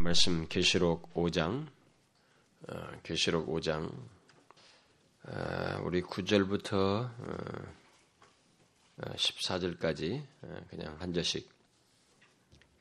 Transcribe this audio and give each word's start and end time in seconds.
말씀 0.00 0.46
계시록 0.46 1.12
5장 1.12 1.66
어, 2.68 3.00
계시록 3.02 3.48
5장 3.48 3.92
어, 5.24 5.80
우리 5.82 6.02
9절부터 6.02 7.10
14절까지 8.96 10.24
어, 10.42 10.66
그냥 10.70 10.96
한 11.00 11.12
절씩 11.12 11.50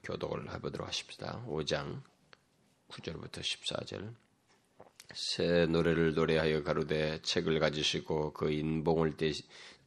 교독을 0.04 0.54
해보도록 0.54 0.88
하십시다. 0.88 1.44
5장 1.48 2.04
9절부터 2.90 3.40
14절 3.40 4.14
새 5.16 5.66
노래를 5.66 6.14
노래하여 6.14 6.62
가로되 6.62 7.24
책을 7.24 7.60
가지시고 7.60 8.34
그 8.34 8.52
인봉을 8.52 9.18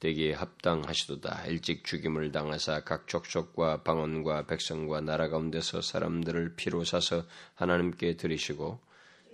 되기에 0.00 0.32
합당하시도다. 0.32 1.46
일찍 1.46 1.84
죽임을 1.84 2.32
당하사 2.32 2.82
각 2.84 3.06
족속과 3.06 3.82
방언과 3.82 4.46
백성과 4.46 5.02
나라 5.02 5.28
가운데서 5.28 5.82
사람들을 5.82 6.54
피로 6.56 6.84
사서 6.84 7.24
하나님께 7.54 8.16
드리시고 8.16 8.80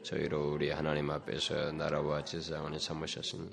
저희로 0.03 0.53
우리 0.53 0.71
하나님 0.71 1.11
앞에서 1.11 1.73
나라와 1.73 2.25
제사장을 2.25 2.79
삼으셨으니 2.79 3.49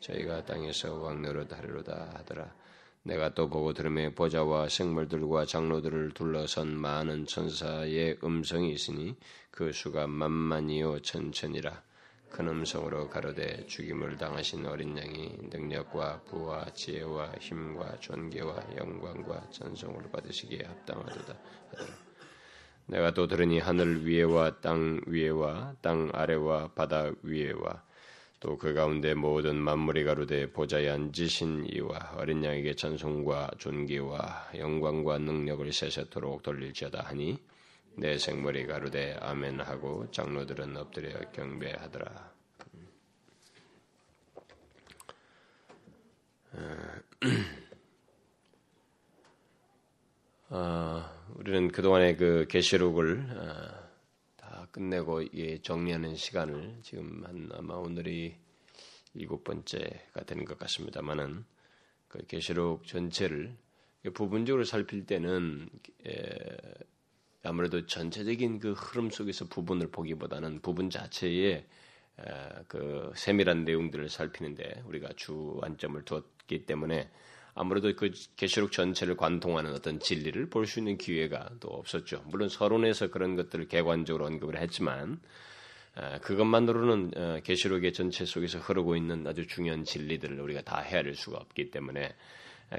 저희가 0.00 0.44
땅에서 0.44 0.94
왕노릇 0.94 1.52
하리로다 1.52 2.12
하더라. 2.18 2.54
내가 3.02 3.32
또 3.32 3.48
보고 3.48 3.72
들음에 3.72 4.14
보좌와 4.14 4.68
생물들과 4.68 5.46
장로들을 5.46 6.12
둘러선 6.12 6.76
많은 6.76 7.24
천사의 7.24 8.18
음성이 8.22 8.72
있으니 8.72 9.16
그 9.50 9.72
수가 9.72 10.06
만만이요 10.06 11.00
천천이라. 11.00 11.87
큰 12.30 12.48
음성으로 12.48 13.08
가로되 13.08 13.66
죽임을 13.66 14.16
당하신 14.16 14.66
어린 14.66 14.96
양이 14.96 15.36
능력과 15.50 16.22
부와 16.28 16.66
지혜와 16.74 17.32
힘과 17.40 17.98
존귀와 18.00 18.76
영광과 18.76 19.50
전성을 19.50 20.02
받으시기에 20.10 20.64
합당하도다. 20.66 21.36
내가 22.86 23.12
또 23.12 23.26
들으니 23.26 23.58
하늘 23.58 24.06
위에와 24.06 24.60
땅 24.60 25.00
위에와 25.06 25.74
땅 25.82 26.10
아래와 26.12 26.68
바다 26.74 27.10
위에와 27.22 27.82
또 28.40 28.56
그 28.56 28.72
가운데 28.72 29.14
모든 29.14 29.56
만물이 29.56 30.04
가로되 30.04 30.52
보좌에 30.52 30.88
앉으신 30.88 31.66
이와 31.72 32.14
어린 32.16 32.44
양에게 32.44 32.74
전성과 32.76 33.50
존귀와 33.58 34.50
영광과 34.56 35.18
능력을 35.18 35.72
세세토록 35.72 36.42
돌릴지어다 36.42 37.02
하니 37.02 37.38
내 37.98 38.16
생물이 38.16 38.66
가로되 38.66 39.18
아멘 39.20 39.60
하고 39.60 40.10
장로들은 40.12 40.76
엎드려 40.76 41.18
경배하더라. 41.32 42.32
어, 50.50 51.04
우리는 51.34 51.72
그동안의 51.72 52.16
그 52.16 52.46
계시록을 52.48 53.36
어, 53.36 53.88
다 54.36 54.68
끝내고 54.70 55.24
예, 55.34 55.60
정리하는 55.60 56.14
시간을 56.14 56.78
지금 56.82 57.24
한 57.24 57.50
아마 57.52 57.74
오늘이 57.74 58.36
일곱 59.14 59.42
번째가 59.42 60.22
되는 60.24 60.44
것 60.44 60.56
같습니다만은 60.56 61.44
그 62.06 62.24
계시록 62.26 62.86
전체를 62.86 63.56
부분적으로 64.14 64.62
살필 64.62 65.06
때는 65.06 65.68
에, 66.06 66.46
아무래도 67.42 67.86
전체적인 67.86 68.58
그 68.58 68.72
흐름 68.72 69.10
속에서 69.10 69.46
부분을 69.46 69.90
보기보다는 69.90 70.60
부분 70.60 70.90
자체에 70.90 71.64
그 72.66 73.12
세밀한 73.14 73.64
내용들을 73.64 74.08
살피는데 74.08 74.82
우리가 74.86 75.10
주안점을 75.16 76.02
두었기 76.04 76.66
때문에 76.66 77.08
아무래도 77.54 77.94
그 77.94 78.10
계시록 78.36 78.72
전체를 78.72 79.16
관통하는 79.16 79.72
어떤 79.72 79.98
진리를 79.98 80.48
볼 80.50 80.66
수 80.66 80.78
있는 80.80 80.96
기회가 80.96 81.48
또 81.60 81.68
없었죠. 81.68 82.24
물론 82.26 82.48
서론에서 82.48 83.10
그런 83.10 83.36
것들을 83.36 83.68
개관적으로 83.68 84.26
언급을 84.26 84.58
했지만 84.58 85.20
그것만으로는 86.22 87.10
어, 87.16 87.40
계시록의 87.42 87.92
전체 87.92 88.24
속에서 88.24 88.58
흐르고 88.60 88.94
있는 88.94 89.26
아주 89.26 89.46
중요한 89.48 89.82
진리들을 89.82 90.38
우리가 90.40 90.62
다 90.62 90.80
헤아릴 90.80 91.16
수가 91.16 91.38
없기 91.38 91.72
때문에 91.72 92.14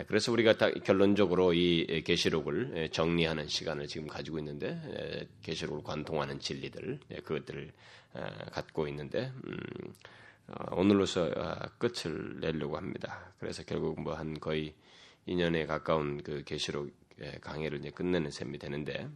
그래서 0.08 0.32
우리가 0.32 0.58
다 0.58 0.70
결론적으로 0.72 1.54
이 1.54 2.04
계시록을 2.06 2.90
정리하는 2.92 3.48
시간을 3.48 3.88
지금 3.88 4.08
가지고 4.08 4.38
있는데 4.40 5.28
계시록을 5.42 5.84
관통하는 5.84 6.40
진리들 6.40 7.00
그것들을 7.24 7.72
갖고 8.52 8.88
있는데 8.88 9.32
음, 9.46 9.58
어, 10.52 10.76
오늘로서 10.76 11.32
아, 11.36 11.70
끝을 11.78 12.40
내려고 12.40 12.78
합니다. 12.78 13.34
그래서 13.40 13.64
결국 13.64 14.02
뭐 14.02 14.16
한 14.16 14.40
거의 14.40 14.74
2년에 15.28 15.68
가까운 15.68 16.24
그 16.24 16.44
계시록 16.44 16.92
강의를 17.42 17.80
이제 17.80 17.92
끝내는 17.92 18.32
셈이 18.32 18.58
되는데 18.58 19.08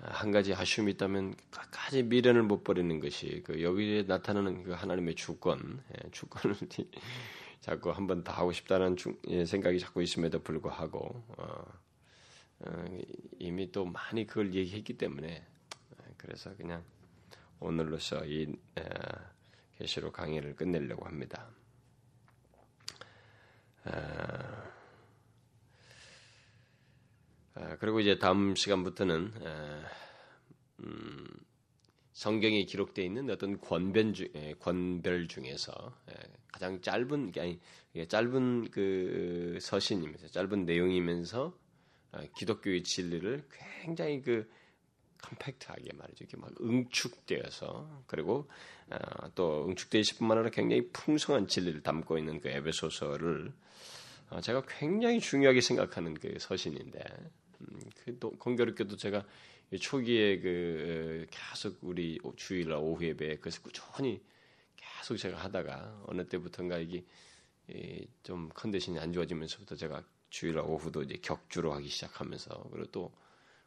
아, 0.00 0.10
한 0.10 0.30
가지 0.30 0.54
아쉬움이 0.54 0.92
있다면 0.92 1.34
끝까지 1.50 2.04
미련을 2.04 2.44
못 2.44 2.62
버리는 2.62 3.00
것이 3.00 3.42
그 3.44 3.62
여기에 3.62 4.04
나타나는 4.04 4.62
그 4.62 4.72
하나님의 4.72 5.16
주권, 5.16 5.82
주권을 6.12 6.56
자꾸 7.62 7.90
한 7.92 8.06
번 8.08 8.24
더 8.24 8.32
하고 8.32 8.52
싶다는 8.52 8.96
예, 9.28 9.44
생각이 9.44 9.78
자꾸 9.78 10.02
있음에도 10.02 10.42
불구하고 10.42 11.24
어, 11.38 11.64
어, 12.60 12.98
이미 13.38 13.70
또 13.70 13.84
많이 13.84 14.26
그걸 14.26 14.52
얘기했기 14.52 14.98
때문에 14.98 15.46
그래서 16.16 16.54
그냥 16.56 16.84
오늘로서 17.60 18.24
이 18.26 18.52
계시록 19.78 20.12
강의를 20.12 20.56
끝내려고 20.56 21.06
합니다. 21.06 21.48
그리고 27.78 28.00
이제 28.00 28.18
다음 28.18 28.54
시간부터는 28.56 29.32
음, 30.80 31.26
성경에 32.12 32.64
기록되어 32.64 33.04
있는 33.04 33.30
어떤 33.30 33.60
권변 33.60 34.12
중, 34.14 34.28
권별 34.60 35.28
중에서 35.28 35.96
가장 36.52 36.80
짧은 36.80 37.32
아니 37.38 37.58
짧은 38.08 38.70
그 38.70 39.58
서신이면서 39.60 40.28
짧은 40.28 40.66
내용이면서 40.66 41.56
기독교의 42.36 42.82
진리를 42.82 43.44
굉장히 43.82 44.20
그 44.20 44.48
컴팩트하게 45.22 45.92
말이죠. 45.94 46.24
이렇게 46.24 46.36
막 46.36 46.50
응축되어서 46.60 48.04
그리고 48.06 48.48
어, 48.90 49.30
또 49.34 49.66
응축되어 49.68 50.00
있을 50.00 50.18
뿐만 50.18 50.38
아니라 50.38 50.50
굉장히 50.50 50.88
풍성한 50.92 51.46
진리를 51.46 51.82
담고 51.82 52.18
있는 52.18 52.40
그 52.40 52.48
에베소서를 52.48 53.52
어, 54.30 54.40
제가 54.40 54.64
굉장히 54.66 55.20
중요하게 55.20 55.60
생각하는 55.60 56.14
그 56.14 56.36
서신인데 56.38 57.00
음, 57.60 57.80
그또 58.04 58.30
공교롭게도 58.32 58.96
제가 58.96 59.24
초기에 59.78 60.40
그 60.40 61.26
계속 61.30 61.78
우리 61.82 62.18
주일날 62.36 62.78
오후 62.78 63.04
예배 63.04 63.38
그래서 63.38 63.62
꾸준히 63.62 64.22
계속 64.76 65.16
제가 65.16 65.38
하다가 65.38 66.04
어느 66.06 66.26
때부터인가 66.26 66.78
이게 66.78 67.04
좀 68.22 68.50
컨디션이 68.54 68.98
안 68.98 69.12
좋아지면서부터 69.12 69.76
제가 69.76 70.04
주일날 70.30 70.64
오후도 70.64 71.02
이제 71.02 71.18
격주로 71.22 71.72
하기 71.74 71.88
시작하면서 71.88 72.68
그리고 72.70 72.90
또 72.90 73.12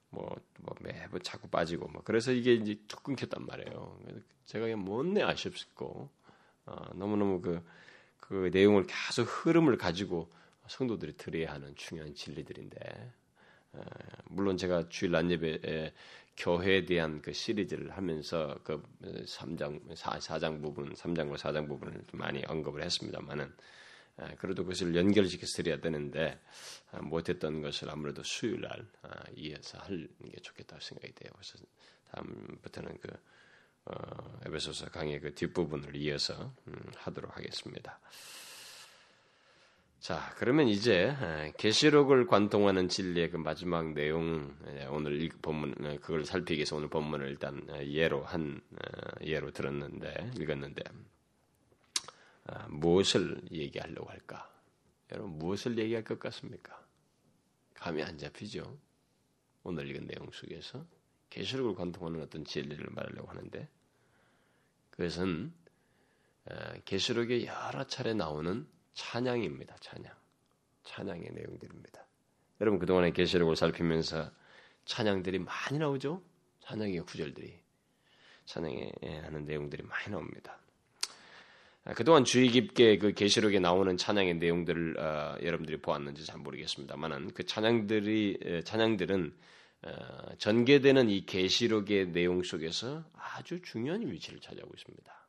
뭐, 0.10 0.36
뭐 0.60 0.76
매번 0.80 1.22
자꾸 1.22 1.48
빠지고 1.50 1.88
뭐 1.88 2.02
그래서 2.04 2.32
이게 2.32 2.54
이제 2.54 2.80
툭 2.88 3.04
끊겼단 3.04 3.46
말이에요. 3.46 4.00
제가 4.46 4.66
그냥 4.66 4.84
못내 4.84 5.22
아쉽고 5.22 6.10
어, 6.66 6.94
너무너무 6.96 7.42
그, 7.42 7.64
그 8.20 8.50
내용을 8.52 8.88
계속 8.88 9.24
흐름을 9.24 9.78
가지고 9.78 10.30
성도들이 10.68 11.18
들어야 11.18 11.54
하는 11.54 11.76
중요한 11.76 12.14
진리들인데 12.16 12.80
어, 12.80 13.25
물론 14.26 14.58
제가 14.58 14.90
주일 14.90 15.12
난 15.12 15.30
예배에 15.32 15.94
교회에 16.38 16.86
대한 16.86 17.22
그 17.22 17.32
시리즈를 17.32 17.92
하면서 17.92 18.60
그 18.64 18.82
3장 19.02 19.96
4, 19.96 20.20
4장 20.20 20.62
부분, 20.62 20.94
3장과 20.94 21.38
4장 21.38 21.68
부분을 21.68 22.04
많이 22.14 22.44
언급을 22.46 22.84
했습니다만은 22.84 23.54
아, 24.18 24.34
그래도 24.36 24.64
그것을 24.64 24.96
연결시켜서 24.96 25.58
드려야 25.58 25.80
되는데 25.80 26.40
아, 26.92 27.02
못했던 27.02 27.62
것을 27.62 27.90
아무래도 27.90 28.24
수요일 28.24 28.62
날 28.62 28.86
아, 29.02 29.24
이어서 29.36 29.78
하는 29.80 30.08
게 30.32 30.40
좋겠다고 30.42 30.82
생각이 30.82 31.14
돼요. 31.14 31.32
그래서 31.34 31.58
다음부터는 32.12 32.98
그 33.02 33.10
어, 33.86 34.40
에베소서 34.46 34.90
강의 34.90 35.20
그 35.20 35.34
뒷부분을 35.36 35.96
이어서 35.98 36.54
음, 36.68 36.76
하도록 36.96 37.36
하겠습니다. 37.36 38.00
자, 40.06 40.32
그러면 40.38 40.68
이제 40.68 41.16
계시록을 41.58 42.28
관통하는 42.28 42.90
진리의 42.90 43.32
그 43.32 43.38
마지막 43.38 43.92
내용 43.94 44.56
오늘 44.92 45.20
이 45.20 45.30
본문 45.30 46.00
그걸 46.00 46.26
살피기 46.26 46.60
위해서 46.60 46.76
오늘 46.76 46.90
본문을 46.90 47.28
일단 47.28 47.68
예로 47.84 48.24
한 48.24 48.62
어, 48.72 49.26
예로 49.26 49.50
들었는데 49.50 50.34
읽었는데 50.40 50.84
아, 52.46 52.68
무엇을 52.68 53.42
얘기하려고 53.52 54.08
할까? 54.08 54.48
여러분 55.12 55.40
무엇을 55.40 55.76
얘기할 55.80 56.04
것 56.04 56.20
같습니까? 56.20 56.80
감이 57.74 58.04
안 58.04 58.20
잡히죠. 58.20 58.78
오늘 59.64 59.90
읽은 59.90 60.06
내용 60.06 60.30
속에서 60.32 60.86
계시록을 61.32 61.74
관통하는 61.74 62.22
어떤 62.22 62.46
진리를 62.46 62.86
말하려고 62.92 63.28
하는데 63.28 63.68
그것은 64.92 65.52
아, 66.48 66.74
계시록에 66.86 67.48
여러 67.48 67.88
차례 67.88 68.14
나오는 68.14 68.75
찬양입니다. 68.96 69.76
찬양. 69.80 70.12
찬양의 70.84 71.30
내용들입니다. 71.34 72.06
여러분 72.62 72.80
그동안에 72.80 73.12
계시록을 73.12 73.56
살피면서 73.56 74.32
찬양들이 74.86 75.40
많이 75.40 75.78
나오죠? 75.78 76.22
찬양의 76.62 77.02
구절들이 77.02 77.60
찬양에 78.46 78.92
하는 79.24 79.46
내용들이 79.46 79.84
많이 79.84 80.10
나옵니다. 80.10 80.58
아, 81.84 81.94
그동안 81.94 82.24
주의 82.24 82.50
깊게 82.50 82.98
그 82.98 83.14
계시록에 83.14 83.60
나오는 83.60 83.96
찬양의 83.98 84.36
내용들을 84.36 85.00
어, 85.00 85.38
여러분들이 85.44 85.78
보았는지 85.82 86.26
잘 86.26 86.40
모르겠습니다만은 86.40 87.34
그 87.34 87.46
찬양들이 87.46 88.64
찬양들은 88.64 89.36
어, 89.84 90.36
전개되는 90.38 91.10
이 91.10 91.26
계시록의 91.26 92.12
내용 92.12 92.42
속에서 92.42 93.04
아주 93.14 93.62
중요한 93.62 94.02
위치를 94.10 94.40
차지하고 94.40 94.72
있습니다. 94.76 95.25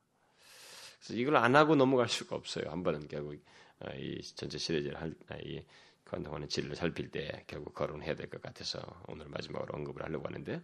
그래서 1.07 1.21
이걸 1.21 1.37
안 1.37 1.55
하고 1.55 1.77
넘어갈 1.77 2.09
수가 2.09 2.35
없어요. 2.37 2.71
한 2.71 2.83
번은 2.83 3.09
결국 3.09 3.41
어, 3.81 3.91
이 3.97 4.21
전체 4.23 4.59
시리즈를 4.59 5.01
할, 5.01 5.15
아, 5.29 5.37
이 5.37 5.65
관통하는 6.05 6.49
진리를 6.49 6.77
살필 6.77 7.11
때 7.11 7.45
결국 7.47 7.75
거론해야 7.75 8.15
될 8.15 8.29
것 8.29 8.41
같아서 8.43 8.81
오늘 9.09 9.27
마지막으로 9.29 9.75
언급을 9.75 10.03
하려고 10.05 10.27
하는데 10.27 10.61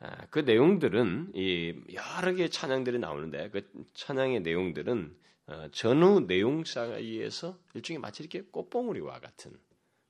아, 0.00 0.26
그 0.30 0.40
내용들은 0.40 1.32
이 1.34 1.74
여러 1.92 2.32
개의 2.32 2.50
찬양들이 2.50 2.98
나오는데 2.98 3.50
그 3.50 3.68
찬양의 3.94 4.40
내용들은 4.40 5.16
어, 5.46 5.68
전후 5.72 6.26
내용 6.26 6.64
사이에서 6.64 7.58
일종의 7.74 8.00
마치 8.00 8.22
이렇게 8.22 8.42
꽃봉우리와 8.42 9.20
같은 9.20 9.52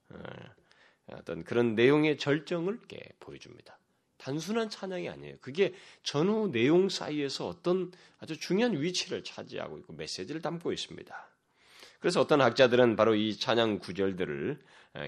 어, 0.09 0.19
어떤 1.07 1.43
그런 1.43 1.75
내용의 1.75 2.17
절정을 2.17 2.79
보여줍니다. 3.19 3.78
단순한 4.19 4.69
찬양이 4.69 5.09
아니에요. 5.09 5.37
그게 5.41 5.73
전후 6.03 6.51
내용 6.51 6.89
사이에서 6.89 7.47
어떤 7.47 7.91
아주 8.19 8.39
중요한 8.39 8.79
위치를 8.79 9.23
차지하고 9.23 9.79
있고 9.79 9.93
메시지를 9.93 10.41
담고 10.41 10.71
있습니다. 10.71 11.29
그래서 11.99 12.21
어떤 12.21 12.41
학자들은 12.41 12.95
바로 12.95 13.15
이 13.15 13.35
찬양 13.35 13.79
구절들을 13.79 14.59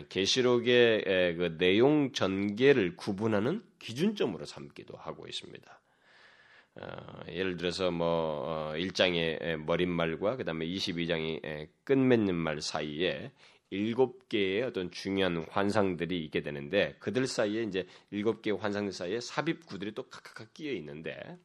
계시록의 0.09 1.03
그 1.37 1.57
내용 1.57 2.11
전개를 2.11 2.95
구분하는 2.95 3.63
기준점으로 3.79 4.45
삼기도 4.45 4.97
하고 4.97 5.27
있습니다. 5.27 5.81
어, 6.75 7.23
예를 7.27 7.57
들어서 7.57 7.91
뭐 7.91 8.71
1장의 8.75 9.41
어, 9.41 9.57
머릿말과 9.57 10.37
그다음에 10.37 10.65
22장의 10.65 11.67
끝맺는 11.83 12.33
말 12.33 12.61
사이에 12.61 13.33
일곱 13.71 14.27
개의 14.27 14.63
어떤 14.63 14.91
중요한 14.91 15.45
환상들이 15.49 16.23
있게 16.25 16.41
되는데 16.41 16.95
그들 16.99 17.25
사이에 17.25 17.63
이제 17.63 17.87
일곱 18.11 18.41
개의 18.41 18.57
환상들 18.57 18.91
사이에 18.93 19.19
삽입구들이 19.19 19.93
또 19.93 20.03
각각 20.03 20.53
끼어 20.53 20.73
있는데 20.73 21.37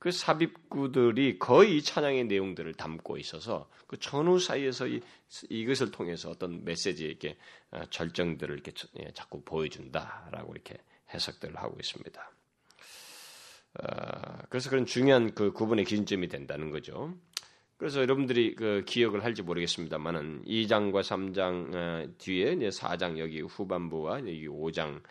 그 0.00 0.10
삽입구들이 0.10 1.38
거의 1.38 1.80
찬양의 1.80 2.24
내용들을 2.24 2.74
담고 2.74 3.16
있어서 3.18 3.70
그 3.86 3.96
전후 3.98 4.40
사이에서 4.40 4.88
이, 4.88 5.00
이것을 5.48 5.92
통해서 5.92 6.30
어떤 6.30 6.64
메시지에 6.64 7.06
이렇게 7.06 7.36
어, 7.70 7.82
절정들을 7.88 8.52
이렇게 8.52 8.72
예, 8.98 9.12
자꾸 9.12 9.42
보여준다라고 9.42 10.54
이렇게 10.54 10.76
해석들을 11.14 11.56
하고 11.56 11.76
있습니다. 11.78 12.32
어, 13.74 14.38
그래서 14.48 14.68
그런 14.70 14.86
중요한 14.86 15.34
그 15.36 15.52
구분의 15.52 15.84
기준점이 15.84 16.26
된다는 16.26 16.70
거죠. 16.70 17.14
그래서 17.82 18.00
여러분들이 18.00 18.54
그 18.54 18.84
기억을 18.86 19.24
할지 19.24 19.42
모르겠습니다만은 19.42 20.44
2장과 20.44 21.00
3장 21.00 21.74
어, 21.74 22.06
뒤에 22.16 22.52
이제 22.52 22.68
4장 22.68 23.18
여기 23.18 23.40
후반부와 23.40 24.20
여기 24.20 24.46
5장 24.46 25.02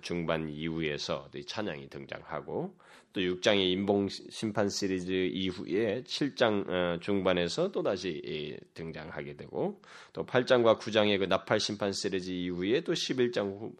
중반 0.00 0.48
이후에서 0.48 1.28
찬양이 1.44 1.88
등장하고 1.88 2.76
또 3.12 3.20
6장의 3.20 3.72
인봉 3.72 4.06
심판 4.08 4.68
시리즈 4.68 5.10
이후에 5.10 6.04
7장 6.04 6.68
어, 6.68 7.00
중반에서 7.00 7.72
또 7.72 7.82
다시 7.82 8.56
등장하게 8.74 9.34
되고 9.34 9.82
또 10.12 10.24
8장과 10.24 10.78
9장의 10.78 11.18
그 11.18 11.24
나팔 11.24 11.58
심판 11.58 11.92
시리즈 11.92 12.30
이후에 12.30 12.82
또 12.82 12.92
11장 12.92 13.58
후, 13.58 13.74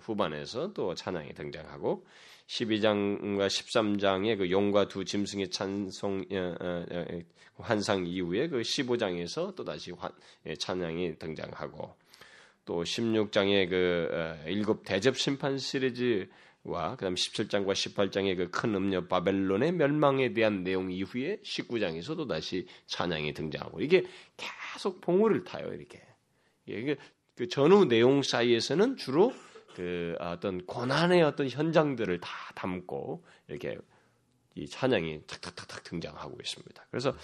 후반에서 0.00 0.72
또 0.72 0.96
찬양이 0.96 1.32
등장하고 1.34 2.04
12장과 2.46 3.46
13장의 3.46 4.38
그 4.38 4.50
용과 4.50 4.88
두 4.88 5.04
짐승의 5.04 5.50
찬송 5.50 6.24
어, 6.30 6.54
어, 6.60 7.04
환상 7.56 8.06
이후에 8.06 8.48
그 8.48 8.60
15장에서 8.60 9.54
또 9.54 9.64
다시 9.64 9.92
예, 10.46 10.54
찬양이 10.54 11.18
등장하고 11.18 11.96
또 12.64 12.82
16장의 12.82 13.68
그 13.68 14.36
일곱 14.46 14.84
대접 14.84 15.16
심판 15.16 15.58
시리즈 15.58 16.28
와 16.64 16.96
그다음 16.96 17.14
17장과 17.14 17.72
18장의 17.72 18.36
그 18.36 18.50
큰 18.50 18.74
음녀 18.74 19.06
바벨론의 19.06 19.72
멸망에 19.72 20.32
대한 20.32 20.64
내용 20.64 20.90
이후에 20.90 21.38
19장에서도 21.44 22.26
다시 22.26 22.66
찬양이 22.86 23.34
등장하고 23.34 23.80
이게 23.80 24.04
계속 24.36 25.00
봉우를 25.00 25.44
타요 25.44 25.72
이렇게. 25.72 26.02
이게 26.66 26.96
그 27.36 27.48
전후 27.48 27.84
내용 27.84 28.22
사이에서는 28.22 28.96
주로 28.96 29.34
그 29.74 30.16
어떤 30.20 30.64
고난의 30.66 31.22
어떤 31.22 31.48
현장들을 31.48 32.20
다 32.20 32.28
담고 32.54 33.24
이렇게 33.48 33.76
이 34.54 34.68
찬양이 34.68 35.22
탁탁탁탁 35.26 35.82
등장하고 35.84 36.38
있습니다. 36.40 36.86
그래서 36.90 37.14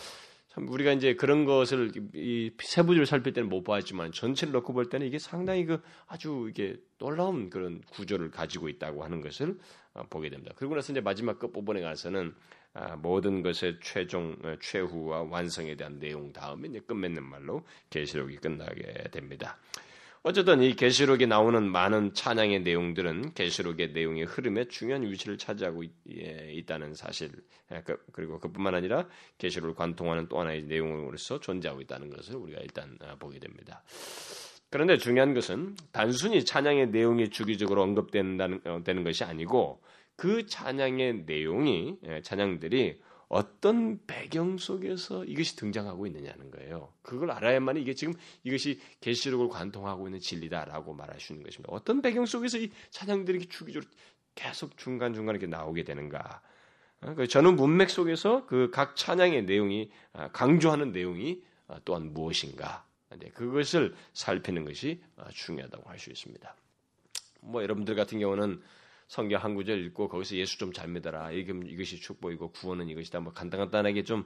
참 0.49 0.69
우리가 0.69 0.93
이제 0.93 1.15
그런 1.15 1.45
것을 1.45 1.93
이 2.13 2.51
세부적으로 2.61 3.07
살필 3.07 3.33
때는 3.33 3.49
못 3.49 3.63
봤지만 3.63 4.11
전체를 4.11 4.53
놓고 4.53 4.73
볼 4.73 4.89
때는 4.89 5.07
이게 5.07 5.19
상당히 5.19 5.65
그 5.65 5.81
아주 6.09 6.49
이게 6.51 6.77
놀라운 6.99 7.51
그런 7.51 7.81
구조를 7.83 8.33
가지고 8.33 8.69
있다고 8.69 9.05
하는 9.05 9.21
것을 9.21 9.57
어, 9.95 10.03
보게 10.11 10.29
됩니다. 10.29 10.53
그리고 10.57 10.75
나서 10.75 10.93
이제 10.93 11.01
마지막 11.01 11.39
끝부분에 11.39 11.81
가서는 11.81 12.35
아, 12.73 12.97
모든 12.97 13.43
것의 13.43 13.79
최종 13.81 14.37
어, 14.43 14.57
최후와 14.61 15.23
완성에 15.23 15.77
대한 15.77 16.01
내용 16.01 16.33
다음에 16.33 16.69
이제 16.69 16.81
끝맺는 16.81 17.23
말로 17.23 17.65
계시록이 17.91 18.37
끝나게 18.39 19.05
됩니다. 19.13 19.57
어쨌든 20.23 20.63
이 20.63 20.75
계시록에 20.75 21.25
나오는 21.25 21.63
많은 21.71 22.13
찬양의 22.13 22.61
내용들은 22.61 23.33
계시록의 23.33 23.93
내용의 23.93 24.25
흐름에 24.25 24.67
중요한 24.69 25.03
위치를 25.03 25.39
차지하고 25.39 25.83
있, 25.83 25.93
예, 26.11 26.63
다는 26.67 26.93
사실 26.93 27.31
예, 27.73 27.81
그, 27.81 27.97
그리고 28.13 28.39
그뿐만 28.39 28.75
아니라 28.75 29.09
계시록을 29.39 29.75
관통하는 29.75 30.29
또 30.29 30.39
하나의 30.39 30.65
내용으로서 30.65 31.41
존재하고 31.41 31.81
있다는 31.81 32.11
것을 32.11 32.37
우리가 32.37 32.61
일단 32.61 32.99
아, 33.01 33.15
보게 33.15 33.39
됩니다. 33.39 33.83
그런데 34.69 34.99
중요한 34.99 35.33
것은 35.33 35.75
단순히 35.91 36.45
찬양의 36.45 36.91
내용이 36.91 37.31
주기적으로 37.31 37.83
언급된다는 37.83 38.61
어, 38.67 38.83
되는 38.85 39.03
것이 39.05 39.25
아니고 39.25 39.81
그 40.17 40.45
찬양의 40.45 41.25
내용이 41.25 41.97
예, 42.07 42.21
찬양들이 42.21 43.01
어떤 43.31 44.01
배경 44.09 44.59
속에서 44.59 45.25
이것이 45.25 45.55
등장하고 45.55 46.05
있느냐는 46.09 46.51
거예요. 46.51 46.93
그걸 47.01 47.31
알아야만 47.31 47.77
이게 47.77 47.95
지금 47.95 48.13
이것이 48.43 48.81
계시록을 49.01 49.49
관통하고 49.49 50.09
있는 50.09 50.19
진리다라고 50.19 50.95
말할 50.95 51.21
수 51.21 51.33
있는 51.33 51.45
것입니다. 51.47 51.73
어떤 51.73 52.03
배경 52.03 52.27
속에서 52.27 52.59
이 52.59 52.73
찬양들이 52.91 53.47
주기적으로 53.47 53.89
계속 54.35 54.77
중간 54.77 55.15
중간 55.15 55.37
이렇게 55.37 55.47
나오게 55.47 55.85
되는가? 55.85 56.43
어, 57.03 57.15
그 57.15 57.29
저는 57.29 57.55
문맥 57.55 57.89
속에서 57.89 58.47
그 58.47 58.69
각 58.73 58.97
찬양의 58.97 59.45
내용이 59.45 59.93
아, 60.13 60.29
강조하는 60.33 60.91
내용이 60.91 61.41
아, 61.69 61.79
또한 61.85 62.13
무엇인가? 62.13 62.85
그것을 63.35 63.95
살피는 64.13 64.65
것이 64.65 65.01
아, 65.17 65.29
중요하다고 65.31 65.89
할 65.89 66.01
수 66.01 66.11
있습니다. 66.11 66.57
뭐 67.43 67.63
여러분들 67.63 67.95
같은 67.95 68.19
경우는 68.19 68.61
성경 69.11 69.43
한 69.43 69.57
구절 69.57 69.85
읽고 69.87 70.09
거기서 70.09 70.37
예수 70.37 70.57
좀 70.57 70.73
잘 70.73 70.87
믿어라. 70.89 71.33
이것이 71.33 71.99
축복이고 72.01 72.53
구원은 72.53 72.89
이것이다. 72.91 73.19
뭐 73.19 73.33
간단간단하게 73.33 74.05
좀 74.05 74.25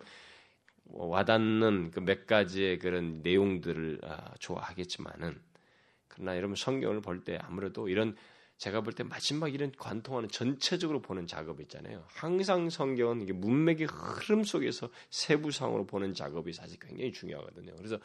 와닿는 0.85 1.91
그 1.91 2.01
몇 2.01 2.27
가지의 2.27 2.79
그런 2.79 3.23
내용들을 3.23 4.01
아, 4.05 4.35
좋아하겠지만은 4.39 5.41
그러나 6.09 6.37
여러분 6.37 6.55
성경을 6.55 7.01
볼 7.01 7.25
때 7.25 7.39
아무래도 7.41 7.89
이런 7.89 8.15
제가 8.59 8.83
볼 8.83 8.93
때 8.93 9.05
마지막 9.05 9.55
이런 9.55 9.73
관통하는 9.73 10.29
전체적으로 10.29 11.01
보는 11.01 11.27
작업 11.27 11.63
있잖아요. 11.63 12.05
항상 12.09 12.69
성경은 12.69 13.23
이게 13.23 13.33
문맥의 13.33 13.87
흐름 13.91 14.45
속에서 14.45 14.91
세부상으로 15.09 15.87
보는 15.87 16.13
작업이 16.13 16.53
사실 16.53 16.79
굉장히 16.79 17.11
중요하거든요. 17.11 17.75
그래서 17.77 17.99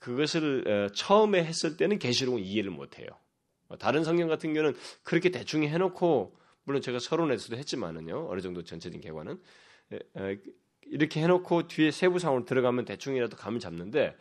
그것을 0.00 0.64
어, 0.66 0.92
처음에 0.92 1.44
했을 1.44 1.76
때는 1.76 2.00
계시록은 2.00 2.42
이해를 2.42 2.72
못 2.72 2.98
해요. 2.98 3.06
뭐 3.68 3.76
다른 3.76 4.04
성경 4.04 4.28
같은 4.28 4.54
경우는 4.54 4.78
그렇게 5.02 5.30
대충 5.30 5.64
해놓고 5.64 6.36
물론 6.64 6.82
제가 6.82 6.98
서론에서도 6.98 7.56
했지만은요 7.56 8.28
어느 8.30 8.40
정도 8.40 8.62
전체적인 8.62 9.00
개관은 9.00 9.40
이렇게 10.82 11.20
해놓고 11.22 11.68
뒤에 11.68 11.90
세부상으로 11.90 12.44
들어가면 12.44 12.84
대충이라도 12.84 13.36
감을 13.36 13.60
잡는데 13.60 14.16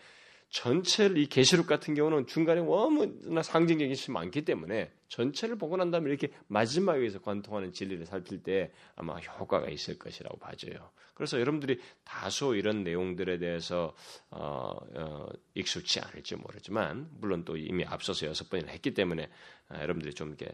전체를 0.49 1.17
이 1.17 1.27
계시록 1.27 1.67
같은 1.67 1.95
경우는 1.95 2.27
중간에 2.27 2.61
너무나 2.61 3.41
상징적인 3.41 3.91
것이 3.91 4.11
많기 4.11 4.45
때문에 4.45 4.91
전체를 5.09 5.57
보고 5.57 5.75
난 5.77 5.91
다음에 5.91 6.09
이렇게 6.09 6.29
마지막에서 6.47 7.19
관통하는 7.19 7.73
진리를 7.73 8.05
살필 8.05 8.43
때 8.43 8.71
아마 8.95 9.17
효과가 9.17 9.69
있을 9.69 9.99
것이라고 9.99 10.37
봐져요. 10.37 10.91
그래서 11.13 11.39
여러분들이 11.39 11.79
다소 12.03 12.55
이런 12.55 12.83
내용들에 12.83 13.37
대해서 13.37 13.95
어, 14.29 14.71
어, 14.95 15.27
익숙치 15.53 15.99
않을지 15.99 16.35
모르지만 16.35 17.09
물론 17.19 17.45
또 17.45 17.57
이미 17.57 17.85
앞서서 17.85 18.27
여섯 18.27 18.49
번이나 18.49 18.71
했기 18.71 18.93
때문에 18.93 19.29
아, 19.69 19.81
여러분들이 19.81 20.13
좀 20.13 20.29
이렇게 20.29 20.51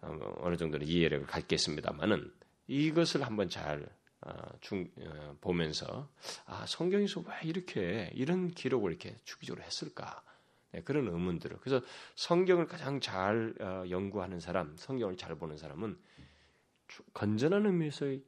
어, 0.00 0.16
어느 0.38 0.56
정도는 0.56 0.86
이해력을 0.86 1.26
갖겠습니다만은 1.26 2.32
이것을 2.68 3.24
한번 3.24 3.48
잘 3.48 3.82
어, 3.82 3.97
중, 4.60 4.90
어, 5.00 5.36
보면서 5.40 6.08
아 6.46 6.66
성경에서 6.66 7.20
왜 7.20 7.48
이렇게 7.48 8.10
이런 8.14 8.48
기록을 8.48 8.90
이렇게 8.90 9.16
주기적으로 9.24 9.64
했을까? 9.64 10.22
네, 10.72 10.82
그런 10.82 11.08
의문들을. 11.08 11.58
그래서 11.60 11.84
성경을 12.16 12.66
가장 12.66 13.00
잘 13.00 13.54
어, 13.60 13.84
연구하는 13.88 14.40
사람, 14.40 14.76
성경을 14.76 15.16
잘 15.16 15.36
보는 15.36 15.56
사람은 15.56 15.98
건전한 17.14 17.66
의미에서의 17.66 18.22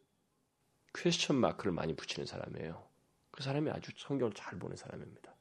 퀘스천 0.94 1.36
마크를 1.36 1.72
많이 1.72 1.94
붙이는 1.94 2.26
사람이에요. 2.26 2.88
그 3.30 3.42
사람이 3.42 3.70
아주 3.70 3.92
성경을 3.96 4.32
잘 4.34 4.58
보는 4.58 4.76
사람입니다. 4.76 5.34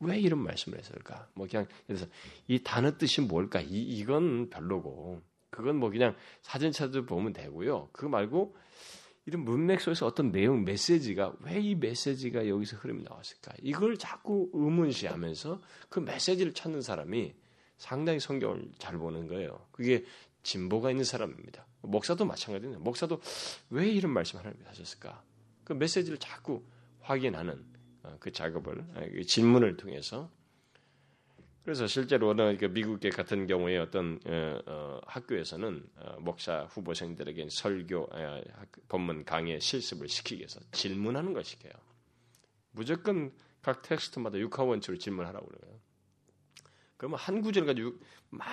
왜 0.00 0.18
이런 0.18 0.40
말씀을 0.40 0.78
했을까? 0.78 1.28
뭐 1.34 1.46
그냥 1.46 1.66
그래서 1.86 2.06
이 2.48 2.62
단어 2.62 2.96
뜻이 2.98 3.22
뭘까? 3.22 3.60
이 3.60 3.82
이건 3.82 4.50
별로고 4.50 5.22
그건 5.50 5.76
뭐 5.76 5.90
그냥 5.90 6.14
사진 6.42 6.70
찾아 6.70 7.00
보면 7.00 7.32
되고요. 7.32 7.88
그거 7.92 8.08
말고 8.08 8.56
이런 9.26 9.44
문맥 9.44 9.80
속에서 9.80 10.06
어떤 10.06 10.30
내용 10.30 10.64
메시지가 10.64 11.34
왜 11.40 11.60
이 11.60 11.74
메시지가 11.74 12.48
여기서 12.48 12.76
흐름이 12.76 13.02
나왔을까? 13.02 13.54
이걸 13.62 13.96
자꾸 13.96 14.48
의문시하면서 14.52 15.60
그 15.88 15.98
메시지를 16.00 16.54
찾는 16.54 16.80
사람이 16.80 17.34
상당히 17.76 18.20
성경을 18.20 18.70
잘 18.78 18.96
보는 18.96 19.26
거예요. 19.26 19.66
그게 19.72 20.04
진보가 20.44 20.90
있는 20.92 21.04
사람입니다. 21.04 21.66
목사도 21.82 22.24
마찬가지입니다. 22.24 22.82
목사도 22.82 23.20
왜 23.70 23.88
이런 23.90 24.12
말씀 24.12 24.38
하나님 24.38 24.58
하셨을까? 24.64 25.22
그 25.64 25.72
메시지를 25.72 26.18
자꾸 26.18 26.62
확인하는 27.00 27.64
어, 28.04 28.16
그 28.20 28.30
작업을 28.30 28.86
아, 28.94 29.00
그 29.00 29.24
질문을 29.24 29.76
통해서 29.76 30.30
그래서 31.66 31.88
실제로는 31.88 32.58
그 32.58 32.66
미국계 32.66 33.10
같은 33.10 33.48
경우에 33.48 33.76
어떤 33.78 34.20
어, 34.24 34.60
어, 34.66 35.00
학교에서는 35.04 35.84
어, 35.96 36.16
목사 36.20 36.60
후보생들에게 36.66 37.48
설교 37.50 38.08
어, 38.12 38.40
본문 38.88 39.24
강의 39.24 39.60
실습을 39.60 40.08
시키기 40.08 40.42
위해서 40.42 40.60
질문하는 40.70 41.32
걸 41.32 41.42
시켜요. 41.42 41.72
무조건 42.70 43.32
각 43.62 43.82
텍스트마다 43.82 44.38
육하원칙으로 44.38 44.96
질문하라고 44.96 45.44
그래요. 45.44 45.80
그러면 46.96 47.18
한 47.18 47.42
구절 47.42 47.66
가지고 47.66 47.94
막 48.30 48.46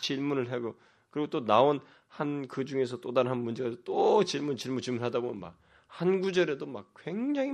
질문을 0.00 0.50
하고 0.50 0.80
그리고 1.10 1.28
또 1.28 1.44
나온 1.44 1.80
한 2.08 2.48
그 2.48 2.64
중에서 2.64 3.02
또 3.02 3.12
다른 3.12 3.32
한 3.32 3.36
문제가 3.36 3.76
또 3.84 4.24
질문 4.24 4.56
질문 4.56 4.80
질문하다 4.80 5.20
보면 5.20 5.38
막 5.40 5.58
한 5.86 6.20
구절에도 6.20 6.66
막 6.66 6.92
굉장히 7.02 7.52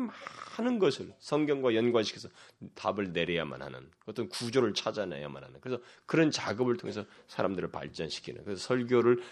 많은 0.59 0.79
것을 0.79 1.12
성경과 1.19 1.75
연관시켜서 1.75 2.29
답을 2.75 3.12
내려야만 3.12 3.62
하는 3.62 3.89
어떤 4.07 4.29
구조를 4.29 4.75
찾아내야만 4.75 5.45
하는. 5.45 5.61
그래서 5.61 5.81
그런 6.07 6.31
작업을 6.31 6.77
통해서 6.77 7.05
사람들을 7.29 7.71
발전시키는 7.71 8.45
그래서 8.45 8.61
설교를 8.67 9.23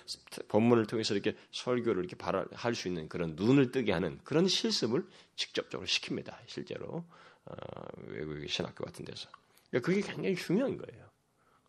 본문을 0.49 0.87
통해서 0.87 1.15
이렇게 1.15 1.37
설교를 1.51 2.05
이렇게 2.05 2.17
할 2.55 2.75
수 2.75 2.89
있는 2.89 3.09
그런 3.09 3.35
눈을 3.35 3.73
뜨게 3.73 3.93
하는 3.93 4.21
그런 4.23 4.47
실습을 4.47 5.05
직접적으로 5.35 5.87
시킵니다. 5.87 6.37
실제로 6.47 7.05
어, 7.47 7.55
외국의 8.07 8.47
신학교 8.49 8.85
같은 8.85 9.05
데서. 9.05 9.29
그러니까 9.71 9.87
그게 9.87 10.01
굉장히 10.03 10.37
중요한 10.37 10.77
거예요. 10.77 11.11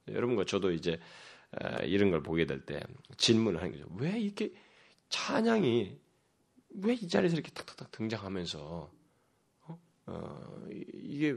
여러분과 0.10 0.46
저도 0.46 0.72
이제 0.72 1.00
어, 1.60 1.84
이런 1.84 2.12
걸 2.12 2.22
보게 2.22 2.46
될 2.46 2.66
때 2.66 2.82
질문을 3.18 3.62
하는 3.62 3.72
거죠. 3.72 3.86
왜 3.98 4.20
이렇게 4.20 4.52
찬양이 5.10 5.98
왜 6.76 6.94
이 6.94 7.08
자리에서 7.08 7.36
이렇게 7.36 7.52
탁탁탁 7.52 7.92
등장하면서 7.92 8.92
어? 9.68 9.80
어, 10.06 10.68
이게 10.70 11.36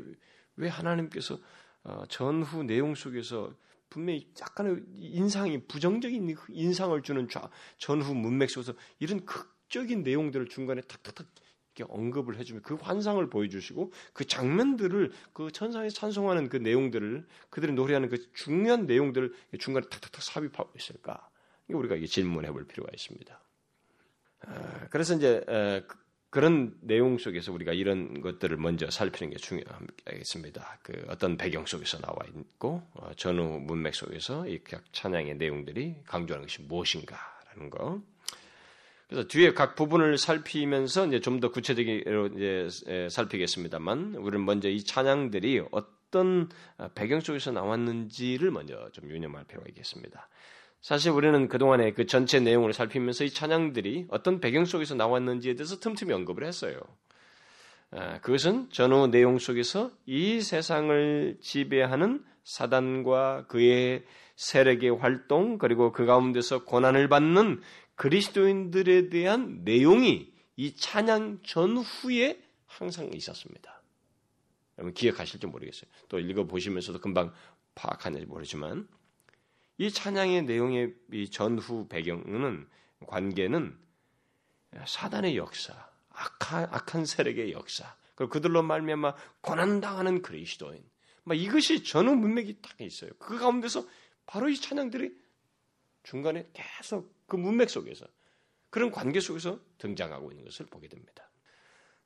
왜 0.57 0.69
하나님께서 0.69 1.39
어, 1.83 2.05
전후 2.09 2.63
내용 2.63 2.95
속에서 2.95 3.55
분명히 3.91 4.29
약간의 4.41 4.83
인상이 4.97 5.67
부정적인 5.67 6.35
인상을 6.49 7.01
주는 7.03 7.29
좌, 7.29 7.49
전후 7.79 8.15
문맥 8.15 8.51
속에서 8.51 8.75
이런 8.99 9.25
극적인 9.25 10.03
내용들을 10.03 10.49
중간에 10.49 10.81
탁탁탁 10.83 11.27
이렇게 11.77 11.93
언급을 11.93 12.39
해주면 12.39 12.63
그 12.63 12.75
환상을 12.77 13.29
보여주시고 13.29 13.93
그 14.13 14.25
장면들을 14.25 15.13
그 15.33 15.51
천상에 15.51 15.89
찬송하는 15.89 16.49
그 16.49 16.57
내용들을 16.57 17.27
그들이 17.51 17.73
노래하는 17.73 18.09
그 18.09 18.33
중요한 18.33 18.87
내용들을 18.87 19.35
중간에 19.59 19.87
탁탁탁 19.89 20.23
삽입하고 20.23 20.73
있을까? 20.77 21.29
우리가 21.69 21.97
질문해 22.07 22.53
볼 22.53 22.67
필요가 22.67 22.91
있습니다. 22.93 23.44
아, 24.47 24.87
그래서 24.91 25.15
이제 25.15 25.43
그, 25.47 25.97
그런 26.31 26.75
내용 26.81 27.17
속에서 27.19 27.53
우리가 27.53 27.73
이런 27.73 28.21
것들을 28.21 28.57
먼저 28.57 28.91
살피는 28.91 29.31
게 29.31 29.37
중요하겠습니다. 29.37 30.79
그 30.83 31.05
어떤 31.09 31.37
배경 31.37 31.65
속에서 31.65 31.99
나와 32.01 32.17
있고 32.29 32.83
어, 32.95 33.11
전후 33.17 33.61
문맥 33.61 33.95
속에서 33.95 34.49
이 34.49 34.61
찬양의 34.93 35.37
내용들이 35.37 35.97
강조하는 36.07 36.47
것이 36.47 36.63
무엇인가라는 36.63 37.71
거. 37.71 38.03
그래서 39.09 39.29
뒤에 39.29 39.53
각 39.53 39.77
부분을 39.77 40.19
살피면서 40.19 41.07
이제 41.07 41.21
좀 41.21 41.39
더 41.39 41.51
구체적으로 41.51 42.29
이제 42.29 42.69
살피겠습니다만, 43.11 44.17
우리는 44.17 44.45
먼저 44.45 44.69
이 44.69 44.83
찬양들이 44.83 45.63
어떤 45.71 46.49
배경 46.95 47.21
속에서 47.21 47.53
나왔는지를 47.53 48.51
먼저 48.51 48.89
좀 48.93 49.11
유념할 49.11 49.45
필요가 49.45 49.69
있겠습니다. 49.69 50.29
사실 50.85 51.13
우리는 51.13 51.49
그동안에 51.49 51.95
그 51.95 52.05
전체 52.05 52.41
내용을 52.41 52.75
살피면서 52.75 53.25
이 53.25 53.31
찬양들이 53.31 54.09
어떤 54.11 54.39
배경 54.39 54.67
속에서 54.67 54.95
나왔는지에 54.95 55.55
대해서 55.55 55.81
틈틈이 55.81 56.13
언급을 56.13 56.45
했어요. 56.45 56.79
아, 57.91 58.21
그것은 58.21 58.69
전후 58.69 59.07
내용 59.07 59.39
속에서 59.39 59.91
이 60.05 60.43
세상을 60.43 61.39
지배하는 61.41 62.23
사단과 62.45 63.47
그의 63.47 64.05
세력의 64.37 64.99
활동 64.99 65.57
그리고 65.57 65.91
그 65.91 66.05
가운데서 66.05 66.67
고난을 66.67 67.09
받는 67.09 67.63
그리스도인들에 67.95 69.09
대한 69.09 69.63
내용이 69.65 70.35
이 70.57 70.77
찬양 70.77 71.39
전후에 71.47 72.43
항상 72.67 73.11
있었습니다. 73.11 73.83
여러분 74.77 74.93
기억하실지 74.93 75.47
모르겠어요. 75.47 75.91
또 76.11 76.19
읽어 76.19 76.45
보시면서도 76.45 77.01
금방 77.01 77.33
파악하는지 77.75 78.27
모르지만 78.27 78.87
이 79.79 79.91
찬양의 79.91 80.43
내용의 80.45 80.95
이 81.13 81.31
전후 81.31 81.89
배경은 81.89 82.69
관계는 83.07 83.77
사단의 84.87 85.37
역사, 85.37 85.75
악한, 86.11 86.69
악한 86.71 87.07
세력의 87.07 87.53
역사, 87.53 87.95
그리고 88.15 88.31
그들로 88.31 88.63
말미암아 88.63 89.15
고난 89.41 89.81
당하는 89.81 90.23
그리스도인, 90.23 90.83
막 91.25 91.35
이것이 91.37 91.83
전후 91.83 92.15
문맥이 92.15 92.59
딱 92.61 92.81
있어요. 92.81 93.11
그 93.19 93.39
가운데서 93.39 93.85
바로 94.27 94.49
이 94.49 94.57
찬양들이 94.57 95.13
중간에 96.03 96.49
계속 96.53 97.13
그 97.27 97.37
문맥 97.37 97.71
속에서 97.71 98.07
그런 98.71 98.91
관계 98.91 99.21
속에서 99.21 99.59
등장하고 99.79 100.31
있는 100.31 100.45
것을 100.45 100.67
보게 100.67 100.89
됩니다. 100.89 101.31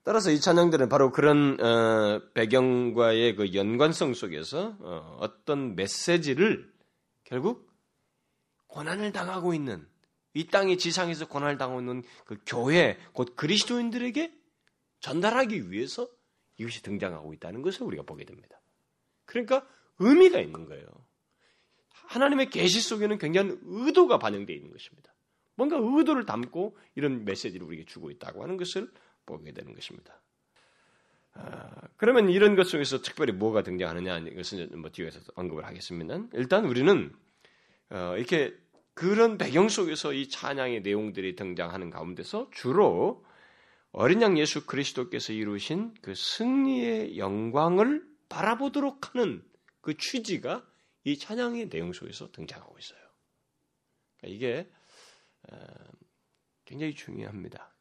따라서 0.05 0.31
이 0.31 0.41
찬양들은 0.41 0.89
바로 0.89 1.13
그런 1.13 1.61
어, 1.61 2.23
배경과의 2.33 3.37
그 3.37 3.53
연관성 3.53 4.15
속에서 4.15 4.77
어, 4.81 5.29
떤 5.45 5.75
메시지를 5.75 6.73
결국 7.29 7.71
고난을 8.69 9.13
당하고 9.13 9.53
있는 9.53 9.87
이 10.33 10.47
땅의 10.47 10.79
지상에서 10.79 11.29
고난을 11.29 11.59
당하고 11.59 11.81
있는 11.81 12.03
그 12.25 12.39
교회 12.47 12.99
곧 13.13 13.37
그리스도인들에게 13.37 14.33
전달하기 15.01 15.71
위해서 15.71 16.09
이것이 16.57 16.83
등장하고 16.83 17.35
있다는 17.35 17.61
것을 17.61 17.83
우리가 17.83 18.05
보게 18.05 18.25
됩니다. 18.25 18.59
그러니까 19.27 19.69
의미가 19.99 20.41
있는 20.41 20.65
거예요. 20.65 20.87
하나님의 21.91 22.49
계시 22.49 22.81
속에는 22.81 23.19
굉장한 23.19 23.61
의도가 23.63 24.19
반영되어 24.19 24.57
있는 24.57 24.71
것입니다. 24.71 25.15
뭔가 25.55 25.77
의도를 25.79 26.25
담고 26.25 26.79
이런 26.95 27.27
메시지를 27.27 27.67
우리에게 27.67 27.85
주고 27.85 28.11
있다고 28.11 28.43
하는 28.43 28.57
것을 28.57 28.91
보게 29.27 29.53
되는 29.53 29.75
것입니다. 29.75 30.19
아, 31.39 31.71
그러면 31.97 32.29
이런 32.31 32.57
것 32.57 32.69
속에서 32.69 33.01
특별히 33.01 33.33
뭐가 33.33 33.63
등장하느냐 33.63 34.19
이것은 34.19 34.81
뭐 34.81 34.91
뒤에서 34.91 35.21
언급을 35.35 35.65
하겠습니다. 35.65 36.21
일단 36.35 36.65
우리는 36.65 37.15
어, 37.91 38.15
이렇게 38.17 38.55
그런 38.95 39.39
배경 39.39 39.69
속에서 39.69 40.13
이 40.13 40.29
찬양의 40.29 40.83
내용들이 40.83 41.37
등장하는 41.37 41.91
가운데서 41.91 42.51
주로 42.53 43.25
어린 43.93 44.21
양 44.23 44.37
예수 44.37 44.67
그리스도께서 44.67 45.33
이루신 45.33 45.95
그 46.03 46.15
승리의 46.15 47.17
영광을 47.19 48.05
바라보도록 48.29 49.15
하는 49.15 49.43
그 49.81 49.97
취지가 49.97 50.67
이 51.05 51.17
찬양의 51.17 51.71
내용 51.71 51.93
속에서 51.93 52.31
등장하고 52.33 52.77
있어요. 52.79 53.01
그러니까 54.19 54.37
이게 54.37 54.71
어, 55.51 55.57
굉장히 56.65 56.95
중요합니다. 56.95 57.73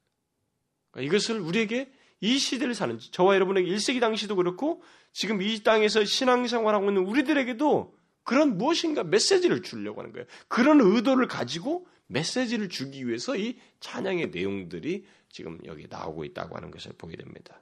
그러니까 0.91 1.09
이것을 1.09 1.39
우리에게 1.39 1.91
이 2.19 2.37
시대를 2.37 2.73
사는 2.73 2.99
저와 3.11 3.35
여러분에게 3.35 3.69
1세기 3.69 3.99
당시도 3.99 4.35
그렇고 4.35 4.81
지금 5.11 5.41
이 5.41 5.63
땅에서 5.63 6.03
신앙생활하고 6.03 6.89
있는 6.89 7.05
우리들에게도 7.05 7.95
그런 8.23 8.57
무엇인가 8.57 9.03
메시지를 9.03 9.61
주려고 9.61 10.01
하는 10.01 10.11
거예요. 10.11 10.25
그런 10.47 10.81
의도를 10.81 11.27
가지고 11.27 11.87
메시지를 12.07 12.69
주기 12.69 13.07
위해서 13.07 13.35
이 13.35 13.57
찬양의 13.79 14.31
내용들이 14.31 15.05
지금 15.29 15.59
여기 15.65 15.87
나오고 15.89 16.23
있다고 16.25 16.55
하는 16.55 16.71
것을 16.71 16.93
보게 16.97 17.15
됩니다. 17.15 17.61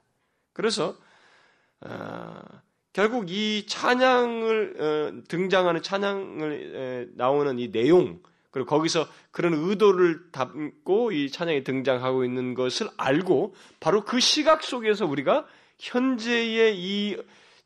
그래서 0.52 0.96
어, 1.80 2.40
결국 2.92 3.30
이 3.30 3.66
찬양을 3.66 4.80
어, 4.80 5.22
등장하는 5.28 5.82
찬양을 5.82 6.74
에, 6.74 7.06
나오는 7.14 7.58
이 7.58 7.70
내용 7.70 8.22
그리고 8.56 8.70
거기서 8.70 9.06
그런 9.32 9.52
의도를 9.52 10.30
담고 10.32 11.12
이 11.12 11.30
찬양이 11.30 11.62
등장하고 11.62 12.24
있는 12.24 12.54
것을 12.54 12.88
알고 12.96 13.54
바로 13.80 14.02
그 14.02 14.18
시각 14.18 14.62
속에서 14.62 15.04
우리가 15.04 15.46
현재의 15.78 16.74
이 16.78 17.18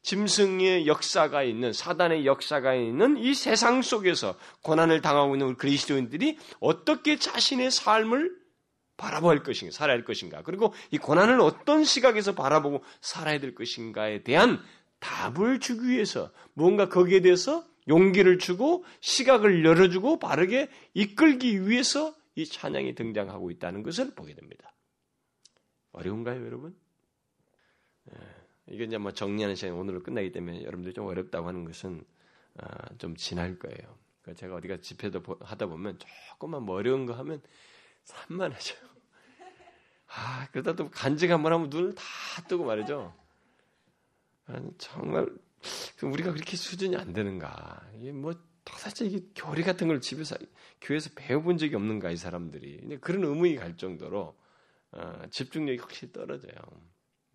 짐승의 0.03 0.89
역사가 0.89 1.45
있는 1.45 1.73
사단의 1.73 2.27
역사가 2.27 2.75
있는 2.75 3.19
이 3.19 3.35
세상 3.35 3.83
속에서 3.83 4.35
고난을 4.63 5.01
당하고 5.01 5.37
있는 5.37 5.47
우리 5.47 5.55
그리스도인들이 5.55 6.39
어떻게 6.59 7.21
자신의 7.21 7.71
삶을 7.71 8.35
바라볼 8.97 9.45
것인가, 9.45 9.73
살아야 9.73 9.95
할 9.95 10.05
것인가, 10.05 10.43
그리고 10.43 10.75
이 10.91 10.99
고난을 10.99 11.41
어떤 11.41 11.85
시각에서 11.85 12.35
바라보고 12.35 12.83
살아야 13.01 13.39
될 13.39 13.55
것인가에 13.55 14.25
대한 14.25 14.61
답을 14.99 15.61
주기 15.61 15.91
위해서 15.91 16.33
뭔가 16.55 16.89
거기에 16.89 17.21
대해서 17.21 17.65
용기를 17.91 18.39
주고 18.39 18.85
시각을 19.01 19.65
열어주고 19.65 20.19
바르게 20.19 20.71
이끌기 20.95 21.69
위해서 21.69 22.15
이 22.37 22.47
찬양이 22.47 22.95
등장하고 22.95 23.51
있다는 23.51 23.83
것을 23.83 24.15
보게 24.15 24.35
됩니다. 24.35 24.73
어려운가요, 25.93 26.47
여러분? 26.47 26.75
예, 28.11 28.17
이게 28.69 28.85
이제 28.85 28.97
뭐 28.97 29.13
정리하는 29.13 29.57
시간이 29.57 29.77
오늘로 29.77 30.03
끝나기 30.03 30.31
때문에 30.33 30.63
여러분들이 30.63 30.95
좀 30.95 31.07
어렵다고 31.07 31.49
하는 31.49 31.65
것은 31.65 32.03
아, 32.59 32.95
좀 32.99 33.17
지날 33.17 33.59
거예요. 33.59 33.99
그러니까 34.23 34.41
제가 34.41 34.55
어디가 34.55 34.79
집회도 34.79 35.23
하다 35.41 35.67
보면 35.67 35.99
조금만 35.99 36.63
뭐 36.63 36.77
어려운 36.77 37.07
거 37.07 37.13
하면 37.15 37.43
산만해져요. 38.05 38.89
아, 40.07 40.49
그러다 40.51 40.75
또 40.75 40.89
간증 40.91 41.33
한번 41.33 41.53
하면 41.53 41.71
눈을 41.71 41.95
다 41.95 42.03
뜨고 42.49 42.65
말이죠. 42.65 43.15
정말 44.79 45.29
우리가 46.03 46.33
그렇게 46.33 46.57
수준이 46.57 46.97
안 46.97 47.13
되는가? 47.13 47.91
이게 47.97 48.13
뭐 48.13 48.35
도대체 48.65 49.05
이게 49.07 49.27
교리 49.35 49.63
같은 49.63 49.89
걸 49.89 50.01
집에서 50.01 50.37
교회에서 50.81 51.11
배워본 51.15 51.59
적이 51.59 51.77
없는가 51.77 52.11
이 52.11 52.17
사람들이 52.17 52.99
그런 53.01 53.25
의문이 53.25 53.57
갈 53.57 53.77
정도로 53.77 54.37
어, 54.93 55.23
집중력이 55.31 55.79
확실히 55.79 56.13
떨어져요. 56.13 56.55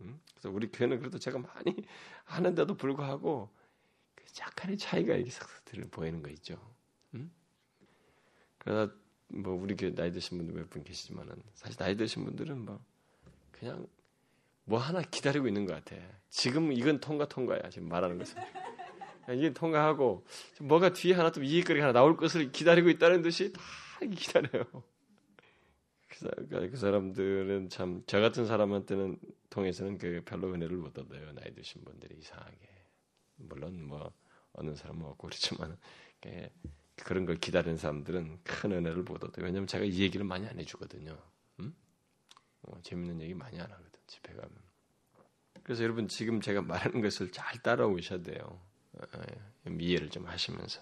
음? 0.01 0.19
그래서 0.33 0.49
우리 0.49 0.69
교회는 0.69 0.99
그래도 0.99 1.19
제가 1.19 1.39
많이 1.39 1.75
하는데도 2.25 2.75
불구하고 2.75 3.49
그 4.15 4.23
약간의 4.39 4.77
차이가 4.77 5.13
이렇게 5.15 5.31
싹싹 5.31 5.63
보이는 5.91 6.21
거 6.21 6.29
있죠. 6.31 6.59
음? 7.13 7.31
그러다 8.57 8.93
뭐 9.27 9.53
우리 9.53 9.75
교회 9.75 9.93
나이 9.93 10.11
드신 10.11 10.37
분들 10.37 10.53
몇 10.55 10.69
분 10.69 10.83
계시지만은 10.83 11.35
사실 11.53 11.77
나이 11.77 11.95
드신 11.95 12.25
분들은 12.25 12.65
뭐 12.65 12.83
그냥 13.51 13.87
뭐 14.65 14.79
하나 14.79 15.01
기다리고 15.01 15.47
있는 15.47 15.65
것 15.65 15.73
같아. 15.73 15.95
지금 16.29 16.71
이건 16.73 16.99
통과 16.99 17.27
통과야 17.27 17.69
지금 17.69 17.87
말하는 17.87 18.17
것은. 18.17 18.37
이게 19.33 19.53
통과하고 19.53 20.25
뭐가 20.61 20.93
뒤에 20.93 21.13
하나 21.15 21.31
또 21.31 21.41
이익거리 21.41 21.79
하나 21.79 21.91
나올 21.93 22.15
것을 22.15 22.51
기다리고 22.51 22.89
있다는 22.89 23.21
듯이 23.23 23.51
다 23.53 23.61
기다려요. 23.99 24.65
그, 26.07 26.69
그 26.71 26.77
사람들은 26.77 27.69
참 27.69 28.03
저 28.05 28.19
같은 28.19 28.45
사람한테는 28.45 29.17
통해서는 29.49 29.97
그 29.97 30.21
별로 30.25 30.53
은혜를 30.53 30.77
못 30.77 30.97
얻어요. 30.97 31.31
나이 31.33 31.53
드신 31.53 31.83
분들이 31.83 32.15
이상하게. 32.19 32.57
물론 33.37 33.83
뭐 33.83 34.11
어느 34.53 34.75
사람은 34.75 35.05
없고 35.05 35.27
그렇지만 35.27 35.77
그런 36.97 37.25
걸 37.25 37.35
기다리는 37.37 37.77
사람들은 37.77 38.39
큰 38.43 38.71
은혜를 38.71 39.03
못 39.03 39.23
얻어요. 39.23 39.45
왜냐면 39.45 39.67
제가 39.67 39.83
이 39.85 39.99
얘기를 39.99 40.25
많이 40.25 40.47
안 40.47 40.59
해주거든요. 40.59 41.17
음? 41.59 41.75
어, 42.63 42.79
재밌는 42.81 43.21
얘기 43.21 43.33
많이 43.33 43.59
안 43.59 43.69
하거든 43.71 43.94
집에 44.07 44.33
가면. 44.33 44.51
그래서 45.63 45.83
여러분 45.83 46.07
지금 46.07 46.41
제가 46.41 46.61
말하는 46.61 47.01
것을 47.01 47.31
잘 47.31 47.61
따라오셔야 47.61 48.21
돼요. 48.21 48.61
어, 48.93 49.01
어, 49.13 49.69
이해를 49.69 50.09
좀 50.09 50.25
하시면서. 50.25 50.81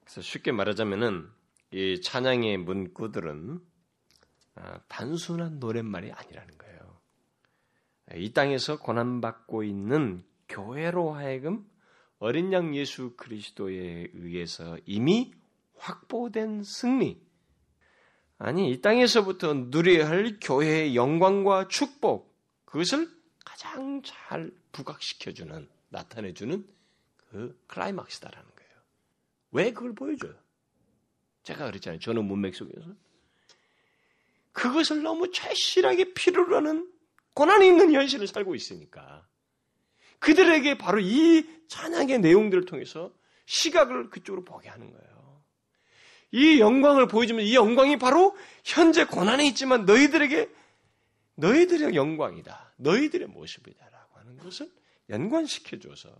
그래서 0.00 0.22
쉽게 0.22 0.52
말하자면은 0.52 1.28
이 1.72 2.00
찬양의 2.00 2.58
문구들은 2.58 3.60
아, 4.54 4.80
단순한 4.88 5.58
노랫말이 5.60 6.10
아니라는 6.10 6.58
거예요. 6.58 7.00
이 8.14 8.32
땅에서 8.32 8.78
고난받고 8.78 9.62
있는 9.62 10.24
교회로 10.48 11.12
하여금 11.12 11.68
어린 12.18 12.52
양 12.52 12.74
예수 12.74 13.14
그리스도에 13.16 14.08
의해서 14.14 14.78
이미 14.86 15.34
확보된 15.76 16.62
승리. 16.62 17.20
아니, 18.38 18.70
이 18.70 18.80
땅에서부터 18.80 19.52
누려야 19.54 20.08
할 20.08 20.38
교회의 20.40 20.94
영광과 20.94 21.68
축복, 21.68 22.34
그것을 22.64 23.10
가장 23.44 24.00
잘 24.04 24.52
부각시켜주는, 24.72 25.68
나타내주는 25.88 26.66
그 27.30 27.60
클라이막스다라는 27.66 28.48
거예요. 28.48 28.70
왜 29.50 29.72
그걸 29.72 29.94
보여줘요? 29.94 30.34
제가 31.42 31.66
그랬잖아요. 31.66 31.98
저는 31.98 32.24
문맥 32.24 32.54
속에서. 32.54 32.94
그것을 34.52 35.02
너무 35.02 35.30
절실하게 35.30 36.14
필요로 36.14 36.56
하는 36.56 36.92
고난이 37.34 37.66
있는 37.66 37.92
현실을 37.92 38.26
살고 38.26 38.54
있으니까. 38.54 39.26
그들에게 40.18 40.78
바로 40.78 40.98
이 41.00 41.46
찬양의 41.68 42.20
내용들을 42.20 42.66
통해서 42.66 43.12
시각을 43.46 44.10
그쪽으로 44.10 44.44
보게 44.44 44.68
하는 44.68 44.90
거예요. 44.90 45.17
이 46.30 46.60
영광을 46.60 47.08
보여주면 47.08 47.44
이 47.44 47.54
영광이 47.54 47.98
바로 47.98 48.36
현재 48.64 49.04
고난에 49.04 49.46
있지만 49.48 49.86
너희들에게 49.86 50.50
너희들의 51.36 51.94
영광이다. 51.94 52.72
너희들의 52.76 53.28
모습이다라고 53.28 54.18
하는 54.18 54.36
것을 54.38 54.70
연관시켜줘서 55.08 56.10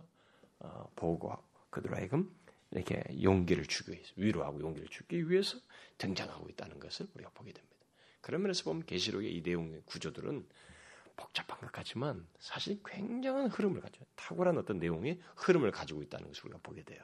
어, 0.59 0.89
보고 0.95 1.35
그들 1.69 1.95
하여금 1.95 2.33
이렇게 2.71 3.01
용기를 3.21 3.65
주기 3.65 3.91
위해서 3.91 4.11
위로하고 4.15 4.59
용기를 4.61 4.87
주기 4.89 5.29
위해서 5.29 5.57
등장하고 5.97 6.49
있다는 6.49 6.79
것을 6.79 7.07
우리가 7.13 7.31
보게 7.31 7.51
됩니다. 7.51 7.75
그런 8.21 8.41
면에서 8.41 8.63
보면 8.63 8.85
계시록의 8.85 9.35
이 9.35 9.41
내용의 9.41 9.81
구조들은 9.85 10.45
복잡한 11.15 11.59
것 11.59 11.71
같지만 11.71 12.25
사실 12.39 12.79
굉장한 12.85 13.47
흐름을 13.47 13.81
가져 13.81 13.99
탁월한 14.15 14.57
어떤 14.57 14.79
내용의 14.79 15.19
흐름을 15.35 15.71
가지고 15.71 16.01
있다는 16.01 16.27
것을 16.27 16.45
우리가 16.45 16.59
보게 16.63 16.83
돼요. 16.83 17.01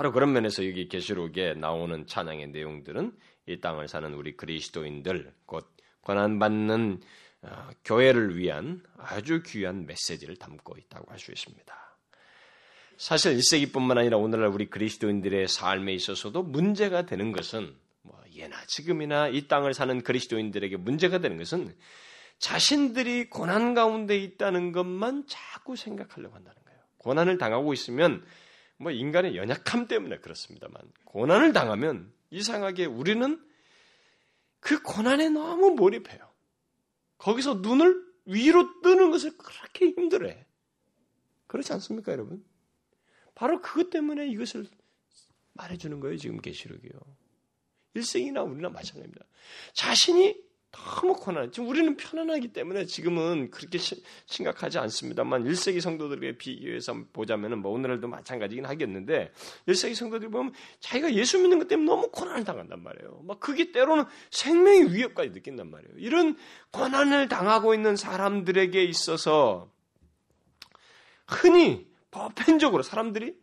바로 0.00 0.12
그런 0.12 0.32
면에서 0.32 0.66
여기 0.66 0.88
계시록에 0.88 1.52
나오는 1.52 2.06
찬양의 2.06 2.52
내용들은 2.52 3.12
이 3.44 3.60
땅을 3.60 3.86
사는 3.86 4.14
우리 4.14 4.34
그리스도인들 4.34 5.30
곧 5.44 5.70
고난받는 6.00 7.02
어, 7.42 7.68
교회를 7.84 8.38
위한 8.38 8.82
아주 8.96 9.42
귀한 9.44 9.84
메시지를 9.84 10.36
담고 10.36 10.78
있다고 10.78 11.12
할 11.12 11.18
수 11.18 11.32
있습니다. 11.32 11.98
사실 12.96 13.36
1세기뿐만 13.36 13.98
아니라 13.98 14.16
오늘날 14.16 14.48
우리 14.48 14.70
그리스도인들의 14.70 15.48
삶에 15.48 15.92
있어서도 15.92 16.44
문제가 16.44 17.04
되는 17.04 17.30
것은 17.30 17.76
뭐 18.00 18.18
예나 18.34 18.56
지금이나 18.68 19.28
이 19.28 19.48
땅을 19.48 19.74
사는 19.74 20.00
그리스도인들에게 20.00 20.78
문제가 20.78 21.18
되는 21.18 21.36
것은 21.36 21.76
자신들이 22.38 23.28
고난 23.28 23.74
가운데 23.74 24.16
있다는 24.16 24.72
것만 24.72 25.26
자꾸 25.26 25.76
생각하려고 25.76 26.36
한다는 26.36 26.56
거예요. 26.64 26.80
고난을 26.96 27.36
당하고 27.36 27.74
있으면 27.74 28.24
뭐 28.80 28.90
인간의 28.90 29.36
연약함 29.36 29.88
때문에 29.88 30.18
그렇습니다만 30.20 30.80
고난을 31.04 31.52
당하면 31.52 32.10
이상하게 32.30 32.86
우리는 32.86 33.38
그 34.58 34.82
고난에 34.82 35.28
너무 35.28 35.72
몰입해요. 35.72 36.18
거기서 37.18 37.56
눈을 37.56 38.02
위로 38.24 38.80
뜨는 38.80 39.10
것을 39.10 39.36
그렇게 39.36 39.86
힘들어해. 39.90 40.46
그렇지 41.46 41.74
않습니까, 41.74 42.12
여러분? 42.12 42.42
바로 43.34 43.60
그것 43.60 43.90
때문에 43.90 44.28
이것을 44.28 44.66
말해주는 45.52 46.00
거예요, 46.00 46.16
지금 46.16 46.40
계시록이요. 46.40 46.92
일생이나 47.94 48.42
우리나 48.42 48.70
마찬가지입니다. 48.70 49.26
자신이 49.74 50.40
너무 50.72 51.14
고난, 51.14 51.50
지금 51.50 51.68
우리는 51.68 51.96
편안하기 51.96 52.52
때문에 52.52 52.86
지금은 52.86 53.50
그렇게 53.50 53.78
심각하지 54.26 54.78
않습니다만 54.78 55.44
1세기 55.44 55.80
성도들에 55.80 56.38
비교해서 56.38 56.94
보자면 57.12 57.58
뭐 57.58 57.72
오늘날도 57.72 58.06
마찬가지긴 58.06 58.66
하겠는데 58.66 59.32
1세기 59.66 59.96
성도들이 59.96 60.30
보면 60.30 60.52
자기가 60.78 61.12
예수 61.14 61.38
믿는 61.38 61.58
것 61.58 61.66
때문에 61.66 61.90
너무 61.90 62.08
고난을 62.10 62.44
당한단 62.44 62.82
말이에요. 62.82 63.22
막 63.24 63.40
그게 63.40 63.72
때로는 63.72 64.04
생명의 64.30 64.94
위협까지 64.94 65.30
느낀단 65.30 65.70
말이에요. 65.70 65.94
이런 65.96 66.36
고난을 66.70 67.28
당하고 67.28 67.74
있는 67.74 67.96
사람들에게 67.96 68.84
있어서 68.84 69.68
흔히 71.26 71.88
보편적으로 72.12 72.82
사람들이 72.84 73.36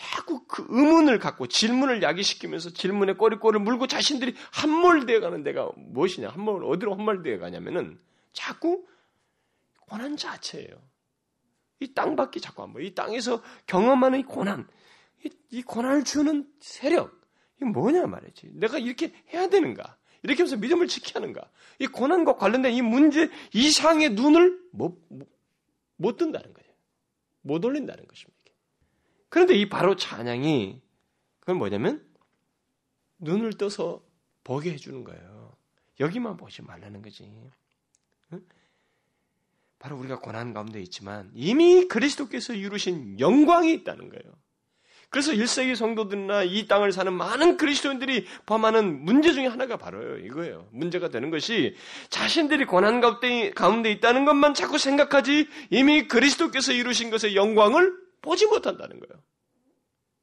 자꾸 0.00 0.44
그 0.46 0.64
의문을 0.70 1.18
갖고 1.18 1.46
질문을 1.46 2.02
야기시키면서 2.02 2.70
질문에 2.70 3.14
꼬리꼬리를 3.14 3.60
물고 3.60 3.86
자신들이 3.86 4.34
함몰되어 4.50 5.20
가는 5.20 5.42
데가 5.42 5.70
무엇이냐, 5.76 6.30
함몰, 6.30 6.64
어디로 6.64 6.94
함몰되어 6.94 7.38
가냐면은 7.38 8.00
자꾸 8.32 8.86
고난 9.80 10.16
자체예요. 10.16 10.74
이 11.80 11.92
땅밖에 11.92 12.40
자꾸 12.40 12.62
안 12.62 12.72
보여. 12.72 12.84
이 12.84 12.94
땅에서 12.94 13.42
경험하는 13.66 14.20
이 14.20 14.22
고난, 14.22 14.66
이, 15.22 15.30
이 15.50 15.62
고난을 15.62 16.04
주는 16.04 16.48
세력, 16.60 17.20
이게 17.56 17.66
뭐냐 17.66 18.06
말이지. 18.06 18.52
내가 18.54 18.78
이렇게 18.78 19.12
해야 19.34 19.48
되는가? 19.48 19.98
이렇게 20.22 20.42
하면서 20.42 20.56
믿음을 20.56 20.88
지켜야 20.88 21.22
하는가? 21.22 21.50
이 21.78 21.86
고난과 21.86 22.36
관련된 22.36 22.72
이 22.72 22.80
문제 22.80 23.30
이상의 23.52 24.10
눈을 24.10 24.60
못, 24.72 24.98
못, 25.08 25.28
못 25.96 26.16
뜬다는 26.16 26.54
거예요. 26.54 26.70
못 27.42 27.62
올린다는 27.62 28.06
것입니다. 28.06 28.39
그런데 29.30 29.54
이 29.54 29.68
바로 29.68 29.96
찬양이 29.96 30.80
그건 31.40 31.56
뭐냐면 31.56 32.06
눈을 33.18 33.54
떠서 33.54 34.02
보게 34.44 34.72
해주는 34.72 35.02
거예요. 35.04 35.56
여기만 35.98 36.36
보지 36.36 36.62
말라는 36.62 37.00
거지. 37.00 37.32
바로 39.78 39.96
우리가 39.96 40.18
고난 40.18 40.52
가운데 40.52 40.80
있지만 40.82 41.30
이미 41.34 41.88
그리스도께서 41.88 42.52
이루신 42.52 43.18
영광이 43.18 43.72
있다는 43.72 44.10
거예요. 44.10 44.34
그래서 45.08 45.32
1세기 45.32 45.74
성도들이나 45.74 46.44
이 46.44 46.68
땅을 46.68 46.92
사는 46.92 47.12
많은 47.12 47.56
그리스도인들이 47.56 48.26
범하는 48.46 49.04
문제 49.04 49.32
중에 49.32 49.46
하나가 49.46 49.76
바로 49.76 50.18
이거예요. 50.18 50.68
문제가 50.70 51.08
되는 51.08 51.30
것이 51.30 51.74
자신들이 52.10 52.66
고난 52.66 53.00
가운데 53.00 53.90
있다는 53.90 54.24
것만 54.24 54.54
자꾸 54.54 54.78
생각하지 54.78 55.48
이미 55.70 56.06
그리스도께서 56.06 56.72
이루신 56.72 57.10
것의 57.10 57.34
영광을 57.34 57.99
보지 58.22 58.46
못한다는 58.46 59.00
거예요. 59.00 59.22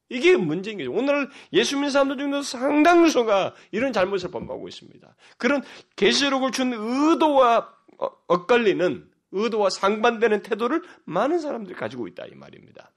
이게 0.09 0.37
문제인 0.37 0.77
거죠. 0.77 0.91
오늘 0.91 1.29
예수 1.51 1.75
믿는 1.75 1.89
사람들 1.89 2.17
중에서 2.17 2.41
상당수가 2.41 3.55
이런 3.71 3.91
잘못을 3.91 4.31
범하고 4.31 4.67
있습니다. 4.67 5.15
그런 5.37 5.63
계시록을 5.95 6.51
준 6.51 6.73
의도와 6.73 7.73
어, 7.99 8.09
엇갈리는 8.27 9.11
의도와 9.31 9.69
상반되는 9.69 10.43
태도를 10.43 10.83
많은 11.03 11.39
사람들이 11.39 11.75
가지고 11.75 12.07
있다 12.07 12.25
이 12.27 12.35
말입니다. 12.35 12.91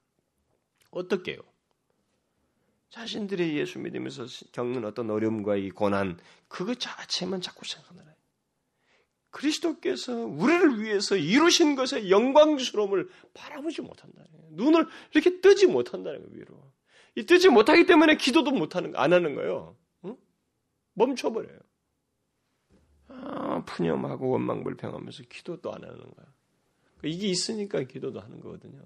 어떻게요? 0.90 1.38
자신들이 2.90 3.56
예수 3.56 3.78
믿으면서 3.78 4.26
겪는 4.52 4.84
어떤 4.84 5.10
어려움과 5.10 5.56
이 5.56 5.70
고난 5.70 6.18
그거 6.48 6.74
자체만 6.74 7.40
자꾸 7.40 7.64
생각하는 7.64 8.09
그리스도께서 9.30 10.14
우리를 10.14 10.80
위해서 10.80 11.16
이루신 11.16 11.76
것의 11.76 12.10
영광스러움을 12.10 13.08
바라보지 13.34 13.82
못한다는 13.82 14.30
거예요. 14.32 14.46
눈을 14.50 14.86
이렇게 15.12 15.40
뜨지 15.40 15.66
못한다는 15.66 16.20
거예요, 16.22 16.34
위로. 16.34 16.72
이 17.16 17.24
뜨지 17.24 17.48
못하기 17.48 17.86
때문에 17.86 18.16
기도도 18.16 18.50
못하는 18.50 18.94
안 18.96 19.12
하는 19.12 19.34
거예요. 19.34 19.76
응? 20.04 20.16
멈춰버려요. 20.94 21.58
아, 23.08 23.64
푸념하고 23.64 24.30
원망불평하면서 24.30 25.24
기도도 25.28 25.72
안 25.72 25.82
하는 25.82 25.98
거야. 25.98 26.26
이게 27.04 27.28
있으니까 27.28 27.82
기도도 27.82 28.20
하는 28.20 28.40
거거든요. 28.40 28.80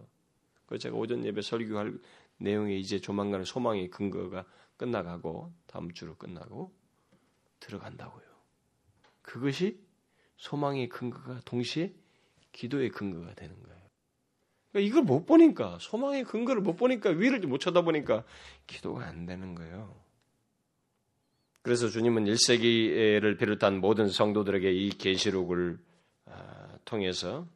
그 0.66 0.78
제가 0.78 0.96
오전 0.96 1.24
예배 1.24 1.42
설교할 1.42 1.98
내용이 2.38 2.80
이제 2.80 3.00
조만간 3.00 3.44
소망의 3.44 3.90
근거가 3.90 4.44
끝나가고 4.76 5.52
다음 5.66 5.92
주로 5.92 6.16
끝나고 6.16 6.72
들어간다고요. 7.61 8.24
그것이 9.22 9.84
소망의 10.37 10.88
근거가 10.88 11.40
동시에 11.44 11.92
기도의 12.53 12.90
근거가 12.90 13.35
되는 13.35 13.55
거예요. 13.62 13.81
그러니까 14.73 14.88
이걸 14.88 15.03
못 15.05 15.25
보니까 15.27 15.79
소망의 15.81 16.25
근거를 16.25 16.62
못 16.62 16.77
보니까 16.77 17.11
위를 17.11 17.40
못 17.40 17.59
쳐다보니까 17.59 18.25
기도가 18.66 19.07
안 19.07 19.27
되는 19.27 19.55
거예요. 19.55 19.94
그래서 21.62 21.88
주님은 21.88 22.25
1세기를 22.25 23.38
비롯한 23.38 23.81
모든 23.81 24.09
성도들에게 24.09 24.70
이 24.70 24.90
계시록을 24.90 25.79
아, 26.27 26.79
통해서 26.85 27.47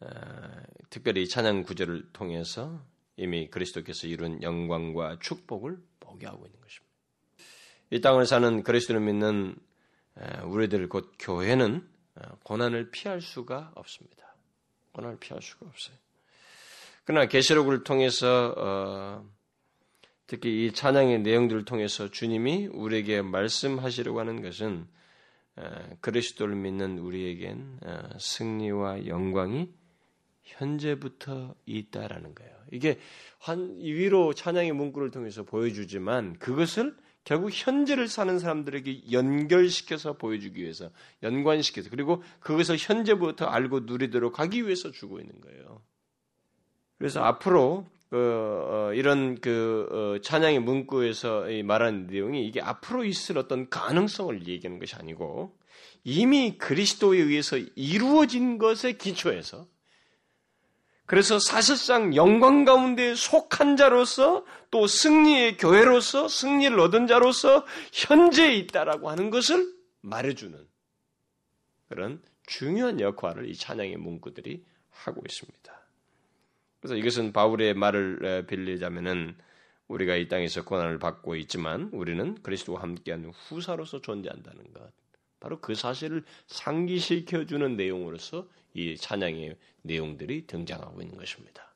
아, 0.00 0.62
특별히 0.88 1.28
찬양 1.28 1.64
구절을 1.64 2.10
통해서 2.12 2.82
이미 3.16 3.48
그리스도께서 3.50 4.06
이룬 4.06 4.42
영광과 4.42 5.18
축복을 5.20 5.78
보게 6.00 6.26
하고 6.26 6.46
있는 6.46 6.58
것입니다. 6.60 6.92
이 7.90 8.00
땅을 8.00 8.26
사는 8.26 8.62
그리스도를 8.62 9.00
믿는 9.02 9.56
우리들 10.44 10.88
곧 10.88 11.12
교회는 11.18 11.88
어, 12.14 12.22
고난을 12.42 12.90
피할 12.90 13.20
수가 13.20 13.72
없습니다. 13.74 14.34
고난을 14.92 15.18
피할 15.18 15.40
수가 15.40 15.66
없어요. 15.66 15.96
그러나 17.04 17.26
계시록을 17.26 17.84
통해서 17.84 18.54
어, 18.56 19.28
특히 20.26 20.66
이 20.66 20.72
찬양의 20.72 21.22
내용들을 21.22 21.64
통해서 21.64 22.10
주님이 22.10 22.66
우리에게 22.66 23.22
말씀하시려고 23.22 24.20
하는 24.20 24.40
것은 24.42 24.86
그리스도를 26.00 26.54
믿는 26.54 26.98
우리에겐 26.98 27.80
어, 27.82 28.08
승리와 28.18 29.06
영광이 29.06 29.70
현재부터 30.42 31.54
있다라는 31.66 32.34
거예요. 32.34 32.52
이게 32.72 32.98
한 33.38 33.76
위로 33.78 34.32
찬양의 34.32 34.72
문구를 34.72 35.10
통해서 35.10 35.42
보여주지만 35.42 36.38
그것을 36.38 36.96
결국 37.24 37.50
현재를 37.52 38.08
사는 38.08 38.38
사람들에게 38.38 39.12
연결시켜서 39.12 40.14
보여주기 40.14 40.62
위해서 40.62 40.90
연관시켜서 41.22 41.88
그리고 41.90 42.22
그것을 42.40 42.76
현재부터 42.78 43.46
알고 43.46 43.80
누리도록 43.80 44.40
하기 44.40 44.64
위해서 44.64 44.90
주고 44.90 45.20
있는 45.20 45.40
거예요. 45.40 45.82
그래서 46.98 47.22
앞으로 47.22 47.86
어, 48.12 48.16
어, 48.16 48.92
이런 48.94 49.40
그 49.40 49.88
어, 49.90 50.20
찬양의 50.20 50.60
문구에서 50.60 51.46
말하는 51.64 52.06
내용이 52.08 52.46
이게 52.46 52.60
앞으로 52.60 53.04
있을 53.04 53.38
어떤 53.38 53.70
가능성을 53.70 54.46
얘기하는 54.46 54.78
것이 54.78 54.94
아니고 54.96 55.56
이미 56.04 56.58
그리스도에 56.58 57.18
의해서 57.18 57.56
이루어진 57.74 58.58
것에 58.58 58.92
기초해서 58.92 59.66
그래서 61.06 61.38
사실상 61.38 62.14
영광 62.14 62.64
가운데 62.64 63.14
속한 63.14 63.76
자로서 63.76 64.44
또 64.70 64.86
승리의 64.86 65.56
교회로서 65.56 66.28
승리를 66.28 66.78
얻은 66.78 67.06
자로서 67.06 67.66
현재에 67.92 68.54
있다라고 68.54 69.10
하는 69.10 69.30
것을 69.30 69.72
말해주는 70.00 70.58
그런 71.88 72.22
중요한 72.46 73.00
역할을 73.00 73.48
이 73.48 73.54
찬양의 73.54 73.96
문구들이 73.96 74.64
하고 74.90 75.22
있습니다. 75.26 75.80
그래서 76.80 76.96
이것은 76.96 77.32
바울의 77.32 77.74
말을 77.74 78.46
빌리자면은 78.46 79.36
우리가 79.88 80.16
이 80.16 80.28
땅에서 80.28 80.64
고난을 80.64 80.98
받고 80.98 81.36
있지만 81.36 81.90
우리는 81.92 82.40
그리스도와 82.42 82.82
함께하는 82.82 83.30
후사로서 83.30 84.00
존재한다는 84.00 84.72
것. 84.72 84.90
바로 85.42 85.58
그 85.60 85.74
사실을 85.74 86.22
상기시켜 86.46 87.46
주는 87.46 87.76
내용으로서 87.76 88.46
이 88.74 88.96
찬양의 88.96 89.56
내용들이 89.82 90.46
등장하고 90.46 91.02
있는 91.02 91.16
것입니다. 91.18 91.74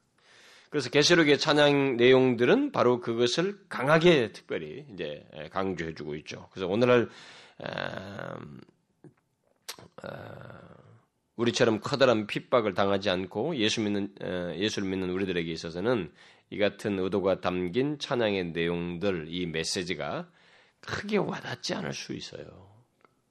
그래서 0.71 0.89
계시록의 0.89 1.39
찬양 1.39 1.97
내용들은 1.97 2.71
바로 2.71 3.01
그것을 3.01 3.59
강하게 3.69 4.31
특별히 4.31 4.87
이제 4.95 5.27
강조해 5.51 5.95
주고 5.95 6.15
있죠. 6.15 6.49
그래서 6.53 6.69
오늘날 6.69 7.09
우리처럼 11.35 11.81
커다란 11.81 12.29
핍박을 12.29 12.75
당하지 12.75 13.11
않고 13.11 13.57
예수 13.57 13.81
믿는 13.81 14.15
예수를 14.57 14.89
믿는 14.89 15.11
우리들에게 15.11 15.51
있어서는 15.51 16.13
이 16.51 16.59
같은 16.59 17.01
의도가 17.01 17.41
담긴 17.41 17.99
찬양의 17.99 18.53
내용들 18.53 19.27
이 19.29 19.47
메시지가 19.47 20.29
크게 20.81 21.17
와닿지 21.17 21.75
않을 21.75 21.93
수 21.93 22.13
있어요. 22.13 22.76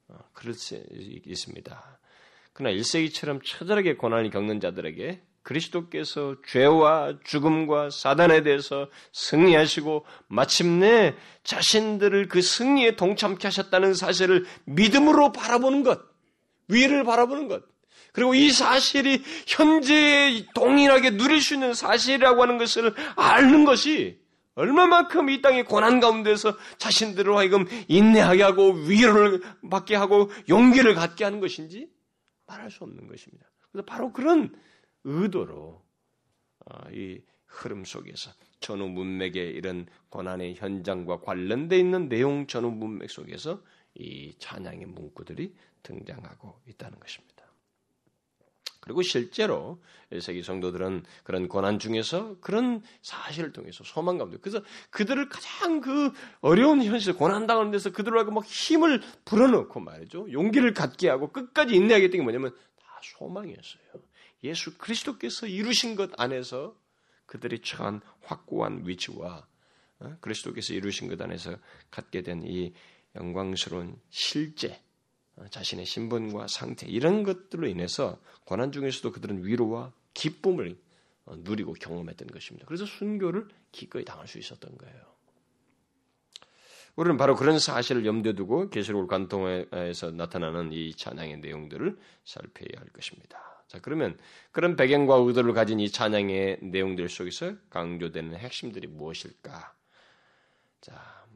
어, 0.08 0.18
그럴 0.32 0.54
수 0.54 0.80
있습니다. 0.90 1.98
그러나 2.52 2.76
1세기처럼 2.76 3.44
처절하게 3.44 3.96
고난을 3.96 4.30
겪는 4.30 4.60
자들에게 4.60 5.22
그리스도께서 5.42 6.36
죄와 6.48 7.18
죽음과 7.24 7.90
사단에 7.90 8.42
대해서 8.42 8.88
승리하시고 9.12 10.04
마침내 10.26 11.14
자신들을 11.44 12.28
그 12.28 12.42
승리에 12.42 12.96
동참케 12.96 13.46
하셨다는 13.46 13.94
사실을 13.94 14.44
믿음으로 14.64 15.30
바라보는 15.32 15.84
것, 15.84 16.00
위를 16.68 17.04
바라보는 17.04 17.46
것, 17.46 17.62
그리고 18.12 18.34
이 18.34 18.50
사실이 18.50 19.22
현재에 19.46 20.46
동일하게 20.54 21.10
누릴 21.16 21.40
수 21.40 21.54
있는 21.54 21.74
사실이라고 21.74 22.42
하는 22.42 22.58
것을 22.58 22.94
아는 23.14 23.64
것이 23.64 24.18
얼마만큼 24.56 25.28
이 25.28 25.42
땅의 25.42 25.64
고난 25.64 26.00
가운데서 26.00 26.56
자신들을 26.78 27.36
하여금 27.36 27.66
인내하게 27.88 28.42
하고 28.42 28.72
위로를 28.72 29.42
받게 29.70 29.94
하고 29.94 30.30
용기를 30.48 30.94
갖게 30.94 31.24
하는 31.24 31.40
것인지 31.40 31.88
말할 32.46 32.70
수 32.70 32.84
없는 32.84 33.06
것입니다. 33.06 33.46
그래서 33.70 33.84
바로 33.84 34.12
그런 34.12 34.54
의도로 35.04 35.82
어, 36.66 36.90
이 36.90 37.20
흐름 37.46 37.84
속에서 37.84 38.30
전후 38.60 38.88
문맥의 38.88 39.52
이런 39.52 39.86
고난의 40.08 40.56
현장과 40.56 41.20
관련되어 41.20 41.78
있는 41.78 42.08
내용 42.08 42.46
전후 42.46 42.70
문맥 42.70 43.10
속에서 43.10 43.62
이 43.94 44.34
찬양의 44.38 44.86
문구들이 44.86 45.54
등장하고 45.82 46.60
있다는 46.66 46.98
것입니다. 46.98 47.35
그리고 48.86 49.02
실제로 49.02 49.82
1세기 50.12 50.44
성도들은 50.44 51.04
그런 51.24 51.48
고난 51.48 51.80
중에서 51.80 52.38
그런 52.40 52.82
사실을 53.02 53.52
통해서 53.52 53.82
소망 53.82 54.16
가운데 54.16 54.38
그래서 54.40 54.62
그들을 54.90 55.28
가장 55.28 55.80
그 55.80 56.12
어려운 56.40 56.80
현실 56.84 57.14
고난 57.14 57.48
당하는 57.48 57.72
데서 57.72 57.90
그들하고 57.90 58.30
막 58.30 58.44
힘을 58.46 59.02
불어넣고 59.24 59.80
말이죠. 59.80 60.30
용기를 60.30 60.72
갖게 60.72 61.08
하고 61.08 61.32
끝까지 61.32 61.74
인내하겠다는 61.74 62.18
게 62.18 62.22
뭐냐면 62.22 62.54
다 62.80 63.00
소망이었어요. 63.02 63.82
예수 64.44 64.78
그리스도께서 64.78 65.48
이루신 65.48 65.96
것 65.96 66.10
안에서 66.16 66.76
그들이 67.26 67.58
처한 67.62 68.00
확고한 68.22 68.82
위치와 68.86 69.48
어? 69.98 70.16
그리스도께서 70.20 70.74
이루신 70.74 71.08
것 71.08 71.20
안에서 71.20 71.56
갖게 71.90 72.22
된 72.22 72.44
이 72.44 72.72
영광스러운 73.16 73.98
실제 74.10 74.68
어, 74.68 74.85
자신의 75.50 75.84
신분과 75.84 76.48
상태 76.48 76.86
이런 76.86 77.22
것들로 77.22 77.66
인해서 77.66 78.18
고난 78.44 78.72
중에서도 78.72 79.12
그들은 79.12 79.44
위로와 79.44 79.92
기쁨을 80.14 80.76
어, 81.26 81.34
누리고 81.36 81.74
경험했던 81.74 82.28
것입니다. 82.28 82.66
그래서 82.66 82.86
순교를 82.86 83.48
기꺼이 83.72 84.04
당할 84.04 84.28
수 84.28 84.38
있었던 84.38 84.78
거예요. 84.78 85.16
우리는 86.94 87.18
바로 87.18 87.34
그런 87.34 87.58
사실을 87.58 88.06
염두에 88.06 88.32
두고 88.32 88.70
계시록을 88.70 89.06
관통해서 89.06 90.12
나타나는 90.12 90.72
이 90.72 90.94
찬양의 90.94 91.38
내용들을 91.40 91.98
살펴야 92.24 92.80
할 92.80 92.88
것입니다. 92.88 93.38
자, 93.68 93.80
그러면 93.80 94.16
그런 94.50 94.76
배경과 94.76 95.16
의도를 95.16 95.52
가진 95.52 95.78
이 95.78 95.90
찬양의 95.90 96.60
내용들 96.62 97.08
속에서 97.10 97.54
강조되는 97.68 98.36
핵심들이 98.36 98.86
무엇일까? 98.86 99.74
자, 100.80 101.26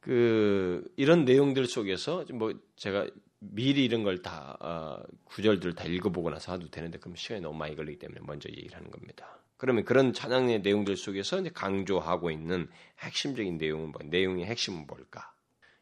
그 0.00 0.90
이런 0.96 1.24
내용들 1.24 1.66
속에서 1.66 2.24
뭐 2.32 2.52
제가 2.74 3.06
미리 3.40 3.84
이런 3.84 4.02
걸다 4.02 4.56
어, 4.60 5.02
구절들을 5.24 5.74
다 5.74 5.84
읽어보고 5.84 6.30
나서 6.30 6.52
하도 6.52 6.68
되는데 6.70 6.98
그럼 6.98 7.16
시간이 7.16 7.40
너무 7.40 7.56
많이 7.56 7.76
걸리기 7.76 7.98
때문에 7.98 8.20
먼저 8.22 8.48
얘기를 8.48 8.76
하는 8.76 8.90
겁니다. 8.90 9.38
그러면 9.56 9.84
그런 9.84 10.12
찬양의 10.12 10.60
내용들 10.62 10.96
속에서 10.96 11.40
이제 11.40 11.50
강조하고 11.50 12.30
있는 12.30 12.68
핵심적인 13.00 13.58
내용은 13.58 13.92
뭐, 13.92 14.00
내용의 14.04 14.46
핵심은 14.46 14.86
뭘까? 14.86 15.32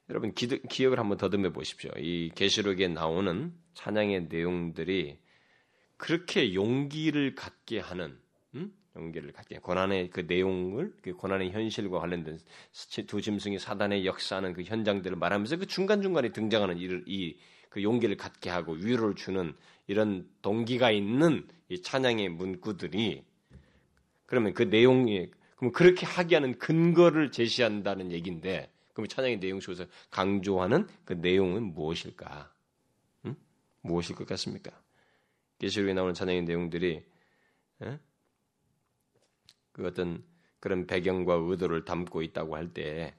여러분 0.09 0.33
기, 0.35 0.47
기억을 0.47 0.99
한번 0.99 1.19
더듬어 1.19 1.51
보십시오. 1.51 1.91
이 1.99 2.31
계시록에 2.35 2.89
나오는 2.89 3.53
찬양의 3.75 4.29
내용들이 4.29 5.19
그렇게 5.97 6.55
용기를 6.55 7.35
갖게 7.35 7.81
하는 7.81 8.19
음? 8.97 9.03
용기를 9.03 9.33
갖게 9.33 9.59
고난의 9.59 10.11
그 10.11 10.21
내용을 10.21 10.93
그 11.03 11.13
고난의 11.13 11.53
현실과 11.53 12.01
관련된 12.01 12.39
두 13.07 13.21
짐승이 13.21 13.59
사단의 13.59 14.07
역사하는 14.07 14.53
그 14.53 14.63
현장들을 14.63 15.17
말하면서 15.17 15.57
그 15.59 15.67
중간 15.67 16.03
중간에 16.03 16.31
등장하는 16.31 16.79
이그 16.79 17.83
용기를 17.83 18.17
갖게 18.17 18.51
하고 18.51 18.73
위로를 18.73 19.15
주는 19.15 19.55
이런 19.87 20.29
동기가 20.43 20.91
있는 20.91 21.47
이 21.69 21.81
찬양의 21.81 22.31
문구들이 22.31 23.25
그러면 24.27 24.55
그 24.55 24.65
내용이 24.65 25.31
그럼 25.57 25.73
그렇게 25.73 26.05
하게 26.05 26.37
하는 26.37 26.59
근거를 26.59 27.31
제시한다는 27.31 28.13
얘기인데 28.13 28.71
그럼 28.93 29.09
찬양의 29.09 29.41
내용 29.41 29.61
속에서 29.61 29.87
강조하는 30.11 30.87
그 31.05 31.15
내용은 31.15 31.75
무엇일까? 31.75 32.53
음? 33.27 33.37
무엇일 33.83 34.17
것 34.17 34.27
같습니까? 34.27 34.71
계시록에 35.59 35.95
나오는 35.95 36.13
찬양의 36.15 36.43
내용들이 36.43 37.03
에? 37.83 37.99
그 39.77 39.87
어떤 39.87 40.25
그런 40.59 40.87
배경과 40.87 41.35
의도를 41.35 41.85
담고 41.85 42.23
있다고 42.23 42.57
할 42.57 42.73
때 42.73 43.15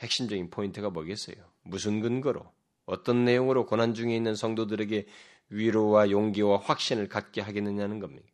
핵심적인 0.00 0.50
포인트가 0.50 0.90
뭐겠어요? 0.90 1.36
무슨 1.62 2.00
근거로 2.00 2.52
어떤 2.84 3.24
내용으로 3.24 3.64
고난 3.64 3.94
중에 3.94 4.14
있는 4.14 4.34
성도들에게 4.34 5.06
위로와 5.48 6.10
용기와 6.10 6.58
확신을 6.58 7.08
갖게 7.08 7.40
하겠느냐는 7.40 8.00
겁니다. 8.00 8.28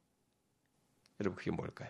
여러분 1.20 1.37
그게 1.37 1.52
뭘까요? 1.52 1.88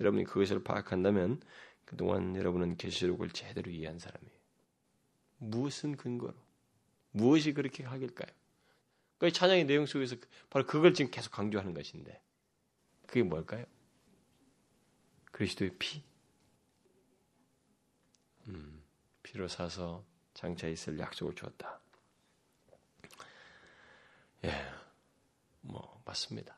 여러분이 0.00 0.24
그것을 0.24 0.64
파악한다면 0.64 1.40
그동안 1.84 2.34
여러분은 2.34 2.76
계시록을 2.76 3.30
제대로 3.30 3.70
이해한 3.70 4.00
사람이에요. 4.00 4.36
무슨 5.38 5.96
근거로? 5.96 6.34
무엇이 7.12 7.52
그렇게 7.52 7.84
하길까요? 7.84 8.34
그 9.18 9.30
찬양의 9.30 9.66
내용 9.66 9.86
속에서 9.86 10.16
바로 10.50 10.66
그걸 10.66 10.94
지금 10.94 11.12
계속 11.12 11.30
강조하는 11.30 11.74
것인데 11.74 12.20
그게 13.06 13.22
뭘까요? 13.22 13.66
그리스도의 15.36 15.72
피. 15.78 16.02
음, 18.48 18.82
피로 19.22 19.48
사서 19.48 20.02
장차 20.32 20.66
있을 20.66 20.98
약속을 20.98 21.34
주었다. 21.34 21.78
예, 24.46 24.50
뭐 25.60 26.00
맞습니다. 26.06 26.56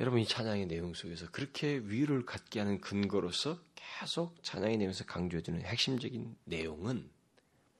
여러분 0.00 0.18
이 0.18 0.26
찬양의 0.26 0.66
내용 0.66 0.92
속에서 0.92 1.30
그렇게 1.30 1.76
위를 1.84 2.26
갖게 2.26 2.58
하는 2.58 2.80
근거로서 2.80 3.60
계속 3.76 4.42
찬양의 4.42 4.78
내용에서 4.78 5.04
강조해주는 5.04 5.62
핵심적인 5.62 6.36
내용은 6.46 7.08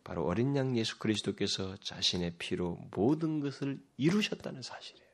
바로 0.05 0.25
어린 0.27 0.55
양 0.55 0.77
예수 0.77 0.97
그리스도께서 1.01 1.77
자신의 1.79 2.37
피로 2.39 2.77
모든 2.93 3.41
것을 3.41 3.83
이루셨다는 3.97 4.63
사실이에요. 4.63 5.11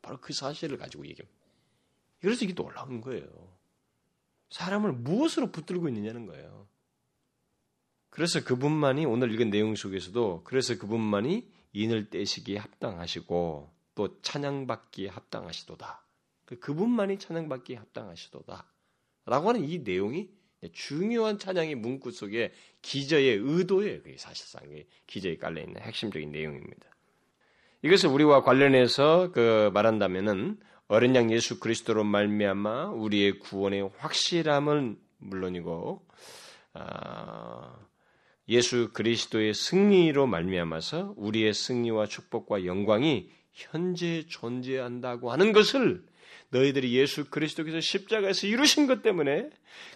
바로 0.00 0.18
그 0.22 0.32
사실을 0.32 0.78
가지고 0.78 1.06
얘기합니다. 1.06 1.41
그래서 2.22 2.44
이게 2.44 2.54
놀라운 2.54 3.00
거예요. 3.00 3.26
사람을 4.50 4.92
무엇으로 4.92 5.50
붙들고 5.50 5.88
있느냐는 5.88 6.26
거예요. 6.26 6.68
그래서 8.10 8.44
그분만이 8.44 9.06
오늘 9.06 9.32
읽은 9.32 9.50
내용 9.50 9.74
속에서도 9.74 10.42
그래서 10.44 10.78
그분만이 10.78 11.48
인을 11.72 12.10
떼시기에 12.10 12.58
합당하시고 12.58 13.72
또 13.94 14.20
찬양받기에 14.20 15.08
합당하시도다. 15.08 16.04
그 16.44 16.58
그분만이 16.58 17.18
찬양받기에 17.18 17.76
합당하시도다. 17.76 18.66
라고 19.24 19.48
하는 19.48 19.64
이 19.64 19.78
내용이 19.78 20.30
중요한 20.72 21.38
찬양의 21.38 21.74
문구 21.74 22.12
속에 22.12 22.52
기저의 22.82 23.38
의도예요. 23.38 24.02
그게 24.02 24.16
사실상 24.16 24.62
기저에 25.06 25.38
깔려 25.38 25.60
있는 25.60 25.80
핵심적인 25.80 26.30
내용입니다. 26.30 26.86
이것을 27.82 28.10
우리와 28.10 28.42
관련해서 28.42 29.32
그 29.32 29.70
말한다면은 29.74 30.60
어린 30.88 31.14
양 31.14 31.30
예수 31.30 31.58
그리스도로 31.58 32.04
말미암아 32.04 32.90
우리의 32.90 33.38
구원의 33.38 33.90
확실함은 33.96 34.98
물론이고 35.18 36.06
아, 36.74 37.76
예수 38.48 38.90
그리스도의 38.92 39.54
승리로 39.54 40.26
말미암아서 40.26 41.14
우리의 41.16 41.54
승리와 41.54 42.06
축복과 42.06 42.64
영광이 42.64 43.30
현재 43.52 44.26
존재한다고 44.28 45.30
하는 45.30 45.52
것을 45.52 46.04
너희들이 46.50 46.92
예수 46.94 47.30
그리스도께서 47.30 47.80
십자가에서 47.80 48.46
이루신 48.46 48.86
것 48.86 49.02
때문에 49.02 49.48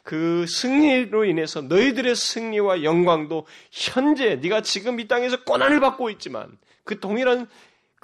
그 0.03 0.46
승리로 0.46 1.27
인해서 1.27 1.61
너희들의 1.61 2.14
승리와 2.14 2.83
영광도 2.83 3.46
현재 3.70 4.37
네가 4.37 4.62
지금 4.62 4.99
이 4.99 5.07
땅에서 5.07 5.44
고난을 5.44 5.81
받고 5.81 6.09
있지만 6.11 6.57
그 6.85 6.99
동일한 6.99 7.46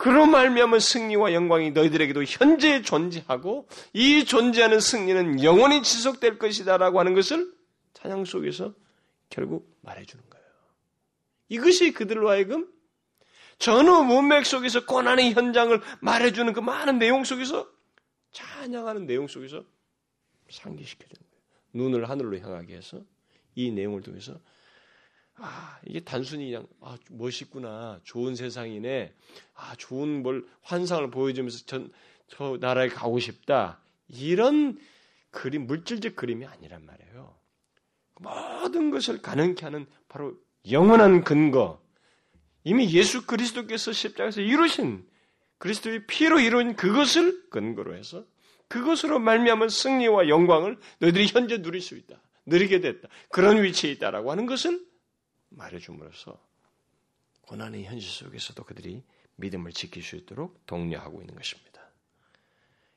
그로 0.03 0.27
말미암은 0.27 0.81
승리와 0.81 1.33
영광이 1.33 1.71
너희들에게도 1.71 2.25
현재 2.25 2.83
존재하고 2.83 3.69
이 3.93 4.25
존재하는 4.25 4.81
승리는 4.81 5.45
영원히 5.45 5.81
지속될 5.85 6.41
것이다라고 6.41 6.99
하는 6.99 7.15
것을 7.15 7.55
찬양 7.95 8.25
속에서 8.25 8.75
결국 9.31 9.79
말해주는 9.83 10.25
거예요. 10.29 10.45
이것이 11.51 11.93
그들로 11.93 12.31
하여금 12.31 12.69
전후 13.61 14.03
문맥 14.03 14.45
속에서 14.45 14.87
고난의 14.87 15.35
현장을 15.35 15.81
말해주는 16.01 16.53
그 16.53 16.59
많은 16.59 16.99
내용 16.99 17.23
속에서 17.23 17.71
찬양하는 18.33 19.07
내용 19.07 19.29
속에서 19.29 19.65
상기시켜주는 20.51 21.23
거예요. 21.31 21.45
눈을 21.75 22.11
하늘로 22.11 22.37
향하게 22.41 22.75
해서 22.75 23.01
이 23.55 23.71
내용을 23.71 24.03
통해서 24.03 24.41
아, 25.45 25.77
이게 25.85 25.99
단순히 25.99 26.53
그냥, 26.53 26.69
아, 26.81 26.97
멋있구나. 27.11 27.99
좋은 28.05 28.37
세상이네. 28.37 29.13
아, 29.55 29.75
좋은 29.77 30.23
뭘, 30.23 30.47
환상을 30.63 31.11
보여주면서 31.11 31.67
전, 31.67 31.91
저 32.29 32.59
나라에 32.61 32.89
가고 32.89 33.19
싶다. 33.19 33.81
이런 34.07 34.79
그림, 35.33 35.67
물질적 35.67 36.15
그림이 36.15 36.47
아니란 36.47 36.87
말이에요. 36.87 37.35
모든 38.21 38.91
것을 38.93 39.21
가능케 39.21 39.65
하는 39.65 39.87
바로 40.09 40.35
영원한 40.71 41.25
근거. 41.25 41.83
이미 42.63 42.93
예수 42.95 43.27
그리스도께서 43.27 43.93
십자가에서 43.93 44.43
이루신 44.43 45.05
그리스도의 45.59 46.07
피로 46.07 46.39
이룬 46.39 46.77
그것을 46.77 47.51
근거로 47.51 47.97
해서 47.97 48.25
그것으로 48.69 49.19
말미암은 49.19 49.69
승리와 49.69 50.29
영광을 50.29 50.79
너희들이 51.01 51.27
현재 51.27 51.61
누릴 51.61 51.81
수 51.81 51.97
있다. 51.97 52.23
누리게 52.47 52.81
됐다. 52.81 53.09
그런 53.29 53.61
위치에 53.61 53.91
있다라고 53.91 54.31
하는 54.31 54.47
것을 54.47 54.92
말해줌으로써 55.57 56.39
고난의 57.43 57.85
현실 57.85 58.11
속에서도 58.11 58.63
그들이 58.65 59.03
믿음을 59.37 59.73
지킬 59.73 60.03
수 60.03 60.17
있도록 60.17 60.65
독려하고 60.67 61.21
있는 61.21 61.35
것입니다. 61.35 61.83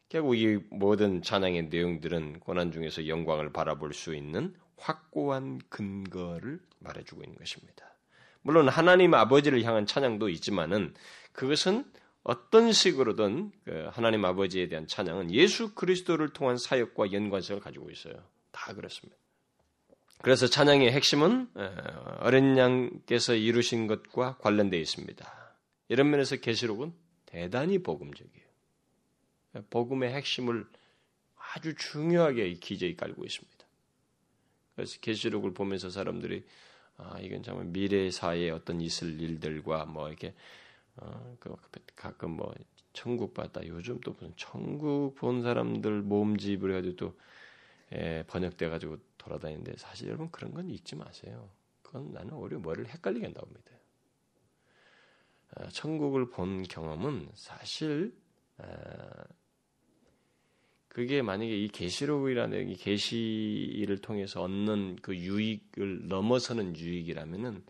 결국 0.09 0.35
이 0.35 0.59
모든 0.69 1.21
찬양의 1.21 1.69
내용들은 1.69 2.39
고난 2.39 2.71
중에서 2.71 3.07
영광을 3.07 3.51
바라볼 3.51 3.93
수 3.93 4.15
있는 4.15 4.55
확고한 4.77 5.59
근거를 5.69 6.59
말해주고 6.79 7.23
있는 7.23 7.37
것입니다. 7.37 7.85
물론 8.41 8.69
하나님 8.69 9.13
아버지를 9.13 9.63
향한 9.63 9.85
찬양도 9.85 10.29
있지만은 10.29 10.93
그것은 11.31 11.91
어떤 12.23 12.71
식으로든 12.71 13.51
그 13.63 13.89
하나님 13.91 14.23
아버지에 14.25 14.67
대한 14.67 14.87
찬양은 14.87 15.31
예수 15.31 15.73
그리스도를 15.73 16.29
통한 16.29 16.57
사역과 16.57 17.11
연관성을 17.11 17.61
가지고 17.61 17.89
있어요. 17.89 18.23
다 18.51 18.73
그렇습니다. 18.73 19.17
그래서 20.21 20.47
찬양의 20.47 20.91
핵심은 20.91 21.49
어린 22.19 22.57
양께서 22.57 23.35
이루신 23.35 23.87
것과 23.87 24.37
관련되어 24.37 24.79
있습니다. 24.79 25.55
이런 25.89 26.09
면에서 26.09 26.37
계시록은 26.37 26.93
대단히 27.25 27.79
복음적이에요. 27.79 28.45
복음의 29.69 30.13
핵심을 30.13 30.65
아주 31.53 31.75
중요하게 31.75 32.55
기저에 32.55 32.95
깔고 32.95 33.23
있습니다. 33.23 33.65
그래서 34.75 34.99
계시록을 34.99 35.53
보면서 35.53 35.89
사람들이 35.89 36.43
아, 36.97 37.17
이건 37.19 37.43
정말 37.43 37.65
미래 37.65 38.09
사회에 38.09 38.49
어떤 38.51 38.81
있을 38.81 39.19
일들과 39.19 39.85
뭐 39.85 40.07
이렇게 40.07 40.33
어, 40.97 41.35
그 41.39 41.55
가끔 41.95 42.31
뭐 42.31 42.53
천국 42.93 43.33
봤다. 43.33 43.65
요즘 43.67 43.99
또 44.01 44.11
무슨 44.13 44.33
천국 44.37 45.15
본 45.15 45.41
사람들 45.43 46.01
몸집을 46.01 46.71
해가지고 46.71 46.95
또 46.95 47.19
예, 47.93 48.23
번역돼 48.27 48.69
가지고 48.69 48.97
돌아다니는데 49.25 49.75
사실 49.77 50.07
여러분 50.07 50.29
그런 50.31 50.53
건 50.53 50.69
잊지 50.69 50.95
마세요. 50.95 51.49
그건 51.81 52.11
나는 52.11 52.33
오히려 52.33 52.59
머리를 52.59 52.87
헷갈리게 52.87 53.25
한다고 53.25 53.47
봅니다. 53.47 53.71
어, 55.55 55.67
천국을 55.69 56.29
본 56.29 56.63
경험은 56.63 57.29
사실 57.33 58.15
어, 58.57 58.65
그게 60.87 61.21
만약에 61.21 61.51
이 61.57 61.67
계시록이라는 61.67 62.69
이 62.69 62.75
계시를 62.75 63.97
통해서 63.99 64.43
얻는 64.43 64.97
그 65.01 65.15
유익을 65.15 66.07
넘어서는 66.07 66.77
유익이라면은 66.77 67.65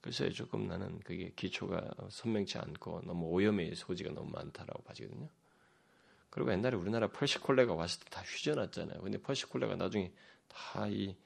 글쎄 0.00 0.30
조금 0.30 0.66
나는 0.66 0.98
그게 1.00 1.32
기초가 1.36 1.90
선명치 2.10 2.58
않고 2.58 3.02
너무 3.04 3.26
오염의 3.26 3.74
소지가 3.76 4.12
너무 4.12 4.30
많다라고 4.30 4.82
봐지거든요. 4.84 5.28
그리고 6.30 6.50
옛날에 6.50 6.76
우리나라 6.76 7.08
펄시콜레가 7.08 7.74
왔을 7.74 8.00
때 8.04 8.10
다 8.10 8.22
휘저났잖아요. 8.22 9.00
근데 9.02 9.18
펄시콜레가 9.18 9.76
나중에 9.76 10.12
다이 10.54 11.16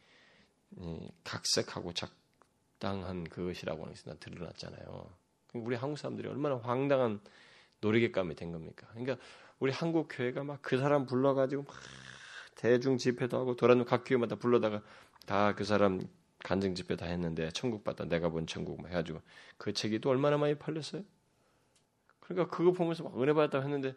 각색하고 1.24 1.92
작당한 1.92 3.24
그것이라고 3.24 3.82
하는 3.82 3.94
것이 3.94 4.04
드러났잖아요. 4.20 5.10
우리 5.54 5.76
한국 5.76 5.96
사람들이 5.98 6.28
얼마나 6.28 6.56
황당한 6.56 7.20
놀이객감이 7.80 8.34
된 8.34 8.52
겁니까? 8.52 8.86
그러니까 8.90 9.16
우리 9.58 9.72
한국 9.72 10.08
교회가 10.10 10.44
막 10.44 10.60
그 10.62 10.78
사람 10.78 11.06
불러가지고 11.06 11.62
막 11.62 11.74
대중 12.56 12.98
집회도 12.98 13.38
하고 13.38 13.56
돌아는 13.56 13.84
각 13.84 14.04
교회마다 14.04 14.36
불러다가 14.36 14.82
다 15.26 15.54
그 15.54 15.64
사람 15.64 16.00
간증 16.40 16.74
집회 16.74 16.96
다 16.96 17.06
했는데 17.06 17.50
천국 17.52 17.82
받다 17.84 18.04
내가 18.04 18.28
본 18.28 18.46
천국 18.46 18.80
막 18.80 18.88
해가지고 18.88 19.20
그 19.56 19.72
책이 19.72 20.00
또 20.00 20.10
얼마나 20.10 20.36
많이 20.36 20.54
팔렸어요? 20.56 21.02
그러니까 22.20 22.54
그거 22.54 22.72
보면서 22.72 23.04
막 23.04 23.20
은혜 23.20 23.32
받았다고 23.32 23.64
했는데 23.64 23.96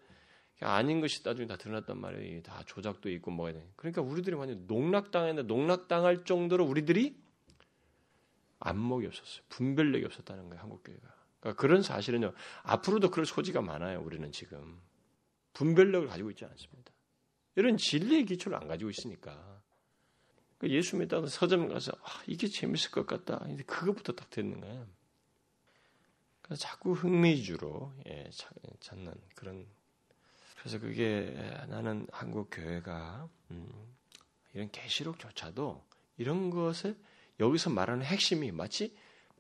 아닌 0.62 1.00
것이 1.00 1.22
나중에 1.24 1.48
다 1.48 1.56
드러났단 1.56 2.00
말이에요. 2.00 2.42
다 2.44 2.64
조작도 2.66 3.10
있고 3.12 3.32
뭐가 3.32 3.54
돼. 3.54 3.72
그러니까 3.76 4.02
우리들이 4.02 4.36
완전 4.36 4.66
농락당했는데 4.68 5.48
농락당할 5.48 6.26
정도로 6.26 6.66
우리들이 6.66 7.18
안목이 8.60 9.08
없었어요. 9.08 9.44
분별력이 9.50 10.06
없었다는 10.06 10.50
거예요. 10.50 10.62
한국 10.62 10.84
교회가. 10.84 11.08
그러니까 11.40 11.62
그런 11.62 11.82
사실은요. 11.82 12.34
앞으로도 12.64 13.10
그럴 13.10 13.26
소지가 13.26 13.62
많아요. 13.62 14.02
우리는 14.02 14.30
지금 14.34 14.82
분별력을 15.54 16.08
가지고 16.08 16.30
있지 16.32 16.44
않습니다. 16.46 16.92
이런 17.56 17.78
진리의 17.78 18.26
기초를 18.26 18.58
안 18.58 18.68
가지고 18.68 18.90
있으니까 18.90 19.62
그 20.58 20.70
예수 20.70 20.98
믿다가 20.98 21.28
서점 21.28 21.70
가서 21.70 21.94
아, 22.04 22.22
이게 22.28 22.48
재밌을 22.48 22.92
것 22.92 23.08
같다. 23.08 23.40
근데 23.40 23.64
그것부터 23.64 24.12
딱 24.14 24.30
듣는 24.30 24.60
거예요. 24.60 24.88
그래서 26.42 26.62
자꾸 26.62 26.92
흥미주로 26.94 27.94
예, 28.08 28.30
찾는 28.82 29.14
그런 29.36 29.66
그래서 30.60 30.80
그게 30.80 31.34
나는 31.68 32.06
한국 32.12 32.50
교회가 32.52 33.30
음, 33.52 33.70
이런 34.54 34.70
계시록조차도 34.72 35.86
이런 36.18 36.50
것에 36.50 36.96
여기서 37.40 37.70
말하는 37.70 38.04
핵심이 38.04 38.52
마치 38.52 38.96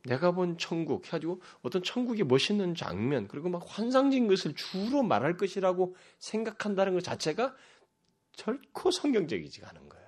내가 0.05 0.31
본 0.31 0.57
천국 0.57 1.05
해가지고 1.05 1.41
어떤 1.61 1.83
천국의 1.83 2.25
멋있는 2.25 2.73
장면 2.73 3.27
그리고 3.27 3.49
막 3.49 3.65
환상적인 3.65 4.27
것을 4.27 4.55
주로 4.55 5.03
말할 5.03 5.35
것이라고 5.35 5.95
생각한다는 6.19 6.93
것 6.93 7.03
자체가 7.03 7.53
결코 8.37 8.91
성경적이지 8.91 9.65
않은 9.65 9.89
거예요. 9.89 10.07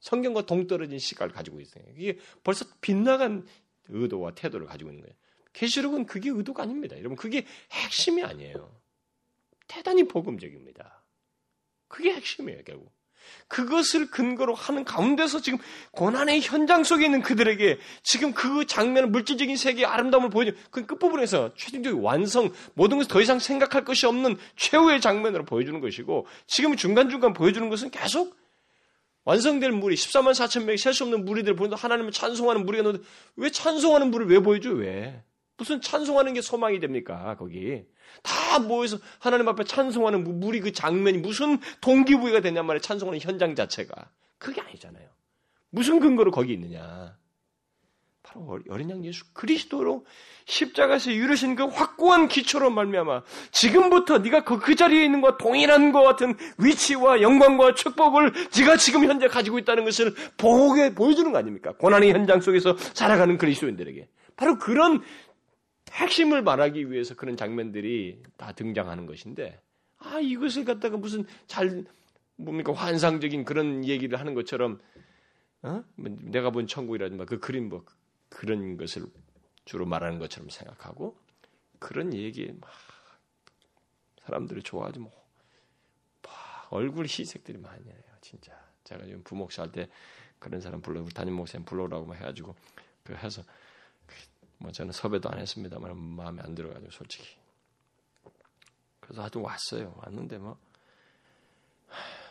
성경과 0.00 0.44
동떨어진 0.44 0.98
시각을 0.98 1.32
가지고 1.32 1.60
있어요. 1.60 1.84
이게 1.96 2.18
벌써 2.44 2.66
빗나간 2.82 3.46
의도와 3.88 4.34
태도를 4.34 4.66
가지고 4.66 4.90
있는 4.90 5.04
거예요. 5.04 5.16
계시록은 5.54 6.04
그게 6.04 6.28
의도가 6.28 6.64
아닙니다. 6.64 6.98
여러분 6.98 7.16
그게 7.16 7.46
핵심이 7.70 8.22
아니에요. 8.22 8.81
대단히 9.72 10.06
복음적입니다. 10.06 11.02
그게 11.88 12.12
핵심이에요, 12.12 12.62
결국. 12.64 12.92
그것을 13.48 14.10
근거로 14.10 14.54
하는 14.54 14.84
가운데서 14.84 15.40
지금 15.40 15.58
고난의 15.92 16.42
현장 16.42 16.84
속에 16.84 17.06
있는 17.06 17.22
그들에게 17.22 17.78
지금 18.02 18.34
그 18.34 18.66
장면, 18.66 19.12
물질적인 19.12 19.56
세계의 19.56 19.86
아름다움을 19.86 20.28
보여주는 20.28 20.58
그 20.70 20.84
끝부분에서 20.84 21.54
최종적인 21.54 22.00
완성, 22.00 22.52
모든 22.74 22.98
것을 22.98 23.08
더 23.08 23.20
이상 23.22 23.38
생각할 23.38 23.84
것이 23.84 24.06
없는 24.06 24.36
최후의 24.56 25.00
장면으로 25.00 25.44
보여주는 25.44 25.80
것이고 25.80 26.26
지금 26.46 26.76
중간중간 26.76 27.32
보여주는 27.32 27.66
것은 27.70 27.90
계속 27.90 28.36
완성될 29.24 29.70
무리, 29.70 29.94
14만 29.94 30.32
4천 30.32 30.64
명이 30.64 30.76
셀 30.76 30.92
수 30.92 31.04
없는 31.04 31.24
무리들 31.24 31.54
보는데 31.54 31.76
하나님을 31.76 32.10
찬송하는 32.12 32.66
무리가 32.66 32.84
있는데 32.84 33.06
왜 33.36 33.50
찬송하는 33.50 34.10
무리를 34.10 34.32
왜 34.32 34.42
보여줘? 34.42 34.70
왜? 34.72 35.22
무슨 35.56 35.80
찬송하는 35.80 36.34
게 36.34 36.40
소망이 36.40 36.80
됩니까? 36.80 37.36
거기. 37.38 37.84
다 38.22 38.58
모여서 38.58 38.98
하나님 39.18 39.48
앞에 39.48 39.64
찬송하는 39.64 40.40
무리 40.40 40.60
그 40.60 40.72
장면이 40.72 41.18
무슨 41.18 41.58
동기부여가 41.80 42.40
되냔 42.40 42.66
말이에요. 42.66 42.80
찬송하는 42.80 43.20
현장 43.20 43.54
자체가. 43.54 44.10
그게 44.38 44.60
아니잖아요. 44.60 45.08
무슨 45.70 46.00
근거로 46.00 46.30
거기 46.30 46.52
있느냐. 46.54 47.16
바로 48.22 48.60
어린 48.70 48.90
양 48.90 49.04
예수 49.04 49.24
그리스도로 49.32 50.06
십자가에서 50.46 51.10
이루신 51.10 51.54
그 51.54 51.64
확고한 51.64 52.28
기초로 52.28 52.70
말미암아 52.70 53.22
지금부터 53.50 54.18
네가 54.18 54.44
그, 54.44 54.58
그 54.58 54.74
자리에 54.74 55.04
있는 55.04 55.20
것과 55.20 55.38
동일한 55.38 55.92
것 55.92 56.02
같은 56.02 56.36
위치와 56.58 57.20
영광과 57.20 57.74
축복을 57.74 58.32
네가 58.58 58.76
지금 58.76 59.04
현재 59.04 59.28
가지고 59.28 59.58
있다는 59.58 59.84
것을 59.84 60.14
보게 60.36 60.94
보여주는 60.94 61.30
거 61.30 61.38
아닙니까? 61.38 61.72
고난의 61.72 62.12
현장 62.12 62.40
속에서 62.40 62.76
살아가는 62.94 63.36
그리스도인들에게 63.38 64.08
바로 64.36 64.58
그런 64.58 65.02
핵심을 65.92 66.42
말하기 66.42 66.90
위해서 66.90 67.14
그런 67.14 67.36
장면들이 67.36 68.22
다 68.36 68.52
등장하는 68.52 69.06
것인데, 69.06 69.60
아, 69.98 70.18
이것을 70.20 70.64
갖다가 70.64 70.96
무슨 70.96 71.26
잘, 71.46 71.84
뭡니까, 72.36 72.72
환상적인 72.72 73.44
그런 73.44 73.84
얘기를 73.84 74.18
하는 74.18 74.34
것처럼, 74.34 74.80
어? 75.62 75.84
뭐 75.94 76.16
내가 76.22 76.50
본 76.50 76.66
천국이라든가 76.66 77.24
그 77.24 77.38
그림 77.38 77.68
뭐, 77.68 77.84
그런 78.28 78.76
것을 78.76 79.06
주로 79.64 79.86
말하는 79.86 80.18
것처럼 80.18 80.48
생각하고, 80.48 81.16
그런 81.78 82.14
얘기 82.14 82.50
막, 82.60 82.70
사람들이 84.24 84.62
좋아하지 84.62 84.98
뭐, 84.98 85.12
막 86.22 86.32
얼굴 86.70 87.04
희색들이 87.04 87.58
많이 87.58 87.84
해요, 87.88 87.96
진짜. 88.20 88.52
제가 88.84 89.04
지금 89.04 89.22
부목사 89.22 89.62
할 89.62 89.72
때 89.72 89.88
그런 90.38 90.60
사람 90.60 90.80
불러, 90.80 91.04
담임 91.04 91.34
목사님 91.34 91.64
불러오라고 91.64 92.14
해가지고, 92.16 92.56
그 93.04 93.14
해서, 93.14 93.42
뭐 94.62 94.70
저는 94.70 94.92
섭외도 94.92 95.28
안 95.28 95.40
했습니다만 95.40 95.96
마음에 95.96 96.40
안 96.40 96.54
들어가지고 96.54 96.92
솔직히. 96.92 97.36
그래서 99.00 99.24
아주 99.24 99.42
왔어요. 99.42 99.92
왔는데 99.98 100.38
뭐 100.38 100.56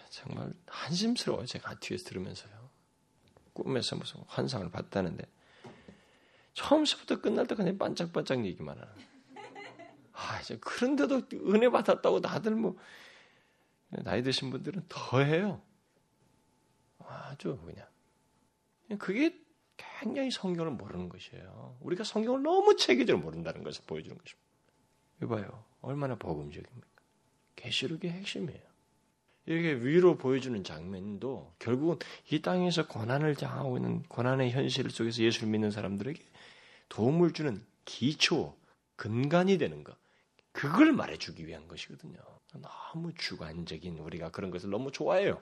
정말 0.09 0.53
한심스러워요. 0.65 1.45
제가 1.45 1.75
뒤에서 1.79 2.05
들으면서요. 2.05 2.69
꿈에서 3.53 3.97
무슨 3.97 4.21
환상을 4.27 4.71
봤다는데 4.71 5.25
처음부터 6.53 7.19
끝날 7.19 7.47
때까지 7.47 7.77
반짝반짝 7.77 8.45
얘기만 8.45 8.77
하는. 8.77 8.93
아, 10.13 10.41
그런데도 10.61 11.23
은혜 11.33 11.69
받았다고 11.69 12.21
다들 12.21 12.55
뭐 12.55 12.77
나이 13.89 14.23
드신 14.23 14.51
분들은 14.51 14.85
더해요. 14.87 15.61
아주 16.99 17.57
그냥 17.65 17.87
그게 18.99 19.37
굉장히 19.99 20.31
성경을 20.31 20.71
모르는 20.71 21.09
것이에요. 21.09 21.77
우리가 21.81 22.03
성경을 22.03 22.43
너무 22.43 22.75
체계적으로 22.75 23.23
모른다는 23.23 23.63
것을 23.63 23.83
보여주는 23.85 24.17
것입니다. 24.17 24.51
이봐요. 25.23 25.63
얼마나 25.81 26.15
복음적입니까? 26.15 26.87
계시록의 27.55 28.11
핵심이에요. 28.11 28.71
이렇게 29.45 29.73
위로 29.73 30.17
보여주는 30.17 30.63
장면도 30.63 31.55
결국은 31.59 31.97
이 32.29 32.41
땅에서 32.41 32.87
고난을 32.87 33.35
당하고 33.35 33.77
있는 33.77 34.03
고난의 34.03 34.51
현실 34.51 34.89
속에서 34.89 35.23
예수를 35.23 35.49
믿는 35.49 35.71
사람들에게 35.71 36.23
도움을 36.89 37.33
주는 37.33 37.65
기초, 37.85 38.55
근간이 38.95 39.57
되는 39.57 39.83
것. 39.83 39.97
그걸 40.51 40.91
말해주기 40.91 41.47
위한 41.47 41.67
것이거든요. 41.67 42.19
너무 42.53 43.13
주관적인 43.15 43.97
우리가 43.97 44.31
그런 44.31 44.51
것을 44.51 44.69
너무 44.69 44.91
좋아해요. 44.91 45.41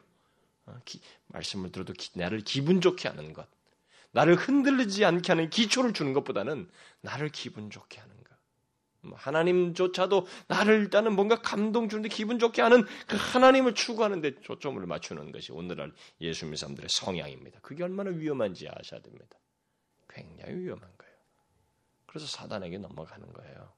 어, 0.66 0.80
기, 0.86 1.02
말씀을 1.28 1.72
들어도 1.72 1.94
기, 1.94 2.18
나를 2.18 2.42
기분 2.42 2.80
좋게 2.80 3.10
하는 3.10 3.34
것. 3.34 3.48
나를 4.12 4.36
흔들리지 4.36 5.06
않게 5.06 5.32
하는 5.32 5.50
기초를 5.50 5.94
주는 5.94 6.14
것보다는 6.14 6.70
나를 7.02 7.30
기분 7.30 7.70
좋게 7.70 8.00
하는 8.00 8.16
것. 8.24 8.36
뭐 9.02 9.18
하나님조차도 9.18 10.28
나를 10.48 10.82
일단은 10.82 11.16
뭔가 11.16 11.42
감동 11.42 11.88
주는데 11.88 12.10
기분 12.10 12.40
좋게 12.40 12.62
하는 12.62 12.84
그 13.08 13.16
하나님을 13.18 13.74
추구하는 13.74 14.22
데 14.22 14.40
초점을 14.42 14.86
맞추는 14.86 15.32
것이 15.32 15.52
오늘날 15.52 15.94
예수 16.22 16.46
믿는 16.46 16.58
사람들의 16.58 16.90
성향입니다. 16.90 17.60
그게 17.62 17.84
얼마나 17.84 18.10
위험한지 18.10 18.68
아셔야 18.68 19.02
됩니다. 19.02 19.38
굉장히 20.10 20.56
위험한 20.56 20.90
거예요. 20.98 21.16
그래서 22.08 22.26
사단에게 22.28 22.80
넘어가는 22.80 23.32
거예요. 23.32 23.72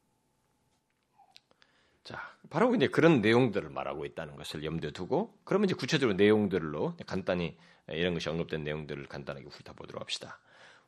자, 2.03 2.19
바로 2.49 2.73
이제 2.73 2.87
그런 2.87 3.21
내용들을 3.21 3.69
말하고 3.69 4.05
있다는 4.05 4.35
것을 4.35 4.63
염두에 4.63 4.91
두고, 4.91 5.37
그러면 5.43 5.65
이제 5.65 5.75
구체적으로 5.75 6.17
내용들로 6.17 6.95
간단히 7.05 7.57
이런 7.93 8.13
것이 8.13 8.29
언급된 8.29 8.63
내용들을 8.63 9.07
간단하게 9.07 9.47
훑어보도록 9.49 10.01
합시다. 10.01 10.39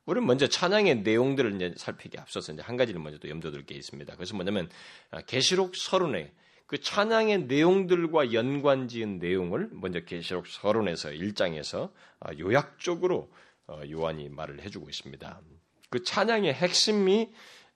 우리는 0.06 0.26
먼저 0.28 0.47
찬양의 0.47 1.01
내용들을 1.01 1.56
이제 1.56 1.74
살피기 1.78 2.20
앞서서 2.20 2.54
이제 2.54 2.62
한 2.62 2.76
가지를 2.76 2.99
먼저 2.99 3.18
또 3.20 3.30
염두에 3.30 3.51
둘게 3.51 3.76
있습니다. 3.76 4.12
그것은 4.14 4.36
뭐냐면 4.36 4.70
아, 5.12 5.22
계시록 5.22 5.76
서론에 5.76 6.34
그 6.66 6.80
찬양의 6.80 7.43
내용들과 7.43 8.34
연관지은 8.34 9.20
내용을 9.20 9.70
먼저 9.72 10.01
계시록 10.01 10.47
서론에서 10.47 11.10
1장에서 11.10 11.91
아, 12.20 12.34
요약적으로 12.38 13.32
어, 13.68 13.82
요한이 13.89 14.30
말을 14.30 14.62
해주고 14.62 14.89
있습니다. 14.89 15.41
그 15.89 16.04
찬양의 16.04 16.54
핵심이 16.54 17.30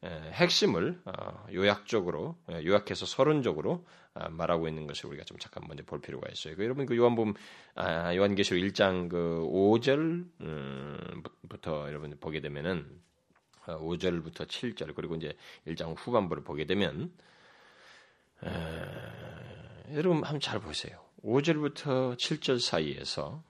핵심을 0.03 1.01
어, 1.05 1.45
요약적으로 1.51 2.37
요약해서 2.49 3.05
서론적으로 3.05 3.85
아, 4.06 4.06
말하고 4.29 4.67
있는 4.67 4.87
것을 4.87 5.07
우리가 5.07 5.23
좀 5.23 5.37
잠깐 5.37 5.63
먼저 5.67 5.83
볼 5.83 6.01
필요가 6.01 6.29
있어요. 6.31 6.55
그 6.55 6.63
여러분 6.63 6.85
그 6.85 6.95
요한복음 6.95 7.33
아, 7.75 8.15
요한계시록 8.15 8.61
1장 8.63 9.09
그 9.09 9.45
5절부터 9.49 10.37
음, 10.41 11.23
여러분 11.87 12.17
보게 12.19 12.41
되면은 12.41 12.85
5절부터 13.65 14.41
어, 14.41 14.45
7절 14.45 14.95
그리고 14.95 15.15
이제 15.15 15.35
1장 15.67 15.95
후반부를 15.97 16.43
보게 16.43 16.65
되면 16.65 17.11
에, 18.43 19.95
여러분 19.95 20.23
한번 20.23 20.39
잘 20.39 20.59
보세요. 20.59 21.01
5절부터 21.23 22.15
7절 22.17 22.59
사이에서 22.59 23.43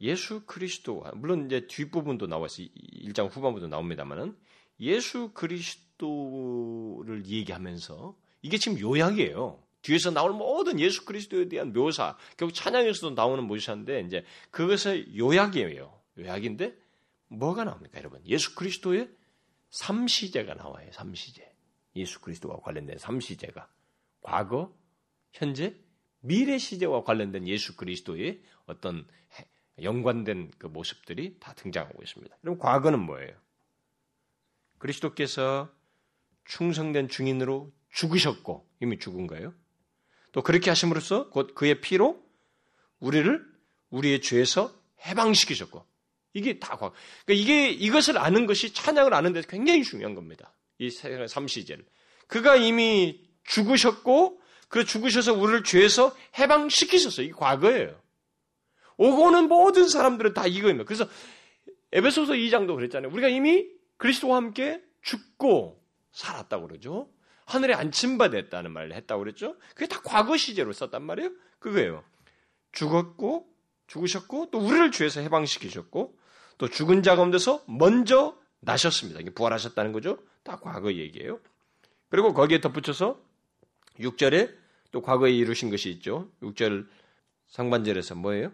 예수 0.00 0.44
그리스도와 0.46 1.12
물론 1.16 1.46
이제 1.46 1.66
뒷부분도 1.66 2.26
나와서 2.26 2.62
1장 2.62 3.28
후반부도 3.34 3.68
나옵니다만은 3.68 4.36
예수 4.80 5.32
그리스도를 5.32 7.26
얘기하면서 7.26 8.14
이게 8.42 8.58
지금 8.58 8.78
요약이에요. 8.78 9.58
뒤에서 9.82 10.10
나오는 10.10 10.36
모든 10.36 10.80
예수 10.80 11.04
그리스도에 11.04 11.48
대한 11.48 11.72
묘사, 11.72 12.16
결국 12.36 12.54
찬양에서도 12.54 13.14
나오는 13.14 13.44
묘사인데 13.46 14.00
이제 14.00 14.24
그것의 14.50 15.16
요약이에요. 15.16 16.00
요약인데 16.18 16.76
뭐가 17.28 17.64
나옵니까, 17.64 17.98
여러분? 17.98 18.20
예수 18.26 18.54
그리스도의 18.54 19.10
삼시제가 19.70 20.54
나와요. 20.54 20.90
삼시제. 20.92 21.52
예수 21.96 22.20
그리스도와 22.20 22.60
관련된 22.60 22.98
삼시제가 22.98 23.68
과거, 24.20 24.74
현재, 25.32 25.76
미래 26.20 26.58
시제와 26.58 27.04
관련된 27.04 27.46
예수 27.46 27.76
그리스도의 27.76 28.42
어떤 28.66 29.06
연관된 29.80 30.50
그 30.58 30.66
모습들이 30.66 31.38
다 31.38 31.52
등장하고 31.54 32.02
있습니다. 32.02 32.36
그럼 32.40 32.58
과거는 32.58 33.00
뭐예요? 33.00 33.36
그리스도께서 34.78 35.70
충성된 36.44 37.08
증인으로 37.08 37.72
죽으셨고 37.90 38.68
이미 38.80 38.98
죽은 38.98 39.26
거예요. 39.26 39.54
또 40.32 40.42
그렇게 40.42 40.70
하심으로써 40.70 41.30
곧 41.30 41.54
그의 41.54 41.80
피로 41.80 42.22
우리를 43.00 43.44
우리의 43.90 44.20
죄에서 44.20 44.72
해방시키셨고 45.06 45.84
이게 46.34 46.58
다 46.58 46.76
과거. 46.76 46.92
그러니까 47.24 47.42
이게 47.42 47.70
이것을 47.70 48.18
아는 48.18 48.46
것이 48.46 48.72
찬양을 48.72 49.14
아는 49.14 49.32
데 49.32 49.42
굉장히 49.48 49.82
중요한 49.82 50.14
겁니다. 50.14 50.54
이 50.78 50.90
삼시제를 50.90 51.84
그가 52.26 52.56
이미 52.56 53.26
죽으셨고 53.44 54.40
그 54.68 54.84
죽으셔서 54.84 55.32
우리를 55.32 55.64
죄에서 55.64 56.14
해방시키셨어요. 56.38 57.26
이게 57.26 57.34
과거예요. 57.34 58.00
오고 58.98 59.22
오는 59.24 59.48
모든 59.48 59.88
사람들은 59.88 60.34
다 60.34 60.46
이거입니다. 60.46 60.84
그래서 60.84 61.08
에베소서 61.92 62.34
2장도 62.34 62.74
그랬잖아요. 62.74 63.10
우리가 63.12 63.28
이미 63.28 63.66
그리스도와 63.96 64.36
함께 64.36 64.82
죽고 65.02 65.82
살았다고 66.12 66.68
그러죠. 66.68 67.08
하늘에 67.48 67.72
안침받았다는 67.72 68.70
말을 68.72 68.92
했다고 68.92 69.20
그랬죠. 69.20 69.56
그게 69.70 69.86
다 69.86 70.00
과거 70.04 70.36
시제로 70.36 70.72
썼단 70.74 71.02
말이에요. 71.02 71.30
그거예요. 71.58 72.04
죽었고 72.72 73.48
죽으셨고 73.86 74.50
또 74.50 74.58
우리를 74.58 74.90
죄에서 74.90 75.20
해방시키셨고 75.22 76.14
또 76.58 76.68
죽은 76.68 77.02
자 77.02 77.16
가운데서 77.16 77.64
먼저 77.66 78.38
나셨습니다. 78.60 79.20
이게 79.20 79.30
부활하셨다는 79.30 79.92
거죠. 79.92 80.18
다 80.42 80.58
과거 80.60 80.92
얘기예요. 80.92 81.40
그리고 82.10 82.34
거기에 82.34 82.60
덧붙여서 82.60 83.18
6절에 83.98 84.54
또 84.90 85.00
과거에 85.00 85.32
이루신 85.32 85.70
것이 85.70 85.90
있죠. 85.92 86.30
6절 86.42 86.86
상반절에서 87.48 88.14
뭐예요? 88.14 88.52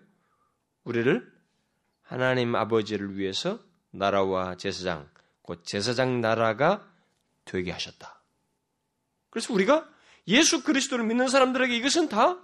우리를 0.85 1.33
하나님 2.03 2.55
아버지를 2.55 3.19
위해서 3.19 3.59
나라와 3.91 4.57
제사장, 4.57 5.09
곧 5.43 5.65
제사장 5.65 6.21
나라가 6.21 6.89
되게 7.45 7.73
하셨다. 7.73 8.24
그래서 9.35 9.53
우리가 9.53 9.87
예수 10.29 10.63
그리스도를 10.63 11.05
믿는 11.05 11.27
사람들에게 11.27 11.77
이것은 11.77 12.09
다 12.09 12.41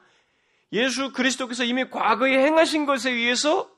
예수 0.72 1.12
그리스도께서 1.12 1.62
이미 1.62 1.88
과거에 1.88 2.36
행하신 2.36 2.84
것에 2.84 3.12
의해서 3.12 3.70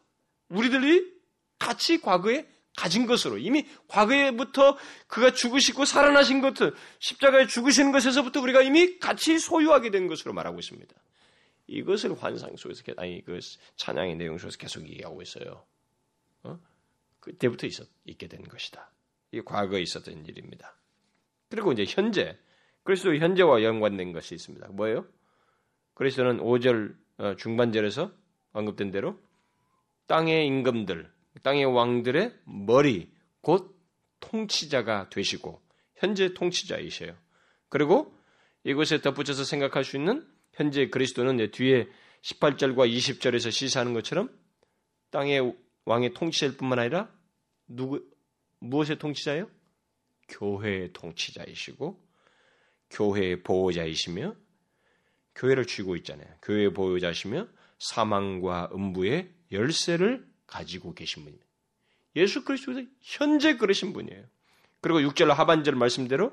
우리들이 0.48 1.12
같이 1.58 2.00
과거에 2.00 2.48
가진 2.74 3.04
것으로 3.04 3.36
이미 3.36 3.68
과거에부터 3.88 4.78
그가 5.08 5.32
죽으시고 5.34 5.84
살아나신 5.84 6.40
것들 6.40 6.74
십자가에 7.00 7.46
죽으시는 7.48 7.92
것에서부터 7.92 8.40
우리가 8.40 8.62
이미 8.62 8.98
같이 8.98 9.38
소유하게 9.38 9.90
된 9.90 10.06
것으로 10.06 10.32
말하고 10.32 10.58
있습니다. 10.58 10.94
이것을 11.66 12.20
환상 12.20 12.56
속에서 12.56 12.82
아니 12.96 13.22
그 13.22 13.38
찬양의 13.76 14.16
내용 14.16 14.38
속에서 14.38 14.56
계속 14.56 14.88
얘기하고 14.88 15.20
있어요. 15.20 15.66
어? 16.44 16.58
그때부터 17.20 17.66
있었 17.66 17.86
있게 18.06 18.26
된 18.26 18.42
것이다. 18.42 18.90
이게 19.32 19.42
과거에 19.44 19.82
있었던 19.82 20.24
일입니다. 20.24 20.74
그리고 21.50 21.72
이제 21.72 21.84
현재 21.86 22.38
그리스도 22.84 23.14
현재와 23.14 23.62
연관된 23.62 24.12
것이 24.12 24.34
있습니다. 24.34 24.68
뭐예요? 24.68 25.06
그리스도는 25.94 26.38
5절 26.38 26.96
어, 27.18 27.36
중반절에서 27.36 28.10
언급된 28.52 28.90
대로 28.90 29.18
땅의 30.06 30.46
임금들, 30.46 31.10
땅의 31.42 31.64
왕들의 31.66 32.34
머리, 32.44 33.10
곧 33.40 33.78
통치자가 34.20 35.08
되시고 35.10 35.60
현재 35.96 36.34
통치자이셔요. 36.34 37.14
그리고 37.68 38.14
이것에 38.64 39.00
덧붙여서 39.00 39.44
생각할 39.44 39.84
수 39.84 39.96
있는 39.96 40.26
현재 40.52 40.88
그리스도는 40.88 41.50
뒤에 41.50 41.88
18절과 42.22 42.90
20절에서 42.90 43.50
시사하는 43.50 43.94
것처럼 43.94 44.30
땅의 45.10 45.54
왕의 45.84 46.14
통치자일 46.14 46.56
뿐만 46.56 46.78
아니라 46.78 47.10
누구 47.66 48.04
무엇의 48.60 48.98
통치자예요? 48.98 49.48
교회의 50.28 50.92
통치자이시고 50.92 52.01
교회의 52.92 53.42
보호자이시며 53.42 54.36
교회를 55.34 55.66
쥐고 55.66 55.96
있잖아요. 55.96 56.28
교회의 56.42 56.72
보호자시며 56.72 57.48
사망과 57.78 58.70
음부의 58.72 59.30
열쇠를 59.50 60.26
가지고 60.46 60.94
계신 60.94 61.24
분입니다. 61.24 61.46
예수 62.16 62.44
그리스도에서 62.44 62.82
현재 63.00 63.56
그러신 63.56 63.92
분이에요. 63.92 64.24
그리고 64.80 65.00
6절 65.00 65.28
하반절 65.28 65.74
말씀대로 65.74 66.32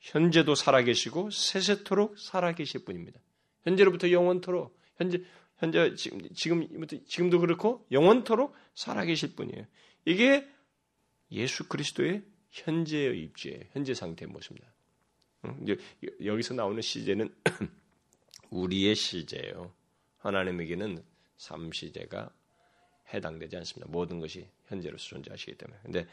현재도 0.00 0.54
살아계시고 0.54 1.30
세세토록 1.30 2.18
살아계실 2.18 2.84
분입니다. 2.84 3.20
현재로부터 3.64 4.10
영원토록 4.10 4.78
현재 4.96 5.22
현재 5.58 5.94
지금 5.94 6.20
지금부터 6.34 6.96
지금도 7.06 7.38
그렇고 7.38 7.86
영원토록 7.92 8.54
살아계실 8.74 9.36
분이에요. 9.36 9.66
이게 10.06 10.48
예수 11.32 11.68
그리스도의 11.68 12.22
현재의 12.50 13.22
입지예요. 13.22 13.60
현재 13.72 13.92
상태의 13.92 14.30
모습입니다. 14.30 14.72
여기서 16.24 16.54
나오는 16.54 16.80
시제는 16.82 17.34
우리의 18.50 18.94
시제예요. 18.94 19.72
하나님에게는 20.18 21.02
삼시제가 21.38 22.30
해당되지 23.12 23.56
않습니다. 23.58 23.90
모든 23.90 24.20
것이 24.20 24.46
현재로서 24.66 25.04
존재하시기 25.06 25.56
때문에. 25.56 25.78
근데 25.82 26.06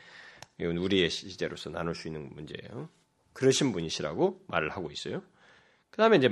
이건 0.60 0.78
우리의 0.78 1.10
시제로서 1.10 1.70
나눌 1.70 1.94
수 1.94 2.08
있는 2.08 2.34
문제예요. 2.34 2.90
그러신 3.34 3.72
분이시라고 3.72 4.46
말을 4.48 4.70
하고 4.70 4.90
있어요. 4.92 5.22
그 5.90 5.98
다음에 5.98 6.18
이제 6.18 6.30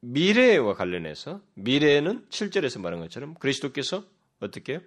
미래와 0.00 0.74
관련해서 0.74 1.42
미래에는 1.54 2.28
7절에서 2.28 2.80
말한 2.80 3.00
것처럼 3.00 3.34
그리스도께서 3.34 4.04
어떻게 4.40 4.74
해요? 4.74 4.80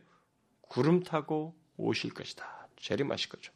구름 0.61 1.03
타고 1.03 1.55
오실 1.77 2.13
것이다. 2.13 2.69
재림하실 2.77 3.29
거죠. 3.29 3.51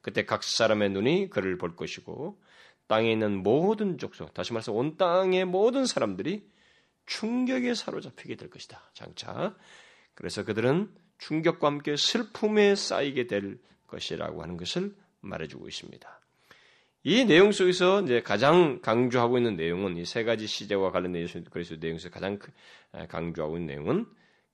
그때 0.00 0.24
각 0.24 0.42
사람의 0.42 0.90
눈이 0.90 1.30
그를 1.30 1.56
볼 1.58 1.76
것이고 1.76 2.40
땅에 2.86 3.12
있는 3.12 3.42
모든 3.42 3.98
족속, 3.98 4.34
다시 4.34 4.52
말해서 4.52 4.72
온 4.72 4.96
땅의 4.96 5.44
모든 5.46 5.86
사람들이 5.86 6.46
충격에 7.06 7.74
사로잡히게 7.74 8.36
될 8.36 8.50
것이다. 8.50 8.82
장차. 8.94 9.54
그래서 10.14 10.44
그들은 10.44 10.90
충격과 11.18 11.66
함께 11.66 11.96
슬픔에 11.96 12.74
쌓이게 12.74 13.26
될 13.26 13.58
것이라고 13.86 14.42
하는 14.42 14.56
것을 14.56 14.94
말해주고 15.20 15.68
있습니다. 15.68 16.20
이 17.06 17.24
내용 17.26 17.52
속에서 17.52 18.00
이제 18.02 18.22
가장 18.22 18.80
강조하고 18.80 19.36
있는 19.36 19.56
내용은 19.56 19.96
이 19.98 20.04
세 20.06 20.24
가지 20.24 20.46
시제와 20.46 20.90
관련된 20.90 21.22
예수 21.22 21.42
그리스도 21.44 21.76
내용에서 21.78 22.08
가장 22.08 22.38
강조하고 23.08 23.58
있는 23.58 23.74
내용은 23.74 24.06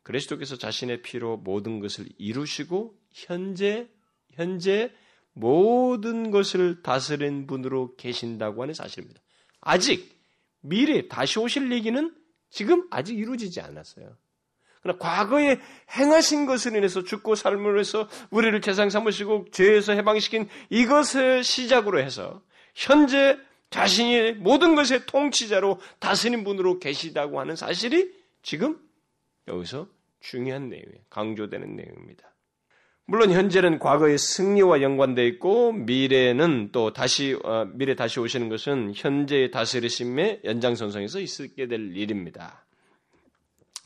그리스도께서 0.02 0.56
자신의 0.56 1.02
피로 1.02 1.36
모든 1.36 1.78
것을 1.78 2.06
이루시고 2.18 2.98
현재 3.12 3.88
현재 4.32 4.92
모든 5.40 6.30
것을 6.30 6.82
다스린 6.82 7.46
분으로 7.46 7.96
계신다고 7.96 8.62
하는 8.62 8.74
사실입니다. 8.74 9.20
아직 9.60 10.20
미래 10.60 11.08
다시 11.08 11.38
오실 11.38 11.72
얘기는 11.72 12.14
지금 12.50 12.86
아직 12.90 13.18
이루어지지 13.18 13.60
않았어요. 13.60 14.16
그러나 14.82 14.98
과거에 14.98 15.58
행하신 15.96 16.46
것을 16.46 16.76
인해서 16.76 17.02
죽고 17.04 17.34
삶을 17.34 17.78
해서 17.78 18.08
우리를 18.30 18.60
재상 18.60 18.88
삼으시고 18.90 19.46
죄에서 19.52 19.92
해방시킨 19.92 20.48
이것을 20.70 21.44
시작으로 21.44 22.00
해서 22.00 22.42
현재 22.74 23.38
자신이 23.70 24.32
모든 24.32 24.74
것의 24.74 25.06
통치자로 25.06 25.80
다스린 26.00 26.44
분으로 26.44 26.78
계시다고 26.78 27.40
하는 27.40 27.56
사실이 27.56 28.12
지금 28.42 28.78
여기서 29.48 29.86
중요한 30.20 30.68
내용이에요. 30.68 31.02
강조되는 31.08 31.76
내용입니다. 31.76 32.30
물론 33.10 33.32
현재는 33.32 33.80
과거의 33.80 34.18
승리와 34.18 34.82
연관되어 34.82 35.24
있고 35.24 35.72
미래는 35.72 36.68
또 36.70 36.92
다시 36.92 37.36
어, 37.42 37.66
미래 37.74 37.96
다시 37.96 38.20
오시는 38.20 38.48
것은 38.48 38.92
현재의 38.94 39.50
다스리심의 39.50 40.42
연장선상에서 40.44 41.18
있게 41.18 41.66
될 41.66 41.96
일입니다. 41.96 42.64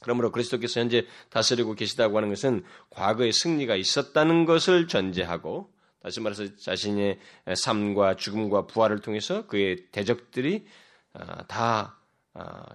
그러므로 0.03 0.31
그리스도께서 0.31 0.79
현재 0.81 1.07
다스리고 1.31 1.75
계시다고 1.75 2.18
하는 2.18 2.29
것은 2.29 2.64
과거의 2.91 3.33
승리가 3.33 3.77
있었다는 3.77 4.45
것을 4.45 4.89
전제하고 4.89 5.72
다시 6.03 6.20
말해서 6.20 6.57
자신의 6.57 7.18
삶과 7.55 8.16
죽음과 8.16 8.66
부활을 8.66 8.99
통해서 8.99 9.47
그의 9.47 9.87
대적들이 9.91 10.66
아, 11.14 11.47
다 11.47 11.99
아, 12.35 12.66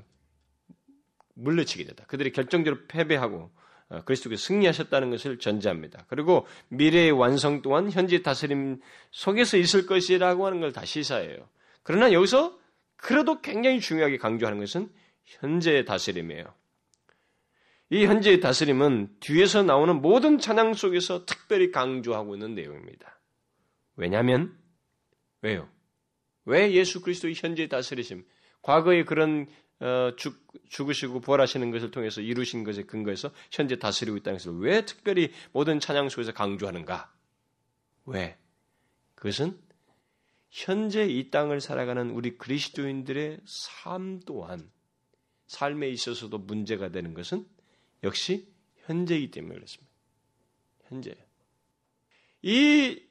물러치게 1.36 1.84
되다. 1.84 2.06
그들이 2.06 2.32
결정적으로 2.32 2.88
패배하고 2.88 3.38
어, 3.38 3.59
그리스도께서 4.06 4.42
승리하셨다는 4.46 5.10
것을 5.10 5.40
전제합니다. 5.40 6.06
그리고 6.08 6.46
미래의 6.70 7.12
완성 7.12 7.62
또한 7.62 7.92
현재 7.92 8.22
다스림 8.22 8.80
속에서 9.12 9.58
있을 9.58 9.86
것이라고 9.86 10.46
하는 10.46 10.60
걸 10.60 10.72
다 10.72 10.86
시사해요. 10.86 11.50
그러나 11.84 12.12
여기서 12.12 12.58
그래도 12.98 13.42
굉장히 13.42 13.80
중요하게 13.80 14.18
강조하는 14.18 14.60
것은 14.60 14.90
현재의 15.26 15.86
다스림이에요. 15.86 16.46
이 17.92 18.06
현재의 18.06 18.40
다스림은 18.40 19.16
뒤에서 19.20 19.64
나오는 19.64 20.00
모든 20.00 20.38
찬양 20.38 20.76
속에서 20.76 21.26
특별히 21.26 21.72
강조하고 21.72 22.36
있는 22.36 22.54
내용입니다. 22.54 23.20
왜냐하면 23.96 24.56
왜요? 25.42 25.68
왜 26.46 26.72
예수 26.74 27.02
그리스도의 27.02 27.34
현재의 27.36 27.70
다스리심, 27.70 28.24
과거의 28.62 29.06
그런 29.06 29.48
어, 29.80 30.14
죽, 30.18 30.46
죽으시고 30.70 31.22
부활하시는 31.22 31.72
것을 31.72 31.92
통해서 31.92 32.20
이루신 32.20 32.64
것에 32.64 32.84
근거해서 32.84 33.32
현재 33.50 33.80
다스리고 33.80 34.18
있다는 34.18 34.38
것을 34.38 34.60
왜 34.60 34.86
특별히 34.86 35.32
모든 35.54 35.80
찬양 35.80 36.10
속에서 36.10 36.34
강조하는가? 36.34 37.14
왜? 38.06 38.38
그것은 39.16 39.58
현재 40.50 41.06
이 41.06 41.30
땅을 41.30 41.62
살아가는 41.62 42.10
우리 42.10 42.38
그리스도인들의 42.38 43.40
삶 43.46 44.20
또한 44.26 44.70
삶에 45.48 45.90
있어서도 45.90 46.40
문제가 46.40 46.90
되는 46.90 47.14
것은 47.14 47.48
역시 48.04 48.48
현재이기 48.86 49.32
때문에 49.32 49.56
그렇습니다. 49.56 49.92
현재. 50.88 51.16
이 52.42 53.02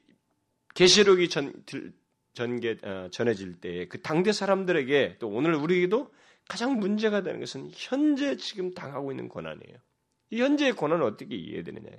계시록이 0.75 1.29
전, 1.29 1.53
전개, 2.33 2.77
어, 2.83 3.09
전해질 3.11 3.59
때그 3.59 4.01
당대 4.01 4.31
사람들에게 4.31 5.17
또 5.19 5.29
오늘 5.29 5.55
우리에게도 5.55 6.11
가장 6.47 6.79
문제가 6.79 7.21
되는 7.21 7.39
것은 7.39 7.69
현재 7.73 8.37
지금 8.37 8.73
당하고 8.73 9.11
있는 9.11 9.27
고난이에요. 9.29 9.77
이 10.31 10.41
현재의 10.41 10.73
고난을 10.73 11.03
어떻게 11.03 11.35
이해되느냐. 11.35 11.89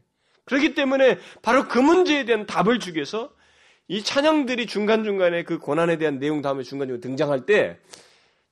그렇기 0.45 0.75
때문에 0.75 1.19
바로 1.43 1.69
그 1.69 1.79
문제에 1.79 2.25
대한 2.25 2.47
답을 2.47 2.81
주기 2.81 2.97
위해서 2.97 3.33
이 3.89 4.03
찬양들이 4.03 4.67
중간중간에 4.67 5.45
그 5.45 5.59
고난에 5.59 5.99
대한 5.99 6.19
내용 6.19 6.43
다음에 6.43 6.63
중간중간에 6.63 7.01
등장할 7.01 7.47
때 7.47 7.79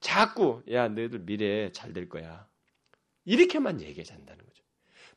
자꾸 0.01 0.63
야 0.71 0.89
너희들 0.89 1.21
미래에 1.21 1.73
잘 1.73 1.93
될 1.93 2.09
거야. 2.09 2.47
이렇게만 3.25 3.81
얘기해야 3.81 4.17
한다는 4.17 4.45
거죠. 4.45 4.63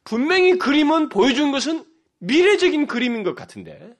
분명히 0.03 0.57
그림은 0.57 1.09
보여준 1.09 1.51
것은 1.51 1.85
미래적인 2.19 2.87
그림인 2.87 3.23
것 3.23 3.35
같은데 3.35 3.95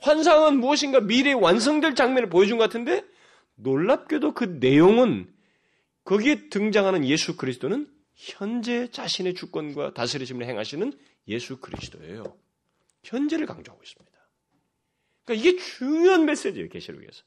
환상은 0.00 0.58
무엇인가 0.60 1.00
미래에 1.00 1.32
완성될 1.32 1.94
장면을 1.94 2.28
보여준 2.28 2.58
것 2.58 2.64
같은데 2.64 3.04
놀랍게도 3.56 4.34
그 4.34 4.44
내용은 4.60 5.32
거기에 6.04 6.48
등장하는 6.48 7.04
예수 7.06 7.36
그리스도는 7.36 7.90
현재 8.14 8.90
자신의 8.90 9.34
주권과 9.34 9.94
다스리심을 9.94 10.46
행하시는 10.46 10.92
예수 11.28 11.58
그리스도예요. 11.58 12.36
현재를 13.02 13.46
강조하고 13.46 13.82
있습니다. 13.82 14.16
그러니까 15.24 15.48
이게 15.48 15.58
중요한 15.58 16.24
메시지예요, 16.24 16.68
계시록에서. 16.68 17.24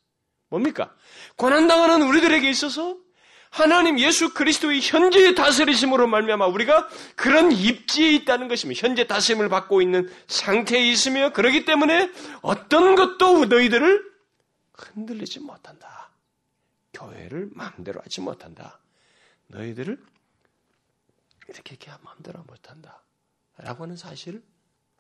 뭡니까? 0.50 0.96
고난당하는 1.36 2.08
우리들에게 2.08 2.50
있어서 2.50 2.98
하나님 3.50 4.00
예수 4.00 4.34
그리스도의 4.34 4.80
현재의 4.82 5.36
다스리심으로 5.36 6.08
말미암아 6.08 6.48
우리가 6.48 6.88
그런 7.16 7.52
입지에 7.52 8.14
있다는 8.14 8.48
것입니다. 8.48 8.88
현재 8.88 9.08
다스림을 9.08 9.50
받고 9.50 9.82
있는 9.82 10.10
상태에 10.28 10.88
있으며 10.90 11.34
그러기 11.34 11.66
때문에 11.66 12.12
어떤 12.42 12.96
것도 12.96 13.46
너희들을 13.46 14.10
흔들리지 14.74 15.40
못한다. 15.40 16.12
교회를 16.94 17.50
마음대로 17.54 18.02
하지 18.02 18.22
못한다. 18.22 18.80
너희들을 19.48 19.98
이렇게 21.48 21.76
이렇게 21.76 21.92
마음대로 22.04 22.44
못한다. 22.44 23.04
라고 23.58 23.84
하는 23.84 23.98
사실을 23.98 24.44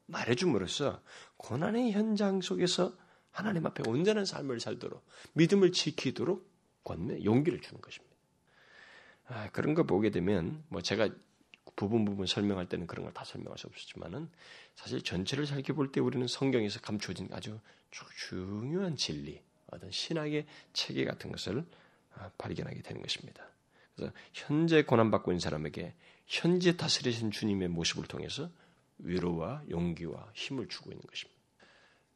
말해줌으로써 0.08 1.02
고난의 1.38 1.92
현장 1.92 2.42
속에서 2.42 2.94
하나님 3.32 3.66
앞에 3.68 3.84
온전한 3.88 4.26
삶을 4.26 4.60
살도록 4.60 5.06
믿음을 5.34 5.72
지키도록 5.72 6.50
권매 6.84 7.24
용기를 7.24 7.62
주는 7.62 7.80
것입니다. 7.80 8.09
아, 9.30 9.50
그런 9.52 9.74
거 9.76 9.84
보게 9.84 10.10
되면 10.10 10.64
뭐 10.70 10.82
제가 10.82 11.10
부분 11.76 12.04
부분 12.04 12.26
설명할 12.26 12.68
때는 12.68 12.88
그런 12.88 13.06
걸 13.06 13.14
다 13.14 13.24
설명할 13.24 13.58
수 13.58 13.68
없었지만은 13.68 14.30
사실 14.76 15.02
전체를 15.02 15.46
살펴볼 15.46 15.92
때 15.92 16.00
우리는 16.02 16.26
성경에서 16.28 16.82
감추어진 16.82 17.30
아주 17.32 17.60
중요한 18.28 18.96
진리, 18.96 19.42
어떤 19.68 19.92
신학의 19.92 20.46
체계 20.74 21.06
같은 21.06 21.32
것을 21.32 21.66
아, 22.16 22.32
발견하게 22.38 22.82
되는 22.82 23.02
것입니다. 23.02 23.44
그래서 23.96 24.14
현재 24.34 24.84
고난받고 24.84 25.32
있는 25.32 25.40
사람에게 25.40 25.94
현재 26.26 26.76
다스리신 26.76 27.32
주님의 27.32 27.70
모습을 27.70 28.06
통해서 28.08 28.50
위로와 29.00 29.64
용기와 29.70 30.32
힘을 30.34 30.68
주고 30.68 30.92
있는 30.92 31.06
것입니다. 31.06 31.40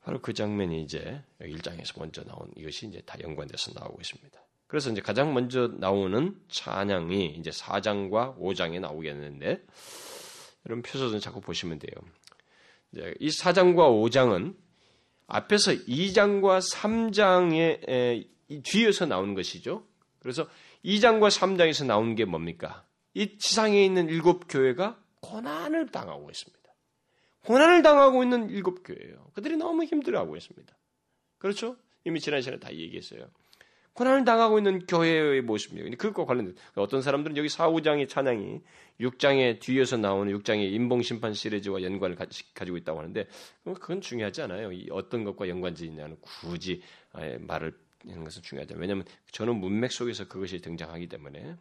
바로 0.02 0.22
그 0.22 0.34
장면이 0.34 0.84
이제 0.84 1.24
1장에서 1.40 1.98
먼저 2.00 2.24
나온 2.24 2.52
이것이 2.58 2.88
이제 2.88 3.02
다 3.06 3.18
연관돼서 3.22 3.72
나오고 3.74 4.02
있습니다. 4.02 4.43
그래서 4.74 4.90
이제 4.90 5.02
가장 5.02 5.36
먼저 5.36 5.68
나오는 5.68 6.36
찬양이 6.48 7.36
이제 7.38 7.52
4장과 7.52 8.40
5장에 8.40 8.80
나오겠는데 8.80 9.64
여러분 10.66 10.82
표서는 10.82 11.20
자꾸 11.20 11.42
보시면 11.42 11.78
돼요. 11.78 11.94
이 13.20 13.30
4장과 13.30 13.76
5장은 13.76 14.56
앞에서 15.28 15.74
2장과 15.74 16.60
3장의 16.74 18.64
뒤에서 18.64 19.06
나오는 19.06 19.36
것이죠. 19.36 19.86
그래서 20.18 20.50
2장과 20.84 21.30
3장에서 21.30 21.86
나온 21.86 22.16
게 22.16 22.26
뭡니까? 22.26 22.84
이 23.14 23.38
지상에 23.38 23.86
있는 23.86 24.10
일곱 24.10 24.48
교회가 24.50 25.00
고난을 25.22 25.92
당하고 25.92 26.32
있습니다. 26.32 26.74
고난을 27.46 27.84
당하고 27.84 28.24
있는 28.24 28.50
일곱 28.50 28.82
교회예요. 28.84 29.30
그들이 29.36 29.56
너무 29.56 29.84
힘들어하고 29.84 30.36
있습니다. 30.36 30.76
그렇죠? 31.38 31.78
이미 32.06 32.20
지난 32.20 32.42
시간에 32.42 32.60
다 32.60 32.74
얘기했어요. 32.74 33.30
고난을 33.94 34.26
당하고 34.26 34.58
있는 34.58 34.86
교회의 34.86 35.42
모습이에요. 35.42 35.90
그것과 35.98 36.26
관련된 36.26 36.56
어떤 36.76 37.02
사람들은 37.02 37.38
여기 37.38 37.48
4, 37.48 37.70
5장의 37.70 38.10
찬양이 38.10 38.62
6장의 39.00 39.60
뒤에서 39.60 39.98
나오는 39.98 40.36
6장의 40.38 40.72
인봉심판 40.74 41.34
시리즈와 41.34 41.84
연관을 41.84 42.16
가지고 42.16 42.78
있다고 42.78 43.00
하는데 43.00 43.28
그건 43.64 44.02
중요하지 44.02 44.42
않아요. 44.44 44.72
어떤 44.92 45.24
것과 45.24 45.48
연관지냐는 45.48 46.18
굳이 46.22 46.82
말을 47.40 47.74
하는 48.08 48.24
것은 48.24 48.42
중요하죠. 48.42 48.76
왜냐하면 48.78 49.06
저는 49.32 49.56
문맥 49.56 49.92
속에서 49.92 50.28
그것이 50.28 50.60
등장하기 50.60 51.08
때문에. 51.08 51.56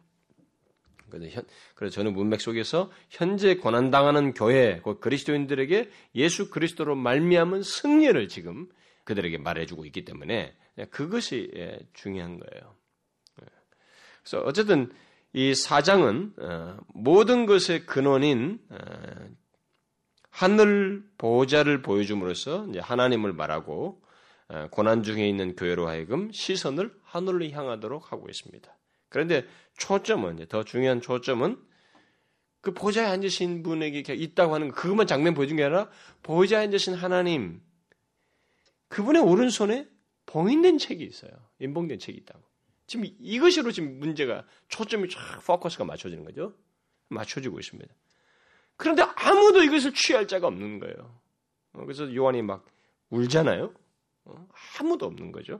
그래서 1.75 1.93
저는 1.93 2.13
문맥 2.13 2.41
속에서 2.41 2.91
현재 3.09 3.55
고난당하는 3.55 4.33
교회, 4.33 4.81
그리스도인들에게 4.99 5.89
예수 6.15 6.49
그리스도로 6.49 6.95
말미암은 6.95 7.61
승리를 7.61 8.27
지금 8.27 8.67
그들에게 9.03 9.37
말해주고 9.37 9.85
있기 9.85 10.05
때문에 10.05 10.55
그것이 10.89 11.51
예, 11.55 11.79
중요한 11.93 12.39
거예요. 12.39 12.75
예. 13.41 13.45
그래서 14.23 14.43
어쨌든 14.45 14.91
이 15.33 15.55
사장은 15.55 16.33
어, 16.37 16.77
모든 16.93 17.45
것의 17.45 17.85
근원인 17.85 18.59
어, 18.69 18.77
하늘 20.29 21.03
보호자를 21.17 21.81
보여줌으로써 21.81 22.67
하나님을 22.79 23.33
말하고 23.33 24.01
고난 24.71 25.03
중에 25.03 25.27
있는 25.27 25.55
교회로 25.55 25.87
하여금 25.87 26.31
시선을 26.31 26.91
하늘로 27.03 27.45
향하도록 27.45 28.11
하고 28.11 28.27
있습니다. 28.29 28.75
그런데 29.09 29.45
초점은 29.77 30.47
더 30.49 30.63
중요한 30.63 31.01
초점은 31.01 31.57
그 32.61 32.73
보좌에 32.73 33.05
앉으신 33.05 33.61
분에게 33.61 34.13
있다고 34.13 34.55
하는 34.55 34.71
그것만 34.71 35.05
장면 35.05 35.35
보여준 35.35 35.57
게 35.57 35.65
아니라 35.65 35.89
보좌에 36.23 36.63
앉으신 36.63 36.95
하나님 36.95 37.61
그분의 38.93 39.23
오른손에 39.23 39.87
봉인된 40.27 40.77
책이 40.77 41.03
있어요. 41.03 41.31
인봉된 41.57 41.97
책이 41.97 42.15
있다고. 42.19 42.43
지금 42.85 43.07
이것으로 43.19 43.71
지금 43.71 43.97
문제가 43.97 44.45
초점이 44.67 45.09
쫙 45.09 45.43
포커스가 45.43 45.83
맞춰지는 45.83 46.23
거죠. 46.23 46.53
맞춰지고 47.09 47.59
있습니다. 47.59 47.91
그런데 48.75 49.01
아무도 49.01 49.63
이것을 49.63 49.95
취할 49.95 50.27
자가 50.27 50.45
없는 50.45 50.77
거예요. 50.77 51.19
어, 51.73 51.85
그래서 51.85 52.13
요한이 52.13 52.43
막 52.43 52.67
울잖아요. 53.09 53.73
어? 54.25 54.47
아무도 54.79 55.07
없는 55.07 55.31
거죠. 55.31 55.59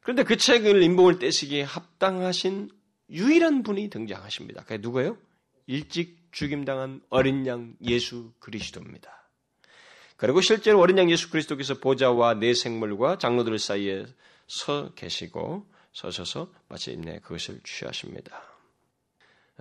그런데 0.00 0.24
그 0.24 0.36
책을 0.36 0.82
인봉을 0.82 1.20
떼시기에 1.20 1.62
합당하신 1.62 2.68
유일한 3.10 3.62
분이 3.62 3.90
등장하십니다. 3.90 4.62
그게 4.62 4.78
누구예요? 4.78 5.16
일찍 5.66 6.32
죽임당한 6.32 7.00
어린 7.10 7.46
양 7.46 7.76
예수 7.80 8.32
그리스도입니다. 8.40 9.17
그리고 10.18 10.40
실제로 10.40 10.80
어린 10.80 10.98
양 10.98 11.10
예수 11.10 11.30
그리스도께서 11.30 11.74
보좌와 11.74 12.34
내 12.34 12.52
생물과 12.52 13.18
장로들 13.18 13.58
사이에 13.58 14.04
서 14.48 14.92
계시고 14.94 15.64
서셔서 15.92 16.52
마침내 16.68 17.20
그것을 17.20 17.60
취하십니다. 17.62 18.42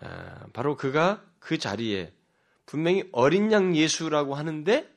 아, 0.01 0.47
바로 0.53 0.75
그가 0.75 1.23
그 1.37 1.59
자리에 1.59 2.11
분명히 2.65 3.07
어린 3.11 3.51
양 3.51 3.75
예수라고 3.75 4.33
하는데 4.33 4.91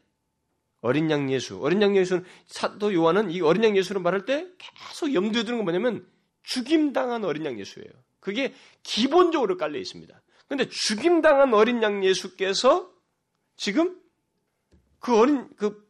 어린 0.81 1.11
양 1.11 1.31
예수, 1.31 1.61
어린 1.61 1.83
양 1.83 1.95
예수는 1.95 2.25
사도 2.47 2.95
요한은 2.95 3.31
이 3.31 3.43
어린 3.43 3.63
양 3.63 3.77
예수를 3.77 4.01
말할 4.01 4.25
때 4.25 4.47
계속 4.57 5.13
염두에 5.13 5.43
두는 5.45 5.59
건 5.59 5.65
뭐냐면 5.67 6.07
죽임당한 6.43 7.23
어린 7.25 7.45
양 7.45 7.61
예수예요. 7.61 7.91
그게 8.19 8.55
기본적으로 8.83 9.59
깔려 9.59 9.79
있습니다. 9.79 10.23
그런데 10.49 10.71
죽임당한 10.71 11.53
어린 11.53 11.83
양 11.83 12.03
예수께서 12.03 12.91
지금 13.57 14.00
그 15.01 15.19
어린 15.19 15.49
그 15.57 15.89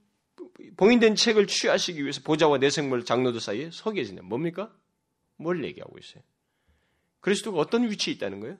봉인된 0.76 1.16
책을 1.16 1.46
취하시기 1.46 2.00
위해서 2.00 2.22
보좌와 2.22 2.58
내생물 2.58 3.04
장로들 3.04 3.40
사이에 3.40 3.70
서 3.70 3.92
계시네. 3.92 4.22
뭡니까? 4.22 4.74
뭘 5.36 5.64
얘기하고 5.64 5.98
있어요? 5.98 6.22
그리스도가 7.20 7.58
어떤 7.58 7.90
위치에 7.90 8.14
있다는 8.14 8.40
거예요? 8.40 8.58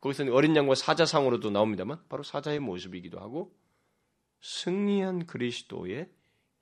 거기서는 0.00 0.32
어린 0.32 0.56
양과 0.56 0.74
사자상으로도 0.74 1.50
나옵니다만 1.50 2.02
바로 2.08 2.22
사자의 2.22 2.58
모습이기도 2.60 3.20
하고 3.20 3.54
승리한 4.42 5.26
그리스도의 5.26 6.08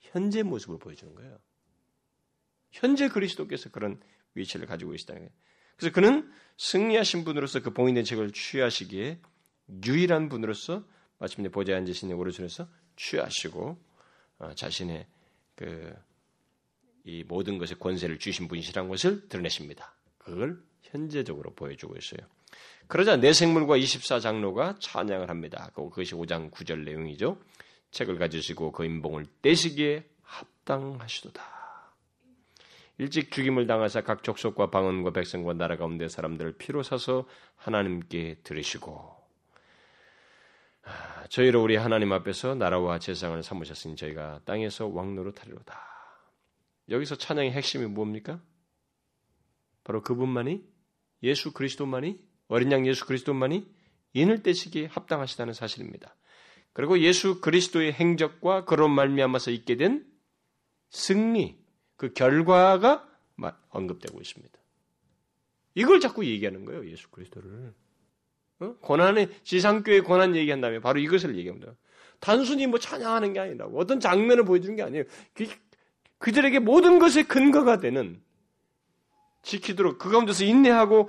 현재 0.01 0.43
모습을 0.43 0.79
보여주는 0.79 1.15
거예요. 1.15 1.39
현재 2.71 3.09
그리스도께서 3.09 3.71
그런 3.71 4.01
위치를 4.35 4.67
가지고 4.67 4.93
계시다는 4.93 5.23
거예요. 5.23 5.33
그래서 5.77 5.95
그는 5.95 6.31
승리하신 6.57 7.25
분으로서 7.25 7.61
그 7.61 7.73
봉인된 7.73 8.05
책을 8.05 8.33
취하시기에 8.33 9.21
유일한 9.87 10.29
분으로서 10.29 10.85
마침내 11.19 11.49
보좌에 11.49 11.77
앉으신 11.77 12.13
오른손에서 12.13 12.69
취하시고 12.99 13.79
어, 14.41 14.53
자신의 14.55 15.07
그 15.57 16.09
이 17.09 17.25
모든 17.27 17.57
것의 17.57 17.79
권세를 17.81 18.19
주신 18.19 18.49
분이시라는 18.49 18.91
것을 18.91 19.29
드러내십니다. 19.31 19.95
그걸 20.19 20.61
현재적으로 20.83 21.55
보여주고 21.55 21.97
있어요. 21.97 22.21
그러자 22.87 23.17
내 23.17 23.33
생물과 23.33 23.79
24장로가 23.79 24.79
찬양을 24.79 25.31
합니다. 25.31 25.71
그것이 25.75 26.15
5장 26.15 26.51
9절 26.51 26.85
내용이죠. 26.85 27.39
책을 27.93 28.19
가지시고 28.19 28.73
그 28.73 28.85
인봉을 28.85 29.25
떼시기에 29.41 30.05
합당하시도다. 30.23 31.43
일찍 32.99 33.31
죽임을 33.31 33.67
당하사 33.67 34.03
각 34.03 34.23
족속과 34.23 34.71
방언과 34.71 35.13
백성과 35.13 35.55
나라 35.55 35.79
가운데 35.79 36.09
사람들을 36.09 36.59
피로 36.59 36.83
사서 36.83 37.27
하나님께 37.57 38.41
들으시고 38.43 39.17
아, 39.17 39.18
저희로 41.29 41.63
우리 41.63 41.77
하나님 41.77 42.13
앞에서 42.13 42.55
나라와 42.55 42.99
재상을 42.99 43.41
삼으셨으니 43.43 43.97
저희가 43.97 44.41
땅에서 44.45 44.87
왕노로 44.87 45.33
타리로다. 45.33 45.79
여기서 46.89 47.17
찬양의 47.17 47.53
핵심이 47.53 47.87
뭡니까? 47.87 48.41
바로 49.85 50.03
그분만이 50.03 50.65
예수 51.23 51.53
그리스도만이 51.53 52.19
어린 52.49 52.73
양 52.73 52.87
예수 52.87 53.07
그리스도만이 53.07 53.71
인을 54.15 54.43
떼시기에 54.43 54.87
합당하시다는 54.87 55.53
사실입니다. 55.53 56.15
그리고 56.73 56.99
예수 57.01 57.41
그리스도의 57.41 57.93
행적과 57.93 58.65
그런 58.65 58.91
말미암아서 58.93 59.51
있게 59.51 59.77
된 59.77 60.07
승리, 60.91 61.63
그 61.97 62.13
결과가 62.13 63.07
언급되고 63.69 64.21
있습니다. 64.21 64.59
이걸 65.75 66.01
자꾸 66.01 66.25
얘기하는 66.25 66.65
거예요, 66.65 66.89
예수 66.91 67.11
그리스도를. 67.11 67.75
어? 68.61 68.75
고난의 68.81 69.29
지상교회 69.45 70.01
고난 70.01 70.35
얘기한다면 70.35 70.81
바로 70.81 70.99
이것을 70.99 71.37
얘기합니다. 71.37 71.73
단순히 72.21 72.67
뭐 72.67 72.79
찬양하는 72.79 73.33
게 73.33 73.41
아니라고 73.41 73.79
어떤 73.79 74.01
장면을 74.01 74.45
보여주는 74.45 74.75
게 74.75 74.83
아니에요. 74.83 75.05
그, 75.35 75.47
그들에게 76.19 76.59
모든 76.59 76.99
것의 76.99 77.25
근거가 77.29 77.79
되는 77.79 78.21
지키도록 79.43 79.99
그 79.99 80.11
가운데서 80.11 80.45
인내하고 80.45 81.09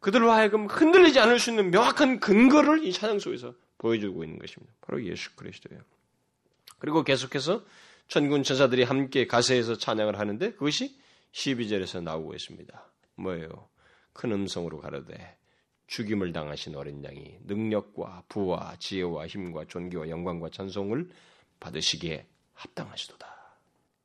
그들로 0.00 0.30
하여금 0.32 0.66
흔들리지 0.66 1.18
않을 1.20 1.38
수 1.38 1.50
있는 1.50 1.70
명확한 1.70 2.20
근거를 2.20 2.84
이 2.84 2.92
찬양 2.92 3.20
속에서 3.20 3.54
보여주고 3.78 4.24
있는 4.24 4.38
것입니다. 4.38 4.74
바로 4.80 5.02
예수 5.04 5.34
그리스도예요. 5.36 5.80
그리고 6.78 7.04
계속해서 7.04 7.64
천군 8.08 8.42
천사들이 8.42 8.82
함께 8.82 9.26
가세에서 9.26 9.78
찬양을 9.78 10.18
하는데 10.18 10.52
그것이 10.52 10.98
12절에서 11.32 12.02
나오고 12.02 12.34
있습니다. 12.34 12.90
뭐예요? 13.16 13.68
큰 14.12 14.32
음성으로 14.32 14.78
가로되 14.80 15.36
죽임을 15.86 16.32
당하신 16.32 16.74
어린 16.76 17.04
양이 17.04 17.38
능력과 17.44 18.24
부와 18.28 18.76
지혜와 18.78 19.26
힘과 19.26 19.66
존귀와 19.66 20.08
영광과 20.08 20.50
찬송을 20.50 21.10
받으시기에 21.60 22.26
합당하시도다. 22.54 23.34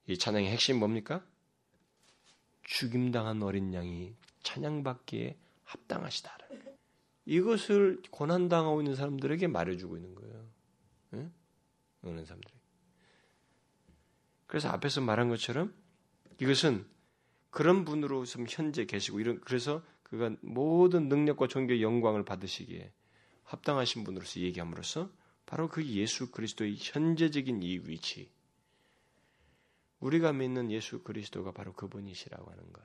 이 0.08 0.18
찬양의 0.18 0.50
핵심 0.50 0.80
뭡니까? 0.80 1.24
죽임당한 2.64 3.42
어린 3.42 3.74
양이 3.74 4.16
찬양받기에 4.44 5.38
합당하시다. 5.64 6.38
이것을 7.26 8.02
고난당하고 8.10 8.82
있는 8.82 8.96
사람들에게 8.96 9.48
말해주고 9.48 9.98
있는 9.98 10.16
거예요. 10.16 10.48
응? 11.14 11.32
어느 12.04 12.26
사람들이. 12.26 12.54
그래서 14.48 14.70
앞에서 14.70 15.02
말한 15.02 15.30
것처럼 15.30 15.74
이것은 16.40 16.88
그런 17.52 17.86
분으로 17.86 18.26
좀 18.26 18.46
현재 18.50 18.86
계시고 18.86 19.20
이런 19.20 19.40
그래서 19.42 19.84
그가 20.10 20.36
모든 20.42 21.08
능력과 21.08 21.48
존귀 21.48 21.82
영광을 21.82 22.26
받으시기에 22.26 22.92
합당하신 23.44 24.04
분으로서 24.04 24.40
얘기함으로써 24.40 25.12
바로 25.46 25.68
그 25.68 25.86
예수 25.86 26.32
그리스도의 26.32 26.76
현재적인 26.78 27.64
이 27.64 27.80
위치. 27.80 28.30
우리가 30.00 30.34
믿는 30.34 30.72
예수 30.72 31.04
그리스도가 31.04 31.52
바로 31.52 31.74
그분이시라고 31.74 32.50
하는 32.50 32.74
것. 32.74 32.82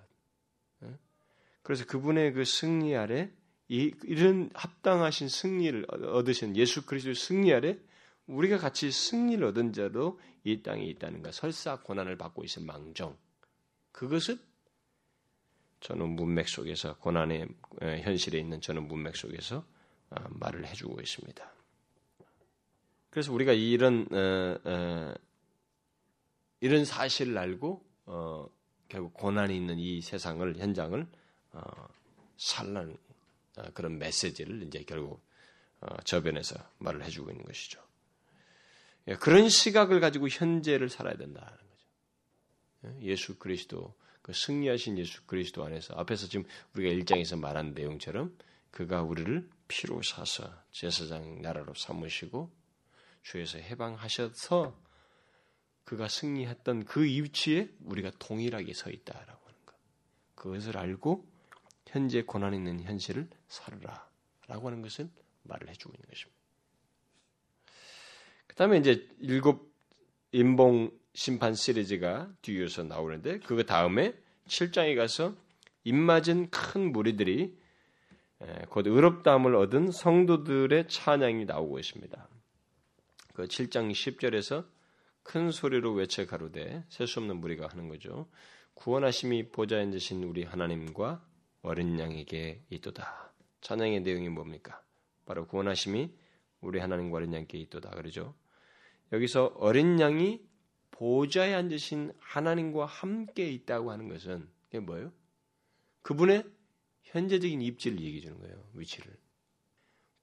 그래서 1.63 1.87
그분의 1.87 2.33
그 2.35 2.45
승리 2.45 2.95
아래 2.95 3.31
이, 3.69 3.95
이런 4.03 4.51
합당하신 4.55 5.29
승리를 5.29 5.87
얻으신 5.89 6.57
예수 6.57 6.85
그리스도의 6.85 7.15
승리 7.15 7.53
아래 7.53 7.79
우리가 8.27 8.59
같이 8.59 8.91
승리를 8.91 9.43
얻은 9.45 9.73
자도 9.73 10.21
이 10.45 10.63
땅에 10.63 10.85
있다는 10.85 11.23
것, 11.23 11.33
설사 11.33 11.81
고난을 11.81 12.19
받고 12.19 12.45
있을 12.45 12.65
망정, 12.65 13.17
그것을 13.93 14.39
저는 15.85 16.17
문맥 16.17 16.49
속에서 16.49 16.97
고난의 16.97 17.47
현실에 17.81 18.39
있는 18.39 18.61
저는 18.63 18.89
문맥 18.89 19.17
속에서 19.17 19.67
아, 20.09 20.27
말을 20.31 20.67
해주고 20.67 20.99
있습니다. 20.99 21.53
그래서 23.11 23.33
우리가 23.33 23.53
이런 23.53 24.09
이런 26.61 26.85
사실을 26.87 27.37
알고 27.37 27.85
어, 28.07 28.49
결국 28.89 29.13
고난이 29.13 29.55
있는 29.55 29.79
이 29.79 30.01
세상을 30.01 30.57
현장을 30.57 31.07
어, 31.53 31.89
살라는 32.39 32.97
어, 33.59 33.63
그런 33.75 33.99
메시지를 33.99 34.63
이제 34.63 34.85
결국 34.85 35.23
어, 35.83 35.97
저변에서 36.05 36.57
말을 36.79 37.05
해주고 37.05 37.31
있는 37.31 37.45
것이죠. 37.45 37.83
예, 39.09 39.17
그런 39.17 39.51
시각을 39.51 40.01
가지고 40.01 40.29
현재를 40.29 40.89
살아야 40.89 41.17
된다는 41.17 41.51
거죠. 41.51 42.97
예, 43.01 43.03
예수 43.03 43.39
그리스도 43.39 43.95
그 44.25 44.33
승리하신 44.33 44.97
예수 44.97 45.23
그리스도 45.27 45.63
안에서 45.67 45.93
앞에서 45.97 46.29
지금 46.29 46.47
우리가 46.75 46.91
일장에서 46.95 47.37
말한 47.37 47.75
내용처럼 47.75 48.35
그가 48.71 49.03
우리를 49.03 49.51
피로 49.69 50.01
사서 50.03 50.51
제사장 50.71 51.43
나라로 51.43 51.75
삼으시고 51.75 52.51
주에서 53.23 53.59
해방하셔서 53.59 54.81
그가 55.85 56.09
승리했던 56.09 56.87
그 56.87 57.05
위치에 57.05 57.69
우리가 57.85 58.13
동일하게 58.19 58.73
서 58.73 58.89
있다라고 58.89 59.47
하는 59.47 59.59
것. 59.67 59.75
그것을 60.37 60.79
알고 60.79 61.31
현재 61.87 62.23
고난 62.23 62.55
있는 62.55 62.81
현실을 62.81 63.29
살으라 63.49 64.09
라고 64.47 64.69
하는 64.69 64.81
것을 64.81 65.11
말을 65.43 65.69
해주고 65.69 65.93
있는 65.93 66.09
것입니다. 66.09 66.41
그 68.47 68.57
다음에 68.57 68.79
이제 68.79 69.07
일곱 69.19 69.71
인봉 70.33 70.99
심판 71.15 71.55
시리즈가 71.55 72.29
뒤에서 72.43 72.83
나오는데 72.83 73.39
그 73.41 73.65
다음에 73.65 74.15
7장에 74.47 74.97
가서 74.97 75.35
입맞은 75.85 76.51
큰 76.51 76.93
무리들이 76.93 77.57
곧 78.69 78.87
의롭다함을 78.87 79.55
얻은 79.55 79.91
성도들의 79.93 80.89
찬양이 80.89 81.45
나오고 81.45 81.79
있습니다. 81.79 82.29
그 83.35 83.45
7장 83.45 83.91
10절에서 83.93 84.67
큰 85.23 85.51
소리로 85.51 85.93
외쳐 85.93 86.27
가로되 86.27 86.85
셀 86.89 87.07
수 87.07 87.21
없는 87.21 87.37
무리가 87.37 87.69
하는 87.69 87.89
거죠. 87.89 88.29
구원하심이 88.75 89.51
보좌에 89.51 89.83
앉으신 89.83 90.25
우리 90.25 90.43
하나님과 90.43 91.25
어린 91.63 91.99
양에게 91.99 92.65
있도다. 92.71 93.33
찬양의 93.61 94.01
내용이 94.03 94.29
뭡니까? 94.29 94.83
바로 95.25 95.47
구원하심이 95.47 96.13
우리 96.61 96.81
하나님과 96.81 97.17
어린 97.19 97.33
양께 97.33 97.57
있도다. 97.59 97.91
그러죠. 97.91 98.35
여기서 99.13 99.55
어린 99.59 99.99
양이 100.01 100.41
보좌에 100.95 101.55
앉으신 101.55 102.13
하나님과 102.21 102.87
함께 102.87 103.51
있다고 103.51 103.91
하는 103.91 104.09
것은 104.09 104.49
이게 104.69 104.79
뭐예요? 104.79 105.13
그분의 106.03 106.45
현재적인 107.03 107.61
입지를 107.63 108.01
얘기해 108.01 108.21
주는 108.21 108.39
거예요. 108.39 108.69
위치를. 108.75 109.13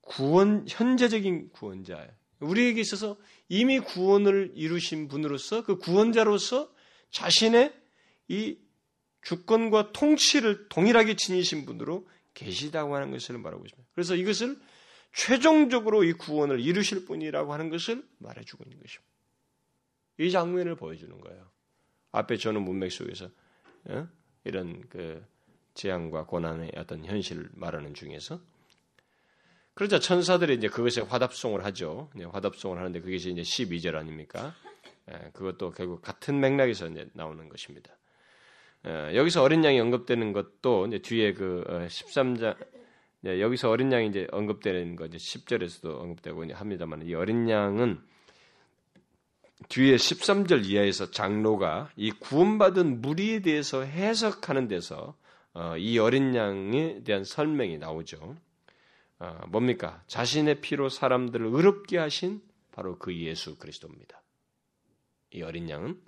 구원 0.01 0.65
현재적인 0.67 1.49
구원자예요. 1.51 2.09
우리에게 2.39 2.82
있어서 2.82 3.17
이미 3.49 3.80
구원을 3.80 4.53
이루신 4.55 5.07
분으로서 5.09 5.63
그 5.63 5.78
구원자로서 5.78 6.74
자신의 7.11 7.74
이 8.30 8.57
주권과 9.24 9.91
통치를 9.91 10.69
동일하게 10.69 11.15
지니신 11.15 11.65
분으로 11.65 12.07
계시다고 12.34 12.95
하는 12.95 13.11
것을 13.11 13.38
말하고 13.38 13.65
있습니다. 13.65 13.89
그래서 13.93 14.15
이것을 14.15 14.57
최종적으로 15.13 16.03
이 16.05 16.13
구원을 16.13 16.61
이루실 16.61 17.05
분이라고 17.05 17.53
하는 17.53 17.69
것을 17.69 18.07
말해주고 18.19 18.63
있는 18.63 18.80
것입니다. 18.80 19.11
이 20.22 20.32
장면을 20.32 20.76
보여주는 20.76 21.19
거예요. 21.19 21.49
앞에 22.11 22.38
저는 22.38 22.61
문맥 22.61 22.91
속에서 22.91 23.30
어? 23.86 24.07
이런 24.43 24.82
그 24.89 25.26
재앙과 25.74 26.26
고난의 26.26 26.74
어떤 26.76 27.05
현실을 27.05 27.49
말하는 27.53 27.93
중에서 27.93 28.39
그러자 29.74 29.99
천사들이 29.99 30.55
이제 30.55 30.67
그것에 30.67 31.01
화답송을 31.01 31.63
하죠. 31.65 32.09
화답송을 32.32 32.78
하는데 32.78 32.99
그것이 32.99 33.32
이제 33.32 33.41
12절 33.41 33.95
아닙니까? 33.95 34.53
예, 35.09 35.30
그것도 35.34 35.72
결국 35.72 36.01
같은 36.01 36.39
맥락에서 36.39 36.88
이제 36.88 37.09
나오는 37.13 37.47
것입니다. 37.49 37.97
예, 38.86 39.15
여기서 39.15 39.41
어린 39.41 39.63
양이 39.63 39.80
언급되는 39.80 40.34
것도 40.34 40.88
이제 40.88 40.99
뒤에 40.99 41.34
그 41.34 41.63
13장 41.67 42.55
어, 43.26 43.39
여기서 43.39 43.69
어린 43.69 43.91
양이 43.91 44.07
이제 44.07 44.28
언급되는 44.32 44.95
거 44.95 45.05
이제 45.05 45.17
10절에서도 45.17 45.86
언급되고 45.86 46.53
합니다만 46.53 47.03
이 47.03 47.13
어린 47.13 47.49
양은 47.49 48.01
뒤에 49.70 49.95
13절 49.95 50.66
이하에서 50.66 51.12
장로가 51.12 51.91
이 51.95 52.12
구원받은 52.12 53.01
무리에 53.01 53.41
대해서 53.41 53.84
해석하는 53.84 54.68
데서 54.68 55.16
어, 55.53 55.76
이 55.78 55.99
어린 55.99 56.36
양에 56.36 57.03
대한 57.03 57.24
설명이 57.24 57.78
나오죠. 57.78 58.38
어, 59.20 59.39
뭡니까? 59.49 60.03
자신의 60.07 60.62
피로 60.62 60.89
사람들을 60.89 61.45
의롭게 61.45 61.97
하신 61.97 62.41
바로 62.72 62.97
그 62.97 63.16
예수 63.16 63.57
그리스도입니다. 63.57 64.22
이 65.32 65.41
어린 65.43 65.70
양은 65.70 66.01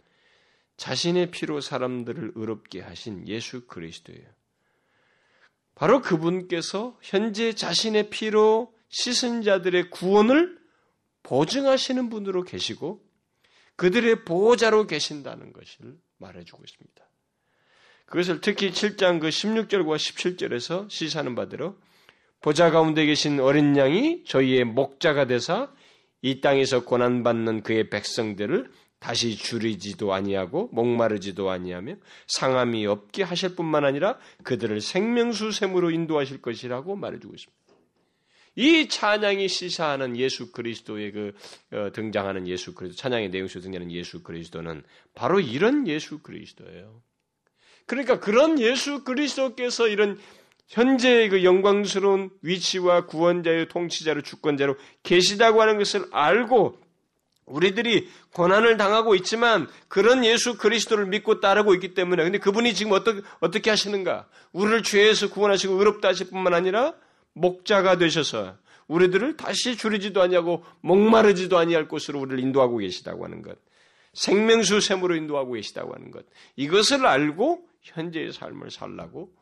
자신의 0.77 1.31
피로 1.31 1.61
사람들을 1.61 2.33
의롭게 2.35 2.81
하신 2.81 3.27
예수 3.27 3.67
그리스도예요. 3.67 4.27
바로 5.75 6.01
그분께서 6.01 6.97
현재 7.01 7.53
자신의 7.53 8.09
피로 8.09 8.73
씻은 8.89 9.41
자들의 9.41 9.89
구원을 9.89 10.59
보증하시는 11.23 12.09
분으로 12.09 12.43
계시고 12.43 13.03
그들의 13.75 14.25
보호자로 14.25 14.87
계신다는 14.87 15.53
것을 15.53 15.97
말해주고 16.17 16.63
있습니다. 16.63 17.09
그것을 18.05 18.41
특히 18.41 18.71
7장 18.71 19.19
그 19.19 19.29
16절과 19.29 19.95
17절에서 19.95 20.89
시사하는 20.89 21.35
바대로 21.35 21.77
보좌 22.41 22.69
가운데 22.69 23.05
계신 23.05 23.39
어린 23.39 23.75
양이 23.77 24.23
저희의 24.25 24.65
목자가 24.65 25.25
되사 25.25 25.71
이 26.21 26.41
땅에서 26.41 26.85
고난받는 26.85 27.63
그의 27.63 27.89
백성들을 27.89 28.69
다시 28.99 29.35
줄이지도 29.35 30.13
아니하고 30.13 30.69
목마르지도 30.71 31.49
아니하며 31.49 31.95
상함이 32.27 32.85
없게 32.85 33.23
하실 33.23 33.55
뿐만 33.55 33.83
아니라 33.83 34.17
그들을 34.43 34.79
생명수 34.79 35.51
샘으로 35.51 35.91
인도하실 35.91 36.41
것이라고 36.41 36.95
말해주고 36.95 37.33
있습니다. 37.33 37.62
이 38.55 38.87
찬양이 38.87 39.47
시사하는 39.47 40.17
예수 40.17 40.51
그리스도의 40.51 41.11
그 41.11 41.33
어, 41.71 41.91
등장하는 41.91 42.47
예수 42.47 42.75
그리스도 42.75 42.99
찬양의 43.01 43.31
내용 43.31 43.47
속에 43.47 43.61
등장하는 43.61 43.91
예수 43.91 44.21
그리스도는 44.21 44.83
바로 45.15 45.39
이런 45.39 45.87
예수 45.87 46.19
그리스도예요. 46.19 47.01
그러니까 47.85 48.19
그런 48.19 48.59
예수 48.59 49.03
그리스도께서 49.03 49.87
이런 49.87 50.19
현재의 50.67 51.29
그 51.29 51.43
영광스러운 51.43 52.29
위치와 52.41 53.05
구원자의 53.05 53.69
통치자로 53.69 54.21
주권자로 54.21 54.77
계시다고 55.03 55.61
하는 55.61 55.77
것을 55.77 56.05
알고 56.11 56.79
우리들이 57.45 58.09
고난을 58.33 58.77
당하고 58.77 59.15
있지만 59.15 59.67
그런 59.87 60.23
예수 60.23 60.57
그리스도를 60.57 61.07
믿고 61.07 61.41
따르고 61.41 61.73
있기 61.73 61.93
때문에 61.93 62.23
근데 62.23 62.37
그분이 62.37 62.73
지금 62.73 62.93
어떻게 62.93 63.21
어떻게 63.41 63.69
하시는가? 63.69 64.27
우리를 64.53 64.83
죄에서 64.83 65.29
구원하시고 65.29 65.73
의롭다 65.73 66.09
하실 66.09 66.29
뿐만 66.29 66.53
아니라 66.53 66.93
목자가 67.33 67.97
되셔서 67.97 68.57
우리들을 68.87 69.37
다시 69.37 69.77
줄이지도 69.77 70.21
아니하고 70.21 70.63
목마르지도 70.81 71.57
아니할 71.57 71.87
곳으로 71.87 72.19
우리를 72.21 72.39
인도하고 72.39 72.77
계시다고 72.77 73.23
하는 73.25 73.41
것. 73.41 73.57
생명수 74.13 74.81
샘으로 74.81 75.15
인도하고 75.15 75.53
계시다고 75.53 75.93
하는 75.93 76.11
것. 76.11 76.25
이것을 76.55 77.05
알고 77.05 77.67
현재의 77.81 78.31
삶을 78.31 78.71
살라고 78.71 79.33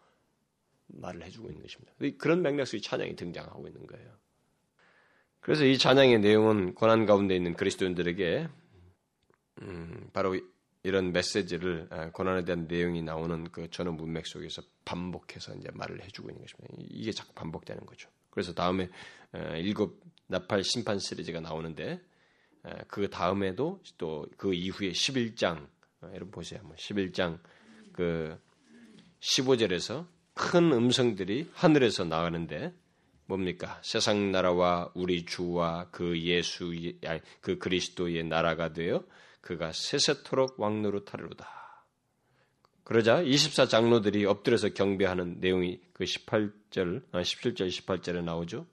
말을 0.88 1.24
해주고 1.24 1.50
있는 1.50 1.62
것입니다. 1.62 1.94
그런 2.18 2.42
맥락 2.42 2.68
속에 2.68 2.82
찬양이 2.82 3.16
등장하고 3.16 3.68
있는 3.68 3.86
거예요. 3.88 4.10
그래서 5.40 5.66
이 5.66 5.78
찬양의 5.78 6.20
내용은 6.20 6.76
고난 6.76 7.06
가운데 7.06 7.36
있는 7.36 7.54
그리스도인들에게 7.54 8.48
음, 9.64 10.10
바로 10.14 10.36
이런 10.84 11.12
메시지를 11.12 11.88
아, 11.92 12.10
고난에 12.12 12.44
대한 12.44 12.68
내용이 12.68 13.02
나오는 13.04 13.44
그 13.52 13.70
전후 13.70 13.92
문맥 13.92 14.26
속에서 14.26 14.62
반복해서 14.86 15.54
이제 15.56 15.70
말을 15.74 16.04
해주고 16.04 16.30
있는 16.30 16.42
것입니다. 16.42 16.74
이게 16.90 17.12
자꾸 17.12 17.34
반복되는 17.34 17.86
거죠. 17.86 18.10
그래서 18.30 18.54
다음에 18.54 18.90
일곱 19.58 20.02
나팔 20.28 20.64
심판 20.64 21.00
시리즈가 21.00 21.40
나오는데 21.42 22.02
그 22.88 23.10
다음에도 23.10 23.82
또 23.98 24.26
그 24.38 24.54
이후에 24.54 24.92
11장 24.92 25.68
여러분 26.04 26.32
보세요. 26.32 26.62
11장 26.78 27.40
그 27.94 28.40
15절에서 29.20 30.08
큰 30.34 30.72
음성들이 30.72 31.52
하늘에서 31.54 32.06
나가는데 32.06 32.74
뭡니까? 33.26 33.80
세상 33.84 34.32
나라와 34.32 34.92
우리 34.96 35.26
주와 35.26 35.90
그 35.92 36.20
예수 36.22 36.74
그 37.40 37.58
그리스도의 37.60 38.24
나라가 38.24 38.74
되어 38.74 39.04
그가 39.42 39.72
세세토록 39.72 40.60
왕노로 40.60 41.06
타르로다. 41.06 41.62
그러자 42.84 43.22
24 43.22 43.68
장로들이 43.68 44.26
엎드려서 44.26 44.70
경배하는 44.70 45.40
내용이 45.40 45.80
그 45.94 46.04
18절, 46.04 47.10
17절, 47.12 47.70
18절에 47.70 48.24
나오죠. 48.24 48.66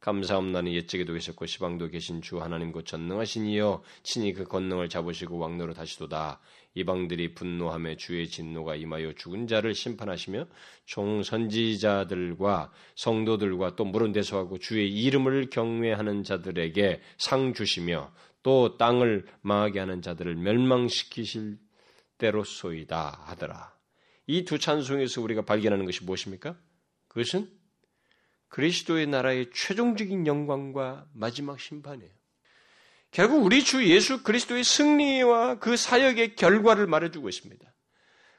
감사함나는 0.00 0.72
옛적에도 0.72 1.14
계셨고 1.14 1.46
시방도 1.46 1.88
계신 1.88 2.22
주 2.22 2.40
하나님 2.40 2.70
곧 2.70 2.84
전능하신 2.86 3.46
이여 3.46 3.82
친히 4.02 4.32
그 4.32 4.44
권능을 4.44 4.88
잡으시고 4.88 5.38
왕노로 5.38 5.74
다시도다 5.74 6.40
이방들이 6.74 7.34
분노함에 7.34 7.96
주의 7.96 8.28
진노가 8.28 8.76
임하여 8.76 9.14
죽은 9.14 9.46
자를 9.46 9.74
심판하시며 9.74 10.46
종 10.84 11.22
선지자들과 11.22 12.70
성도들과 12.94 13.76
또 13.76 13.84
물은 13.84 14.12
대소하고 14.12 14.58
주의 14.58 14.88
이름을 14.88 15.50
경외하는 15.50 16.22
자들에게 16.22 17.00
상 17.16 17.54
주시며 17.54 18.12
또 18.46 18.76
땅을 18.76 19.26
망하게 19.40 19.80
하는 19.80 20.02
자들을 20.02 20.36
멸망시키실 20.36 21.58
때로소이다 22.18 23.24
하더라. 23.24 23.74
이 24.28 24.44
두 24.44 24.60
찬송에서 24.60 25.20
우리가 25.20 25.42
발견하는 25.42 25.84
것이 25.84 26.04
무엇입니까? 26.04 26.56
그것은 27.08 27.50
그리스도의 28.46 29.08
나라의 29.08 29.50
최종적인 29.52 30.28
영광과 30.28 31.08
마지막 31.12 31.58
심판이에요. 31.58 32.12
결국 33.10 33.44
우리 33.44 33.64
주 33.64 33.84
예수 33.88 34.22
그리스도의 34.22 34.62
승리와 34.62 35.58
그 35.58 35.76
사역의 35.76 36.36
결과를 36.36 36.86
말해주고 36.86 37.28
있습니다. 37.28 37.66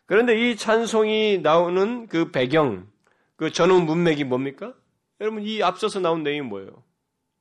그런데 0.05 0.39
이 0.39 0.55
찬송이 0.55 1.39
나오는 1.39 2.08
그 2.08 2.32
배경, 2.32 2.89
그 3.36 3.51
전후 3.51 3.82
문맥이 3.82 4.24
뭡니까? 4.24 4.74
여러분 5.20 5.43
이 5.43 5.62
앞서서 5.62 5.99
나온 5.99 6.24
내용이 6.24 6.47
뭐예요? 6.47 6.86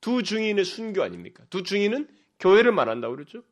두 0.01 0.21
증인의 0.21 0.65
순교 0.65 1.01
아닙니까? 1.01 1.45
두 1.49 1.63
증인은 1.63 2.16
교회를 2.39 2.71
말한다고 2.71 3.15
그러죠. 3.15 3.43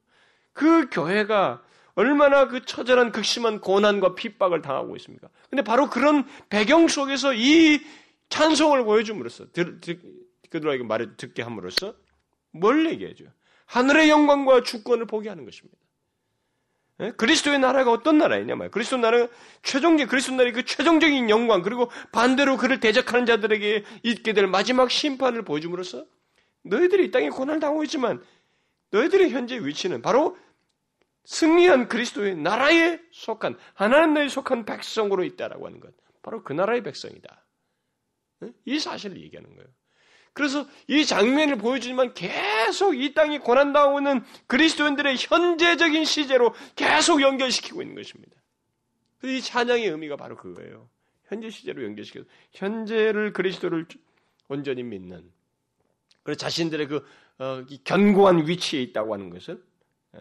그 0.54 0.90
교회가 0.90 1.62
얼마나 1.96 2.48
그 2.48 2.66
처절한 2.66 3.12
극심한 3.12 3.60
고난과 3.60 4.16
핍박을 4.16 4.62
당하고 4.62 4.96
있습니까? 4.98 5.30
근데 5.50 5.64
바로 5.64 5.90
그런 5.90 6.26
배경 6.50 6.88
속에서 6.88 7.34
이 7.34 7.80
찬송을 8.30 8.84
보여줌으로써 8.84 9.46
그들에게 10.50 10.84
말을 10.84 11.18
듣게 11.18 11.42
함으로써 11.42 11.96
뭘 12.52 12.86
얘기해줘요? 12.90 13.30
하늘의 13.66 14.10
영광과 14.10 14.64
주권을 14.64 15.08
보게 15.08 15.30
하는 15.30 15.46
것입니다. 15.46 15.78
예? 17.02 17.12
그리스도의 17.12 17.60
나라가 17.60 17.92
어떤 17.92 18.18
나라이냐 18.18 18.56
말이에요. 18.56 18.72
그리스도 18.72 18.98
나라가 18.98 19.28
최종적 19.64 20.10
그리스도 20.10 20.36
나라의 20.36 20.54
그 20.54 20.64
최종적인 20.64 21.30
영광 21.30 21.62
그리고 21.62 21.92
반대로 22.12 22.58
그를 22.58 22.80
대적하는 22.80 23.26
자들에게 23.26 23.84
있게 24.04 24.34
될 24.34 24.48
마지막 24.48 24.90
심판을 24.90 25.44
보여줌으로써 25.44 26.06
너희들이 26.64 27.06
이 27.06 27.12
땅에 27.12 27.30
고난을 27.30 27.60
당하고 27.60 27.84
있지만 27.84 28.22
너희들의 28.96 29.30
현재 29.32 29.58
위치는 29.60 30.02
바로 30.02 30.38
승리한 31.26 31.88
그리스도의 31.88 32.36
나라에 32.36 33.00
속한 33.12 33.58
하나님 33.74 34.14
나라에 34.14 34.30
속한 34.30 34.66
백성으로 34.66 35.24
있다라고 35.24 35.66
하는 35.66 35.80
것. 35.80 35.94
바로 36.22 36.44
그 36.44 36.54
나라의 36.54 36.84
백성이다. 36.84 37.46
이 38.66 38.80
사실을 38.80 39.22
얘기하는 39.22 39.56
거예요. 39.56 39.70
그래서 40.34 40.68
이 40.88 41.06
장면을 41.06 41.58
보여주지만 41.58 42.14
계속 42.14 42.94
이 42.94 43.14
땅이 43.14 43.40
고난당하고 43.40 44.00
있는 44.00 44.24
그리스도인들의 44.48 45.16
현재적인 45.18 46.04
시제로 46.04 46.54
계속 46.76 47.22
연결시키고 47.22 47.82
있는 47.82 47.96
것입니다. 47.96 48.36
이 49.24 49.42
찬양의 49.42 49.88
의미가 49.88 50.18
바로 50.18 50.36
그거예요. 50.36 50.90
현재 51.28 51.50
시제로 51.50 51.84
연결시켜서 51.84 52.28
현재를 52.52 53.34
그리스도를 53.34 53.88
온전히 54.48 54.84
믿는 54.84 55.32
그리고 56.24 56.38
자신들의 56.38 56.88
그 56.88 56.96
어, 56.98 57.02
견고한 57.84 58.48
위치에 58.48 58.82
있다고 58.82 59.14
하는 59.14 59.30
것을 59.30 59.64
예, 60.16 60.20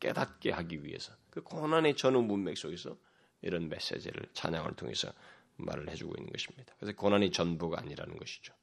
깨닫게 0.00 0.50
하기 0.50 0.84
위해서 0.84 1.14
그 1.30 1.42
고난의 1.42 1.96
전후 1.96 2.22
문맥 2.22 2.58
속에서 2.58 2.96
이런 3.40 3.68
메시지를 3.68 4.26
찬양을 4.34 4.74
통해서 4.74 5.12
말을 5.56 5.88
해주고 5.90 6.14
있는 6.18 6.30
것입니다. 6.30 6.74
그래서 6.78 6.96
고난이 6.96 7.30
전부가 7.30 7.80
아니라는 7.80 8.16
것이죠. 8.16 8.54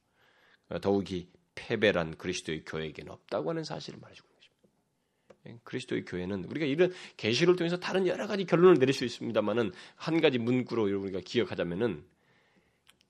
어, 0.68 0.80
더욱이 0.80 1.28
패배란 1.54 2.16
그리스도의 2.16 2.64
교회에게는 2.64 3.12
없다고 3.12 3.50
하는 3.50 3.64
사실을 3.64 3.98
말해주고 4.00 4.28
있는 4.28 4.38
것입니다. 4.38 5.46
예, 5.46 5.60
그리스도의 5.64 6.04
교회는 6.04 6.44
우리가 6.44 6.66
이런 6.66 6.92
계시를 7.16 7.56
통해서 7.56 7.78
다른 7.78 8.06
여러 8.06 8.26
가지 8.26 8.44
결론을 8.44 8.78
내릴 8.78 8.94
수 8.94 9.04
있습니다만은 9.04 9.72
한 9.96 10.20
가지 10.20 10.38
문구로 10.38 10.84
우리가 11.00 11.20
기억하자면은 11.24 12.04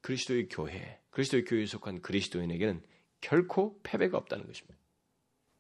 그리스도의 0.01 0.49
교회, 0.49 0.99
그리스도의 1.11 1.45
교회에 1.45 1.67
속한 1.67 2.01
그리스도인에게는 2.01 2.83
결코 3.21 3.79
패배가 3.83 4.17
없다는 4.19 4.47
것입니다. 4.47 4.77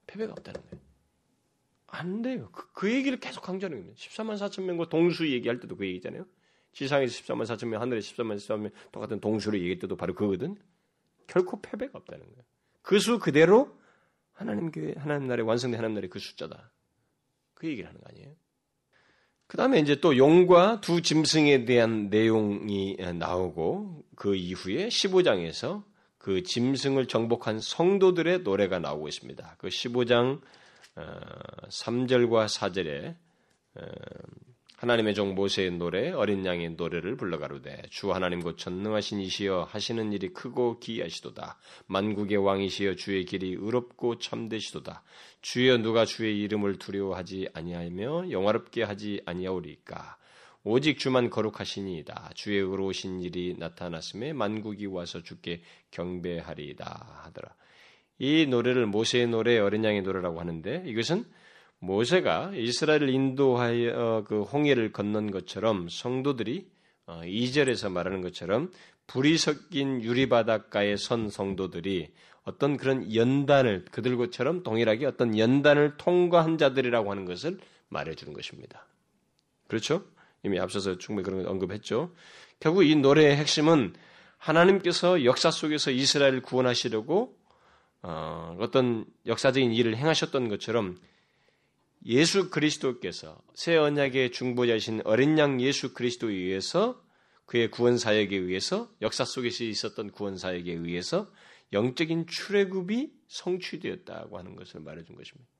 패배가 0.06 0.32
없다는 0.32 0.60
거예요. 0.62 0.80
안 1.86 2.22
돼요. 2.22 2.48
그, 2.52 2.72
그 2.72 2.92
얘기를 2.92 3.18
계속 3.18 3.42
강조하는 3.42 3.78
겁니다. 3.78 3.98
14만 3.98 4.36
4천 4.36 4.62
명과 4.62 4.88
동수 4.88 5.28
얘기할 5.28 5.60
때도 5.60 5.76
그 5.76 5.86
얘기잖아요. 5.86 6.26
지상에서 6.72 7.12
14만 7.22 7.44
4천 7.44 7.66
명, 7.66 7.80
하늘에서 7.80 8.14
14만 8.14 8.36
4천 8.36 8.58
명 8.60 8.70
똑같은 8.92 9.20
동수를 9.20 9.58
얘기할 9.60 9.78
때도 9.80 9.96
바로 9.96 10.14
그거거든. 10.14 10.56
결코 11.26 11.60
패배가 11.60 11.98
없다는 11.98 12.24
거예요. 12.26 12.44
그 12.82 12.98
수 12.98 13.18
그대로 13.18 13.76
하나님 14.32 14.70
교회, 14.70 14.94
하나님 14.96 15.28
나라의 15.28 15.46
완성된 15.46 15.78
하나님 15.78 15.94
나라의 15.94 16.08
그 16.08 16.18
숫자다. 16.18 16.72
그 17.54 17.66
얘기를 17.68 17.88
하는 17.88 18.00
거 18.00 18.08
아니에요? 18.08 18.34
그 19.46 19.56
다음에 19.56 19.80
이제 19.80 20.00
또 20.00 20.16
용과 20.16 20.80
두 20.80 21.02
짐승에 21.02 21.64
대한 21.64 22.08
내용이 22.08 22.96
나오고 23.18 24.04
그 24.14 24.36
이후에 24.36 24.88
15장에서 24.88 25.82
그 26.20 26.42
짐승을 26.42 27.06
정복한 27.06 27.60
성도들의 27.60 28.40
노래가 28.40 28.78
나오고 28.78 29.08
있습니다. 29.08 29.56
그 29.58 29.68
15장 29.68 30.40
3절과 30.94 32.34
어, 32.34 32.46
4절에 32.46 33.16
어, 33.76 33.82
하나님의 34.76 35.14
종 35.14 35.34
모세의 35.34 35.72
노래 35.72 36.10
어린 36.10 36.44
양의 36.44 36.70
노래를 36.70 37.16
불러가로되 37.16 37.82
주 37.88 38.12
하나님 38.12 38.40
곧 38.40 38.58
전능하신 38.58 39.20
이시여 39.20 39.68
하시는 39.70 40.12
일이 40.12 40.28
크고 40.28 40.78
기이하시도다. 40.78 41.58
만국의 41.86 42.36
왕이시여 42.36 42.96
주의 42.96 43.24
길이 43.24 43.52
의롭고 43.58 44.18
참되시도다. 44.18 45.02
주여 45.40 45.78
누가 45.78 46.04
주의 46.04 46.38
이름을 46.42 46.78
두려워하지 46.78 47.48
아니하며 47.54 48.30
영화롭게 48.30 48.82
하지 48.82 49.22
아니하오리까 49.24 50.18
오직 50.62 50.98
주만 50.98 51.30
거룩하시니이다. 51.30 52.32
주의 52.34 52.58
의로우신 52.58 53.22
일이 53.22 53.56
나타났음에 53.58 54.32
만국이 54.32 54.86
와서 54.86 55.22
주께 55.22 55.62
경배하리이다 55.90 57.22
하더라. 57.24 57.54
이 58.18 58.46
노래를 58.46 58.86
모세의 58.86 59.28
노래, 59.28 59.58
어린 59.58 59.84
양의 59.84 60.02
노래라고 60.02 60.40
하는데 60.40 60.82
이것은 60.86 61.24
모세가 61.78 62.52
이스라엘을 62.54 63.08
인도하여 63.08 64.24
그 64.26 64.42
홍해를 64.42 64.92
건넌 64.92 65.30
것처럼 65.30 65.88
성도들이 65.88 66.68
2절에서 67.06 67.86
어, 67.86 67.90
말하는 67.90 68.20
것처럼 68.20 68.70
불이 69.06 69.38
섞인 69.38 70.02
유리바닷가에 70.02 70.96
선 70.96 71.30
성도들이 71.30 72.12
어떤 72.44 72.76
그런 72.76 73.12
연단을 73.14 73.86
그들과처럼 73.90 74.62
동일하게 74.62 75.06
어떤 75.06 75.38
연단을 75.38 75.96
통과한 75.96 76.58
자들이라고 76.58 77.10
하는 77.10 77.24
것을 77.24 77.58
말해주는 77.88 78.32
것입니다. 78.32 78.86
그렇죠? 79.66 80.04
이미 80.42 80.58
앞서서 80.58 80.98
충분히 80.98 81.24
그런 81.24 81.42
걸 81.42 81.50
언급했죠. 81.50 82.14
결국 82.58 82.84
이 82.84 82.94
노래의 82.96 83.36
핵심은 83.36 83.94
하나님께서 84.38 85.24
역사 85.24 85.50
속에서 85.50 85.90
이스라엘을 85.90 86.42
구원하시려고 86.42 87.36
어, 88.02 88.56
어떤 88.58 89.04
역사적인 89.26 89.72
일을 89.72 89.96
행하셨던 89.96 90.48
것처럼 90.48 90.98
예수 92.06 92.48
그리스도께서 92.48 93.42
새 93.54 93.76
언약의 93.76 94.32
중보자이신 94.32 95.02
어린 95.04 95.38
양 95.38 95.60
예수 95.60 95.92
그리스도에 95.92 96.32
의해서 96.32 97.02
그의 97.44 97.70
구원 97.70 97.98
사역에 97.98 98.36
의해서 98.36 98.90
역사 99.02 99.24
속에서 99.24 99.64
있었던 99.64 100.12
구원 100.12 100.38
사역에 100.38 100.72
의해서 100.72 101.30
영적인 101.72 102.26
출애굽이 102.26 103.12
성취되었다고 103.28 104.38
하는 104.38 104.56
것을 104.56 104.80
말해준 104.80 105.14
것입니다. 105.14 105.50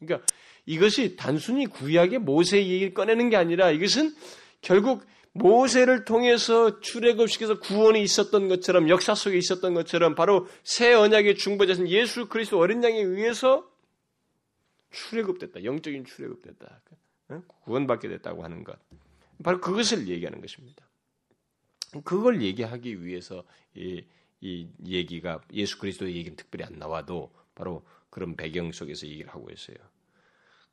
그러니까 0.00 0.26
이것이 0.66 1.16
단순히 1.16 1.66
구약의 1.66 2.18
모세 2.18 2.58
얘기를 2.58 2.94
꺼내는 2.94 3.30
게 3.30 3.36
아니라 3.36 3.70
이것은 3.70 4.14
결국 4.60 5.04
모세를 5.32 6.04
통해서 6.04 6.80
출애굽시켜서 6.80 7.60
구원이 7.60 8.02
있었던 8.02 8.48
것처럼 8.48 8.88
역사 8.88 9.14
속에 9.14 9.38
있었던 9.38 9.74
것처럼 9.74 10.14
바로 10.14 10.48
새 10.64 10.92
언약의 10.92 11.36
중보자신 11.36 11.88
예수 11.88 12.26
그리스도 12.28 12.58
어린 12.58 12.82
양에 12.82 13.00
의해서 13.00 13.68
출애굽됐다. 14.90 15.62
영적인 15.64 16.04
출애굽됐다. 16.04 16.80
구원받게 17.64 18.08
됐다고 18.08 18.42
하는 18.42 18.64
것. 18.64 18.76
바로 19.42 19.60
그것을 19.60 20.08
얘기하는 20.08 20.40
것입니다. 20.40 20.84
그걸 22.04 22.42
얘기하기 22.42 23.04
위해서 23.04 23.44
이, 23.74 24.04
이 24.40 24.68
얘기가 24.84 25.40
예수 25.52 25.78
그리스도의 25.78 26.16
얘기는 26.16 26.36
특별히 26.36 26.64
안 26.64 26.78
나와도 26.78 27.32
바로 27.54 27.84
그런 28.10 28.36
배경 28.36 28.72
속에서 28.72 29.06
얘기를 29.06 29.30
하고 29.30 29.48
있어요. 29.50 29.76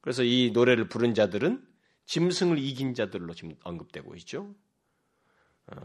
그래서 0.01 0.23
이 0.23 0.51
노래를 0.53 0.89
부른 0.89 1.13
자들은 1.13 1.65
짐승을 2.05 2.57
이긴 2.57 2.93
자들로 2.93 3.33
지금 3.33 3.55
언급되고 3.63 4.15
있죠. 4.15 4.55
어, 5.67 5.75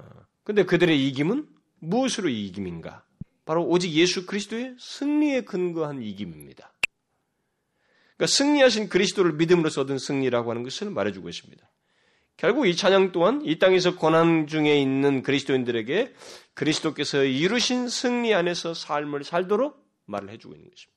근데 0.44 0.64
그들의 0.64 1.08
이김은 1.08 1.48
무엇으로 1.80 2.28
이김인가? 2.28 3.04
바로 3.44 3.66
오직 3.66 3.92
예수 3.92 4.26
그리스도의 4.26 4.76
승리에 4.78 5.42
근거한 5.42 6.02
이김입니다. 6.02 6.72
그러니까 8.16 8.26
승리하신 8.26 8.88
그리스도를 8.88 9.32
믿음으로써 9.32 9.80
얻은 9.80 9.98
승리라고 9.98 10.50
하는 10.50 10.62
것을 10.62 10.90
말해주고 10.90 11.28
있습니다. 11.28 11.68
결국 12.36 12.66
이 12.66 12.76
찬양 12.76 13.12
또한 13.12 13.42
이 13.44 13.58
땅에서 13.58 13.96
고난 13.96 14.46
중에 14.46 14.80
있는 14.80 15.22
그리스도인들에게 15.22 16.14
그리스도께서 16.54 17.24
이루신 17.24 17.88
승리 17.88 18.32
안에서 18.34 18.74
삶을 18.74 19.24
살도록 19.24 19.84
말을 20.06 20.30
해주고 20.30 20.54
있는 20.54 20.70
것입니다. 20.70 20.91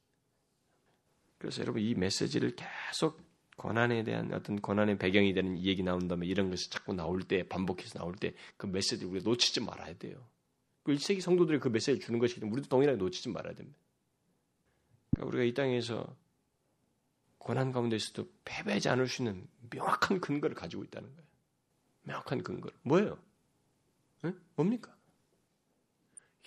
그래서 1.38 1.62
여러분 1.62 1.82
이 1.82 1.94
메시지를 1.94 2.56
계속 2.56 3.22
고난에 3.58 4.04
대한 4.04 4.34
어떤 4.34 4.60
고난의 4.60 4.98
배경이 4.98 5.34
되는 5.34 5.58
얘기 5.60 5.82
나온다면 5.84 6.28
이런 6.28 6.50
것이 6.50 6.70
자꾸 6.70 6.94
나올 6.94 7.24
때 7.24 7.48
반복해서 7.48 8.00
나올 8.00 8.16
때 8.16 8.34
그 8.58 8.66
메시지를 8.68 9.12
우리가 9.12 9.30
놓치지 9.30 9.62
말아야 9.62 9.98
돼요. 9.98 10.28
그 10.84 10.94
1세기 10.94 11.22
성도들이 11.22 11.60
그 11.60 11.70
메시지를 11.70 12.00
주는 12.00 12.20
것이기 12.20 12.42
때문에 12.42 12.54
우리도 12.54 12.70
동일하게 12.70 12.98
놓치지 12.98 13.30
말아야 13.30 13.56
됩니다. 13.56 13.80
그러니까 15.12 15.28
우리가 15.30 15.44
이 15.44 15.54
땅에서 15.54 16.16
고난 17.38 17.72
가운데서도 17.72 18.28
패배하지 18.44 18.90
않을 18.90 19.08
수 19.08 19.22
있는 19.22 19.48
명확한 19.70 20.20
근거를 20.20 20.56
가지고 20.56 20.84
있다는 20.84 21.10
거예요. 21.10 21.30
명확한 22.04 22.44
근거를. 22.44 22.78
뭐예요? 22.84 23.20
네? 24.22 24.34
뭡니까? 24.56 24.96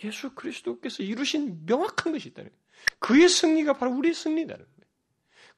예수 0.04 0.34
그리스도께서 0.34 1.02
이루신 1.02 1.66
명확한 1.66 2.12
것이 2.12 2.28
있다는 2.28 2.50
거예요. 2.50 2.62
그의 2.98 3.28
승리가 3.28 3.74
바로 3.74 3.92
우리의 3.96 4.14
승리다는 4.14 4.64
거예요. 4.64 4.77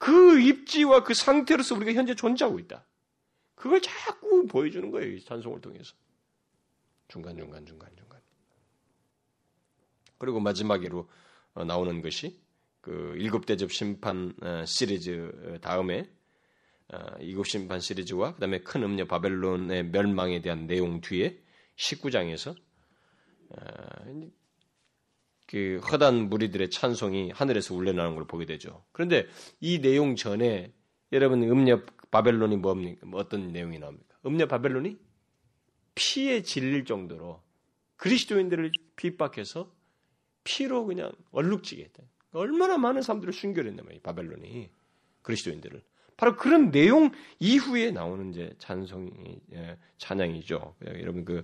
그 0.01 0.40
입지와 0.40 1.05
그 1.05 1.12
상태로서 1.12 1.74
우리가 1.76 1.92
현재 1.92 2.14
존재하고 2.14 2.59
있다. 2.59 2.86
그걸 3.55 3.82
자꾸 3.82 4.46
보여주는 4.46 4.90
거예요. 4.90 5.12
이 5.12 5.22
찬송을 5.22 5.61
통해서. 5.61 5.94
중간중간, 7.09 7.66
중간중간. 7.66 8.18
그리고 10.16 10.40
마지막으로 10.40 11.07
어, 11.53 11.64
나오는 11.64 12.01
것이 12.01 12.40
그 12.80 13.14
일곱 13.18 13.44
대접 13.44 13.70
심판 13.70 14.34
어, 14.40 14.64
시리즈 14.64 15.59
다음에 15.61 16.11
어, 16.88 16.98
일곱 17.18 17.46
심판 17.46 17.80
시리즈와 17.80 18.34
그다음에 18.34 18.61
큰 18.61 18.82
음녀 18.82 19.07
바벨론의 19.07 19.90
멸망에 19.90 20.40
대한 20.40 20.66
내용 20.66 21.03
뒤에 21.03 21.42
19장에서 21.76 22.57
그 25.51 25.80
허단 25.90 26.28
무리들의 26.28 26.70
찬송이 26.70 27.32
하늘에서 27.34 27.74
울려나는 27.74 28.14
걸 28.14 28.24
보게 28.24 28.46
되죠. 28.46 28.84
그런데 28.92 29.26
이 29.59 29.80
내용 29.80 30.14
전에 30.14 30.72
여러분 31.11 31.42
음녀 31.42 31.82
바벨론이 32.12 32.57
뭡니까? 32.57 33.05
뭐 33.05 33.18
어떤 33.18 33.48
내용이 33.48 33.80
나옵니까? 33.80 34.16
음녀 34.24 34.46
바벨론이 34.46 34.96
피에 35.96 36.42
질릴 36.42 36.84
정도로 36.84 37.42
그리스도인들을 37.96 38.70
핍박해서 38.94 39.74
피로 40.44 40.86
그냥 40.86 41.11
얼룩지게 41.32 41.82
했다. 41.82 42.05
얼마나 42.30 42.78
많은 42.78 43.03
사람들을 43.03 43.32
순결했냐 43.32 43.82
말이에요. 43.82 44.03
바벨론이 44.03 44.70
그리스도인들을. 45.22 45.82
바로 46.16 46.36
그런 46.36 46.70
내용 46.70 47.11
이후에 47.40 47.90
나오는 47.90 48.30
이제 48.30 48.55
찬송이 48.59 49.40
예, 49.55 49.76
찬양이죠. 49.98 50.76
여러분 50.86 51.24
그 51.24 51.42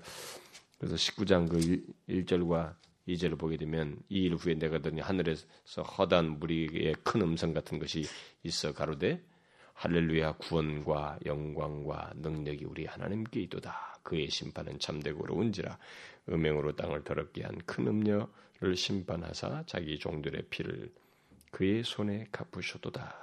그래서 0.78 0.94
19장 0.94 1.48
그 1.48 1.84
1절과 2.08 2.76
2절을 3.08 3.38
보게 3.38 3.56
되면 3.56 3.98
이 4.08 4.26
일 4.26 4.34
후에 4.34 4.54
내가 4.54 4.80
더니 4.80 5.00
하늘에서 5.00 5.82
허다한 5.82 6.38
무리의 6.40 6.94
큰 7.04 7.22
음성 7.22 7.52
같은 7.52 7.78
것이 7.78 8.04
있어 8.42 8.72
가로되 8.72 9.22
할렐루야 9.74 10.32
구원과 10.38 11.18
영광과 11.26 12.12
능력이 12.16 12.64
우리 12.64 12.86
하나님께 12.86 13.40
있도다. 13.42 13.98
그의 14.02 14.30
심판은 14.30 14.78
참되고 14.78 15.22
옳은지라 15.24 15.78
음행으로 16.30 16.76
땅을 16.76 17.04
더럽게 17.04 17.44
한 17.44 17.58
큰 17.66 17.86
음녀를 17.88 18.74
심판하사 18.76 19.64
자기 19.66 19.98
종들의 19.98 20.46
피를 20.50 20.92
그의 21.50 21.84
손에 21.84 22.26
갚으셨도다. 22.32 23.14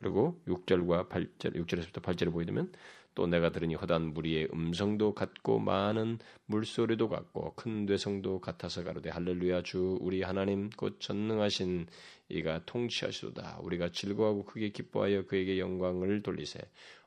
그리고 0.00 0.40
6절과 0.46 1.08
8절, 1.08 1.56
6절에서부터 1.56 2.02
8절을 2.02 2.32
보게 2.32 2.44
되면 2.44 2.70
또 3.18 3.26
내가 3.26 3.50
들으니 3.50 3.74
허다한 3.74 4.14
무리의 4.14 4.46
음성도 4.54 5.12
같고 5.12 5.58
많은 5.58 6.20
물소리도 6.46 7.08
같고 7.08 7.54
큰 7.56 7.84
되성도 7.84 8.40
같아서 8.40 8.84
가로되 8.84 9.10
할렐루야 9.10 9.64
주 9.64 9.98
우리 10.00 10.22
하나님 10.22 10.70
곧 10.70 11.00
전능하신 11.00 11.88
이가 12.28 12.64
통치하시도다 12.64 13.58
우리가 13.62 13.90
즐거워하고 13.90 14.44
크게 14.44 14.68
기뻐하여 14.70 15.26
그에게 15.26 15.58
영광을 15.58 16.22
돌리세 16.22 16.60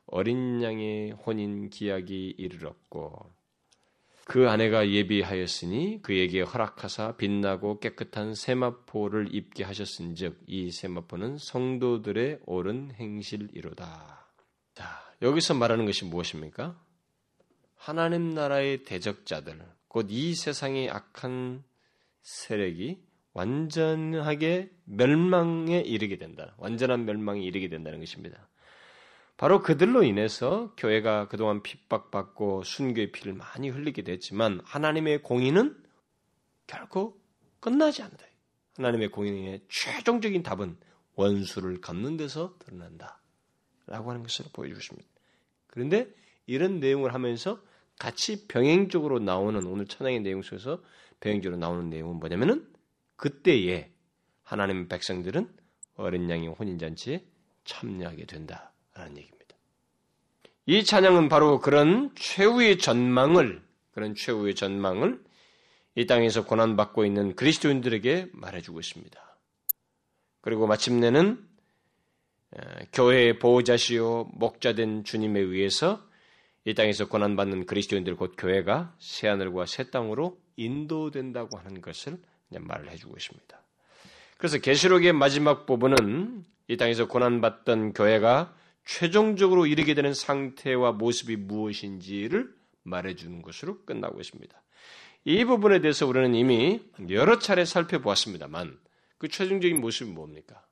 어린 0.05 0.61
양의 0.61 1.11
혼인 1.11 1.69
기약이 1.69 2.35
이르렀고 2.37 3.31
그 4.25 4.49
아내가 4.49 4.89
예비하였으니 4.89 6.01
그에게 6.01 6.41
허락하사 6.41 7.15
빛나고 7.15 7.79
깨끗한 7.79 8.35
세마포를 8.35 9.33
입게 9.33 9.63
하셨은즉 9.63 10.41
이 10.45 10.71
세마포는 10.71 11.37
성도들의 11.37 12.39
옳은 12.45 12.91
행실이로다. 12.95 14.27
자, 14.73 15.10
여기서 15.21 15.53
말하는 15.53 15.85
것이 15.85 16.05
무엇입니까? 16.05 16.79
하나님 17.75 18.33
나라의 18.33 18.83
대적자들, 18.83 19.59
곧 19.87 20.07
이 20.09 20.33
세상의 20.35 20.89
악한 20.89 21.63
세력이 22.21 23.03
완전하게 23.33 24.71
멸망에 24.85 25.79
이르게 25.81 26.17
된다. 26.17 26.55
완전한 26.57 27.05
멸망에 27.05 27.41
이르게 27.41 27.69
된다는 27.69 27.99
것입니다. 27.99 28.49
바로 29.37 29.61
그들로 29.61 30.03
인해서 30.03 30.73
교회가 30.77 31.27
그동안 31.27 31.63
핍박받고 31.63 32.63
순교의 32.63 33.11
피를 33.11 33.33
많이 33.33 33.69
흘리게 33.69 34.03
됐지만 34.03 34.61
하나님의 34.63 35.23
공의는 35.23 35.81
결코 36.67 37.19
끝나지 37.59 38.01
않는다. 38.03 38.25
하나님의 38.77 39.09
공의의 39.09 39.61
최종적인 39.69 40.43
답은 40.43 40.77
원수를 41.15 41.81
갚는 41.81 42.17
데서 42.17 42.55
드러난다. 42.59 43.21
라고 43.87 44.11
하는 44.11 44.23
것을 44.23 44.45
보여주십니다. 44.53 45.10
그런데 45.71 46.07
이런 46.45 46.79
내용을 46.79 47.15
하면서 47.15 47.59
같이 47.97 48.47
병행적으로 48.47 49.19
나오는 49.19 49.65
오늘 49.65 49.87
천황의 49.87 50.19
내용 50.21 50.43
속에서 50.43 50.83
병행적으로 51.19 51.57
나오는 51.57 51.89
내용은 51.89 52.17
뭐냐면은 52.17 52.67
그때에 53.15 53.91
하나님 54.43 54.87
백성들은 54.87 55.49
어린 55.95 56.29
양의 56.29 56.47
혼인잔치에 56.49 57.23
참여하게 57.63 58.25
된다. 58.25 58.71
라는 58.93 59.17
얘기입니다. 59.17 59.55
이 60.65 60.83
찬양은 60.83 61.29
바로 61.29 61.59
그런 61.59 62.11
최후의 62.15 62.77
전망을, 62.79 63.61
그런 63.91 64.15
최후의 64.15 64.55
전망을 64.55 65.23
이 65.95 66.05
땅에서 66.07 66.45
고난받고 66.45 67.05
있는 67.05 67.35
그리스도인들에게 67.35 68.29
말해주고 68.33 68.79
있습니다. 68.79 69.37
그리고 70.41 70.67
마침내는 70.67 71.47
교회의 72.91 73.39
보호자시요 73.39 74.29
목자된 74.33 75.03
주님에 75.03 75.39
의해서 75.39 76.05
이 76.65 76.73
땅에서 76.73 77.07
고난받는 77.07 77.65
그리스도인들 77.65 78.15
곧 78.15 78.35
교회가 78.37 78.95
새 78.99 79.27
하늘과 79.27 79.65
새 79.65 79.89
땅으로 79.89 80.39
인도된다고 80.57 81.57
하는 81.57 81.81
것을 81.81 82.17
말을 82.49 82.91
해주고 82.91 83.15
있습니다. 83.17 83.61
그래서 84.37 84.57
계시록의 84.59 85.13
마지막 85.13 85.65
부분은 85.65 86.43
이 86.67 86.77
땅에서 86.77 87.07
고난받던 87.07 87.93
교회가 87.93 88.55
최종적으로 88.85 89.65
이르게 89.65 89.93
되는 89.93 90.13
상태와 90.13 90.91
모습이 90.93 91.35
무엇인지를 91.37 92.53
말해주는 92.83 93.41
것으로 93.41 93.83
끝나고 93.85 94.19
있습니다. 94.19 94.61
이 95.25 95.45
부분에 95.45 95.81
대해서 95.81 96.07
우리는 96.07 96.33
이미 96.33 96.81
여러 97.09 97.39
차례 97.39 97.65
살펴보았습니다만 97.65 98.77
그 99.17 99.27
최종적인 99.27 99.79
모습이 99.79 100.11
뭡니까? 100.11 100.63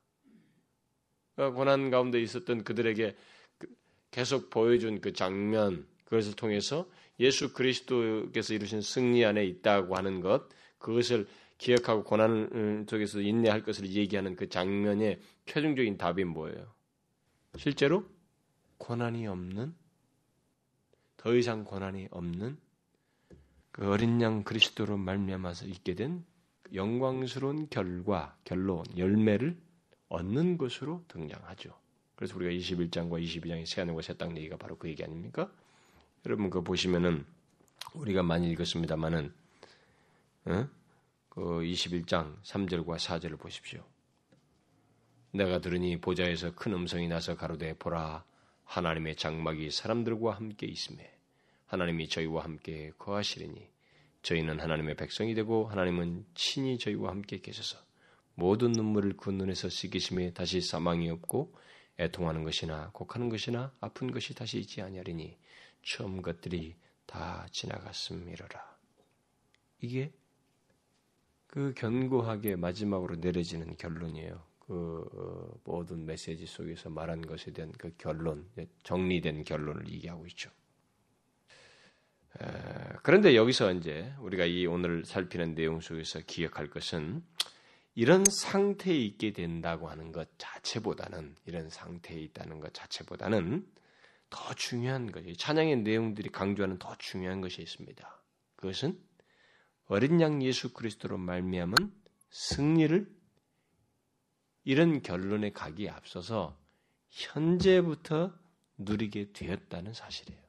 그 1.40 1.52
고난 1.52 1.88
가운데 1.90 2.20
있었던 2.20 2.64
그들에게 2.64 3.16
그 3.56 3.66
계속 4.10 4.50
보여준 4.50 5.00
그 5.00 5.14
장면, 5.14 5.86
그것을 6.04 6.36
통해서 6.36 6.86
예수 7.18 7.54
그리스도께서 7.54 8.52
이루신 8.52 8.82
승리 8.82 9.24
안에 9.24 9.46
있다고 9.46 9.96
하는 9.96 10.20
것, 10.20 10.48
그것을 10.76 11.26
기억하고 11.56 12.04
고난 12.04 12.84
속에서 12.86 13.22
인내할 13.22 13.62
것을 13.62 13.88
얘기하는 13.88 14.36
그 14.36 14.50
장면의 14.50 15.18
최종적인 15.46 15.96
답이 15.96 16.24
뭐예요? 16.24 16.74
실제로 17.56 18.04
고난이 18.76 19.26
없는 19.26 19.74
더 21.16 21.34
이상 21.34 21.64
고난이 21.64 22.08
없는 22.10 22.58
그 23.70 23.90
어린 23.90 24.20
양 24.20 24.42
그리스도로 24.42 24.98
말미암아서 24.98 25.66
있게 25.66 25.94
된 25.94 26.22
영광스러운 26.74 27.68
결과, 27.70 28.36
결론, 28.44 28.84
열매를 28.96 29.56
얻는 30.10 30.58
것으로 30.58 31.02
등장하죠. 31.08 31.74
그래서 32.16 32.36
우리가 32.36 32.52
21장과 32.52 33.22
22장의 33.24 33.64
새하늘과 33.64 34.02
새 34.02 34.12
땅 34.14 34.36
얘기가 34.36 34.58
바로 34.58 34.76
그 34.76 34.88
얘기 34.88 35.02
아닙니까? 35.02 35.50
여러분 36.26 36.50
그거 36.50 36.62
보시면은 36.62 37.24
우리가 37.94 38.22
많이 38.22 38.50
읽었습니다만은 38.50 39.32
어? 40.46 40.68
그 41.30 41.40
21장 41.40 42.42
3절과 42.42 42.96
4절을 42.98 43.38
보십시오. 43.38 43.82
내가 45.32 45.60
들으니 45.60 45.98
보좌에서 46.00 46.54
큰 46.54 46.74
음성이 46.74 47.08
나서 47.08 47.36
가로되 47.36 47.74
보라 47.78 48.24
하나님의 48.64 49.16
장막이 49.16 49.70
사람들과 49.70 50.32
함께 50.34 50.66
있음에 50.66 51.16
하나님이 51.66 52.08
저희와 52.08 52.44
함께 52.44 52.92
거하시리니 52.98 53.68
저희는 54.22 54.60
하나님의 54.60 54.96
백성이 54.96 55.34
되고 55.34 55.66
하나님은 55.68 56.26
친히 56.34 56.78
저희와 56.78 57.10
함께 57.10 57.38
계셔서 57.40 57.78
모든 58.40 58.72
눈물을 58.72 59.18
그 59.18 59.28
눈에서 59.28 59.68
씻기심에 59.68 60.32
다시 60.32 60.62
사망이 60.62 61.10
없고 61.10 61.54
애통하는 61.98 62.42
것이나 62.42 62.90
곡하는 62.94 63.28
것이나 63.28 63.70
아픈 63.80 64.10
것이 64.10 64.34
다시 64.34 64.58
있지 64.58 64.80
아니하리니 64.80 65.36
처음 65.82 66.22
것들이 66.22 66.74
다 67.04 67.46
지나갔음이로라. 67.52 68.78
이게 69.82 70.10
그 71.48 71.74
견고하게 71.76 72.56
마지막으로 72.56 73.16
내려지는 73.16 73.76
결론이에요. 73.76 74.42
그 74.60 75.06
어, 75.12 75.60
모든 75.64 76.06
메시지 76.06 76.46
속에서 76.46 76.88
말한 76.88 77.20
것에 77.20 77.52
대한 77.52 77.70
그 77.72 77.94
결론, 77.98 78.48
정리된 78.84 79.44
결론을 79.44 79.86
얘기하고 79.92 80.26
있죠. 80.28 80.50
그런데 83.02 83.34
여기서 83.34 83.72
이제 83.74 84.14
우리가 84.20 84.46
이 84.46 84.64
오늘 84.64 85.04
살피는 85.04 85.56
내용 85.56 85.80
속에서 85.80 86.20
기억할 86.20 86.70
것은 86.70 87.22
이런 88.00 88.24
상태에 88.24 88.96
있게 88.96 89.34
된다고 89.34 89.90
하는 89.90 90.10
것 90.10 90.26
자체보다는 90.38 91.36
이런 91.44 91.68
상태에 91.68 92.18
있다는 92.18 92.58
것 92.58 92.72
자체보다는 92.72 93.70
더 94.30 94.54
중요한 94.54 95.12
것이 95.12 95.36
찬양의 95.36 95.82
내용들이 95.82 96.30
강조하는 96.30 96.78
더 96.78 96.96
중요한 96.96 97.42
것이 97.42 97.60
있습니다. 97.60 98.22
그것은 98.56 98.98
어린 99.84 100.18
양 100.22 100.42
예수 100.42 100.72
그리스도로 100.72 101.18
말미암은 101.18 101.74
승리를 102.30 103.14
이런 104.64 105.02
결론에 105.02 105.52
가기에 105.52 105.90
앞서서 105.90 106.58
현재부터 107.10 108.32
누리게 108.78 109.32
되었다는 109.34 109.92
사실이에요. 109.92 110.40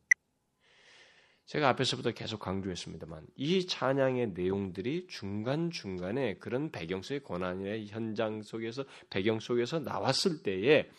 제가 1.52 1.68
앞에서부터 1.68 2.12
계속 2.12 2.39
강조했습니다만 2.39 3.28
이 3.36 3.68
찬양의 3.68 4.30
내용들이 4.30 5.08
중간중간에 5.10 6.36
그런 6.38 6.72
배경 6.72 7.02
속의 7.02 7.24
고난의 7.24 7.88
현장 7.88 8.41
속에서 8.41 8.86
배경 9.10 9.41
속에서 9.41 9.80
나왔을 9.80 10.43
때에 10.43 10.89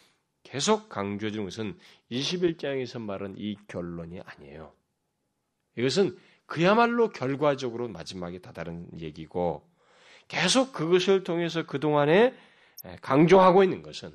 계속 0.43 0.91
강조해 0.91 1.33
주는 1.33 1.47
것은 1.47 1.79
21장에서 2.11 3.01
말한 3.01 3.37
이 3.39 3.57
결론이 3.67 4.21
아니에요. 4.21 4.75
이것은 5.79 6.19
그야말로 6.45 7.09
결과적으로 7.09 7.89
마지막에 7.89 8.41
다다른 8.41 8.87
얘기고 9.01 9.67
계속 10.29 10.75
그것을 10.75 11.25
통해서 11.25 11.65
그동안에 11.65 12.35
예, 12.85 12.97
강조하고 13.01 13.65
있는 13.65 13.81
것은 13.81 14.15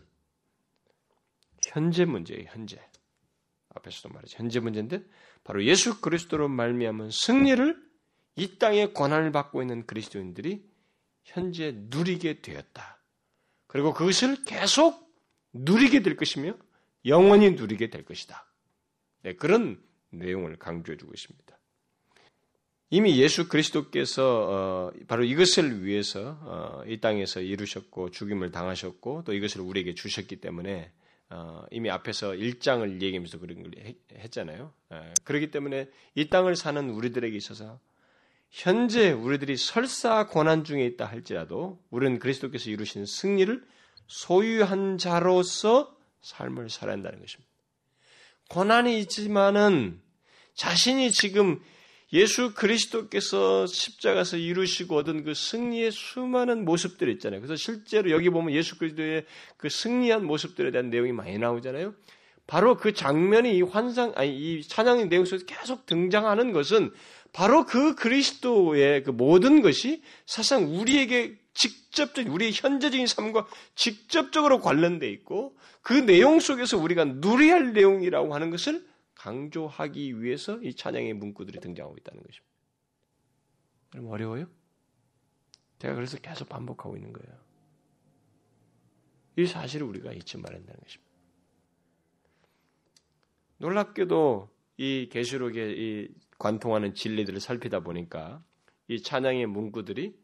현재 1.66 2.06
문제예요. 2.06 2.44
현재. 2.50 2.80
앞에서도 3.74 4.14
말했죠. 4.14 4.38
현재 4.38 4.60
문제인데 4.60 5.04
바로 5.44 5.64
예수 5.64 6.02
그리스도로 6.02 6.48
말미암은 6.50 7.12
승리를 7.12 7.88
이 8.36 8.60
땅에 8.60 8.92
권한을 8.94 9.32
받고 9.32 9.62
있는 9.62 9.86
그리스도인들이 9.86 10.64
현재 11.24 11.74
누리게 11.76 12.42
되었다. 12.42 13.00
그리고 13.68 13.94
그것을 13.94 14.44
계속 14.46 15.14
누리게 15.54 16.02
될 16.02 16.16
것이며 16.16 16.54
영원히 17.06 17.52
누리게 17.52 17.90
될 17.90 18.06
것이다. 18.06 18.46
네, 19.24 19.36
그런 19.36 19.82
내용을 20.10 20.58
강조해 20.58 20.98
주고 20.98 21.14
있습니다. 21.14 21.58
이미 22.90 23.18
예수 23.18 23.50
그리스도께서 23.50 24.48
어, 24.50 24.92
바로 25.08 25.26
이것을 25.26 25.84
위해서 25.84 26.40
어, 26.42 26.84
이 26.88 27.02
땅에서 27.02 27.42
이루셨고 27.42 28.12
죽임을 28.12 28.52
당하셨고 28.52 29.24
또 29.26 29.34
이것을 29.34 29.62
우리에게 29.62 29.94
주셨기 29.94 30.38
때문에 30.38 30.92
어, 31.30 31.65
이미 31.71 31.89
앞에서 31.89 32.32
1장을 32.32 32.89
얘기하면서 33.01 33.39
그런 33.39 33.63
걸 33.63 33.71
했잖아요. 34.13 34.73
예, 34.93 35.13
그렇기 35.23 35.51
때문에 35.51 35.89
이 36.15 36.30
땅을 36.30 36.55
사는 36.55 36.89
우리들에게 36.89 37.36
있어서 37.36 37.80
현재 38.49 39.11
우리들이 39.11 39.57
설사 39.57 40.28
고난 40.28 40.63
중에 40.63 40.86
있다 40.86 41.05
할지라도 41.05 41.84
우리는 41.89 42.17
그리스도께서 42.19 42.69
이루신 42.69 43.05
승리를 43.05 43.65
소유한 44.07 44.97
자로서 44.97 45.97
삶을 46.21 46.69
살아야 46.69 46.93
한다는 46.95 47.19
것입니다. 47.19 47.51
고난이 48.49 48.99
있지만은 49.01 50.01
자신이 50.53 51.11
지금 51.11 51.61
예수 52.14 52.53
그리스도께서 52.53 53.68
십자가에서 53.68 54.38
이루시고 54.38 54.95
얻은 54.95 55.24
그 55.24 55.34
승리의 55.34 55.91
수많은 55.91 56.64
모습들이 56.64 57.12
있잖아요. 57.14 57.41
그래서 57.41 57.55
실제로 57.55 58.12
여기 58.12 58.30
보면 58.30 58.53
예수 58.53 58.78
그리스도의 58.78 59.26
그 59.58 59.68
승리한 59.70 60.26
모습들에 60.26 60.72
대한 60.72 60.89
내용이 60.89 61.12
많이 61.12 61.38
나오잖아요. 61.38 61.93
바로 62.47 62.78
그 62.78 62.93
장면이 62.93 63.58
이 63.58 63.62
환상, 63.62 64.14
아니, 64.16 64.30
이 64.30 64.64
찬양의 64.64 65.10
내용 65.10 65.26
속에서 65.26 65.45
계속 65.45 65.86
등장하는 65.86 66.53
것은 66.53 66.91
바로 67.34 67.66
그 67.66 67.93
그리스도의 67.95 69.03
그 69.03 69.12
모든 69.12 69.62
것이 69.62 70.01
사실상 70.26 70.74
우리에게 70.80 71.38
직접적, 71.53 72.34
우리의 72.34 72.53
현재적인 72.53 73.05
삶과 73.05 73.47
직접적으로 73.76 74.62
관련돼 74.62 75.10
있고 75.10 75.58
그 75.82 75.91
내용 75.91 76.39
속에서 76.39 76.78
우리가 76.78 77.03
누려야 77.03 77.55
할 77.55 77.74
내용이라고 77.74 78.34
하는 78.34 78.49
것을 78.49 78.87
강조하기 79.18 80.22
위해서 80.22 80.59
이 80.61 80.76
찬양의 80.76 81.13
문구들이 81.13 81.59
등장하고 81.59 81.97
있다는 81.97 82.22
것입니다. 82.24 82.53
그럼 83.89 84.07
어려워요? 84.07 84.47
제가 85.80 85.95
그래서 85.95 86.18
계속 86.18 86.47
반복하고 86.49 86.95
있는 86.95 87.13
거예요. 87.13 87.38
이 89.38 89.45
사실을 89.45 89.88
우리가 89.88 90.13
잊지 90.13 90.38
말아야 90.38 90.59
한다는 90.59 90.80
것입니다. 90.82 91.07
놀랍게도 93.57 94.49
이 94.78 95.09
계시록의 95.11 95.80
이 95.80 96.15
관통하는 96.38 96.93
진리들을 96.93 97.39
살피다 97.39 97.80
보니까 97.80 98.43
이 98.88 99.01
찬양의 99.01 99.47
문구들이 99.47 100.15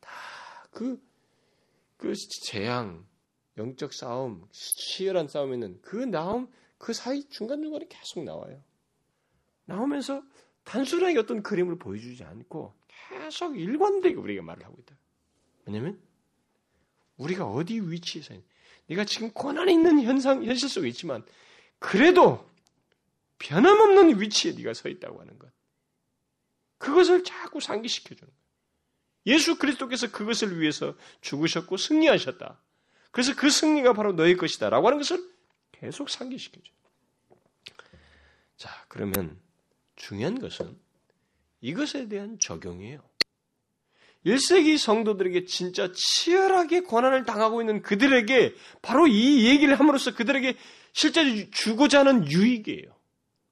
다그 0.00 1.02
그 1.96 2.12
재앙, 2.44 3.06
영적 3.56 3.94
싸움, 3.94 4.46
치열한 4.50 5.28
싸움에 5.28 5.54
있는 5.54 5.80
그 5.80 5.96
나옴 5.96 6.50
그 6.86 6.92
사이 6.92 7.28
중간중간에 7.30 7.86
계속 7.88 8.22
나와요. 8.22 8.62
나오면서 9.64 10.22
단순하게 10.62 11.18
어떤 11.18 11.42
그림을 11.42 11.80
보여주지 11.80 12.22
않고 12.22 12.76
계속 12.86 13.58
일관되게 13.58 14.14
우리가 14.14 14.44
말을 14.44 14.64
하고 14.64 14.76
있다. 14.82 14.96
왜냐면 15.64 16.00
우리가 17.16 17.44
어디 17.44 17.80
위치에서 17.80 18.34
네가 18.86 19.04
지금 19.04 19.32
고난이 19.32 19.72
있는 19.72 20.00
현상 20.00 20.44
현실 20.44 20.68
속에 20.68 20.86
있지만 20.90 21.26
그래도 21.80 22.48
변함없는 23.40 24.20
위치에 24.20 24.52
네가 24.52 24.72
서 24.72 24.88
있다고 24.88 25.20
하는 25.20 25.40
것. 25.40 25.50
그것을 26.78 27.24
자꾸 27.24 27.58
상기시켜 27.58 28.14
주는 28.14 28.32
거예요. 28.32 29.34
예수 29.34 29.58
그리스도께서 29.58 30.12
그것을 30.12 30.60
위해서 30.60 30.94
죽으셨고 31.20 31.78
승리하셨다. 31.78 32.62
그래서 33.10 33.34
그 33.34 33.50
승리가 33.50 33.92
바로 33.92 34.12
너의 34.12 34.36
것이다라고 34.36 34.86
하는 34.86 34.98
것을 34.98 35.35
계속 35.72 36.10
상기시켜줘. 36.10 36.70
자, 38.56 38.84
그러면 38.88 39.38
중요한 39.96 40.38
것은 40.38 40.78
이것에 41.60 42.08
대한 42.08 42.38
적용이에요. 42.38 43.00
1세기 44.24 44.76
성도들에게 44.76 45.44
진짜 45.44 45.92
치열하게 45.94 46.80
고난을 46.80 47.24
당하고 47.24 47.62
있는 47.62 47.80
그들에게 47.82 48.54
바로 48.82 49.06
이 49.06 49.46
얘기를 49.46 49.78
함으로써 49.78 50.14
그들에게 50.14 50.56
실제로 50.92 51.28
주고자 51.50 52.00
하는 52.00 52.28
유익이에요. 52.30 52.96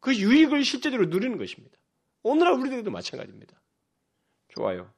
그 0.01 0.15
유익을 0.15 0.65
실제로 0.65 1.05
누리는 1.07 1.39
것입니다. 1.39 1.77
오늘날 2.23 2.55
우리들도 2.55 2.91
마찬가지입니다. 2.91 3.61
좋아요. 4.49 4.93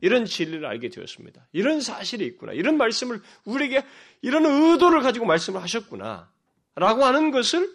이런 0.00 0.26
진리를 0.26 0.64
알게 0.64 0.90
되었습니다. 0.90 1.48
이런 1.52 1.80
사실이 1.80 2.24
있구나. 2.26 2.52
이런 2.52 2.76
말씀을 2.76 3.20
우리에게 3.44 3.84
이런 4.22 4.44
의도를 4.44 5.00
가지고 5.00 5.26
말씀을 5.26 5.62
하셨구나. 5.62 6.30
라고 6.76 7.04
하는 7.04 7.30
것을 7.30 7.74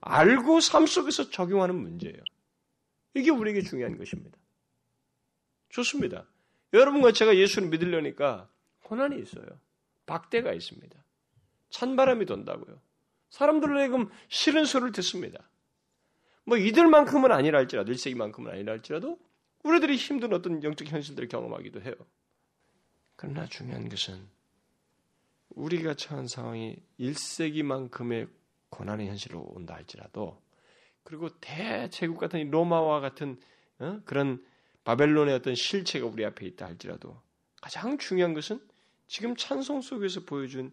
알고 0.00 0.60
삶 0.60 0.86
속에서 0.86 1.30
적용하는 1.30 1.74
문제예요. 1.74 2.22
이게 3.14 3.30
우리에게 3.30 3.62
중요한 3.62 3.98
것입니다. 3.98 4.38
좋습니다. 5.70 6.26
여러분과 6.72 7.12
제가 7.12 7.36
예수를 7.36 7.68
믿으려니까 7.68 8.48
고난이 8.84 9.20
있어요. 9.20 9.46
박대가 10.06 10.52
있습니다. 10.52 10.96
찬바람이 11.70 12.26
돈다고요. 12.26 12.80
사람들로 13.30 13.78
하여금 13.78 14.08
싫은 14.28 14.64
소리를 14.64 14.92
듣습니다. 14.92 15.50
뭐 16.44 16.56
이들만큼은 16.56 17.28
1세기만큼은 17.28 18.48
아니라 18.48 18.72
할지라도 18.72 19.18
우리들이 19.64 19.96
힘든 19.96 20.32
어떤 20.32 20.62
영적 20.62 20.88
현실들을 20.88 21.28
경험하기도 21.28 21.82
해요. 21.82 21.94
그러나 23.16 23.46
중요한 23.46 23.88
것은 23.88 24.26
우리가 25.58 25.94
처한 25.94 26.28
상황이 26.28 26.76
1세기만큼의 27.00 28.28
고난의 28.70 29.08
현실로 29.08 29.40
온다 29.40 29.74
할지라도 29.74 30.40
그리고 31.02 31.28
대제국 31.40 32.18
같은 32.18 32.50
로마와 32.50 33.00
같은 33.00 33.38
어? 33.78 34.00
그런 34.04 34.44
바벨론의 34.84 35.34
어떤 35.34 35.54
실체가 35.54 36.06
우리 36.06 36.24
앞에 36.24 36.46
있다 36.46 36.66
할지라도 36.66 37.20
가장 37.60 37.98
중요한 37.98 38.34
것은 38.34 38.60
지금 39.06 39.34
찬송 39.36 39.80
속에서 39.80 40.24
보여준 40.24 40.70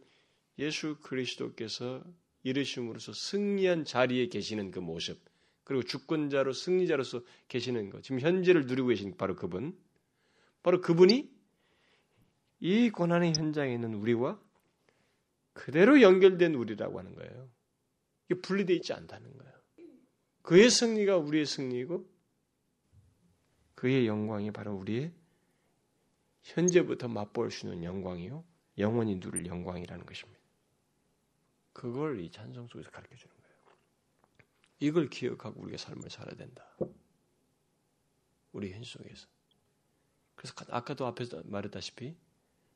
예수 0.59 0.97
그리스도께서 1.01 2.03
이르심으로써 2.43 3.13
승리한 3.13 3.86
자리에 3.86 4.27
계시는 4.27 4.71
그 4.71 4.79
모습 4.79 5.19
그리고 5.63 5.83
주권자로 5.83 6.53
승리자로서 6.53 7.21
계시는 7.47 7.89
것 7.89 8.03
지금 8.03 8.19
현재를 8.19 8.67
누리고 8.67 8.89
계신 8.89 9.17
바로 9.17 9.36
그분 9.36 9.75
바로 10.61 10.79
그분이 10.79 11.33
이 12.59 12.89
고난의 12.89 13.33
현장에 13.33 13.73
있는 13.73 13.95
우리와 13.95 14.39
그대로 15.56 16.01
연결된 16.01 16.53
우리라고 16.53 16.99
하는 16.99 17.16
거예요. 17.16 17.49
이게 18.26 18.39
분리되어 18.41 18.76
있지 18.76 18.93
않다는 18.93 19.38
거예요. 19.38 19.53
그의 20.41 20.70
승리가 20.70 21.18
우리의 21.18 21.45
승리이고 21.45 22.08
그의 23.74 24.06
영광이 24.06 24.51
바로 24.51 24.76
우리의 24.76 25.14
현재부터 26.43 27.08
맛볼 27.08 27.51
수 27.51 27.66
있는 27.66 27.84
영광이요. 27.84 28.43
영원히 28.78 29.20
누릴 29.20 29.45
영광이라는 29.45 30.06
것입니다. 30.06 30.39
그걸 31.74 32.20
이 32.20 32.30
찬송 32.30 32.68
속에서 32.68 32.91
가르쳐 32.91 33.16
주는 33.16 33.34
거예요. 33.34 33.56
이걸 34.80 35.10
기억하고 35.10 35.62
우리가 35.62 35.78
삶을 35.78 36.10
살아야 36.10 36.36
된다. 36.36 36.68
우리 38.51 38.74
현실 38.74 38.99
속에서. 38.99 39.28
그래서 40.36 40.53
아까도 40.70 41.06
앞에서 41.06 41.43
말했다시피 41.45 42.16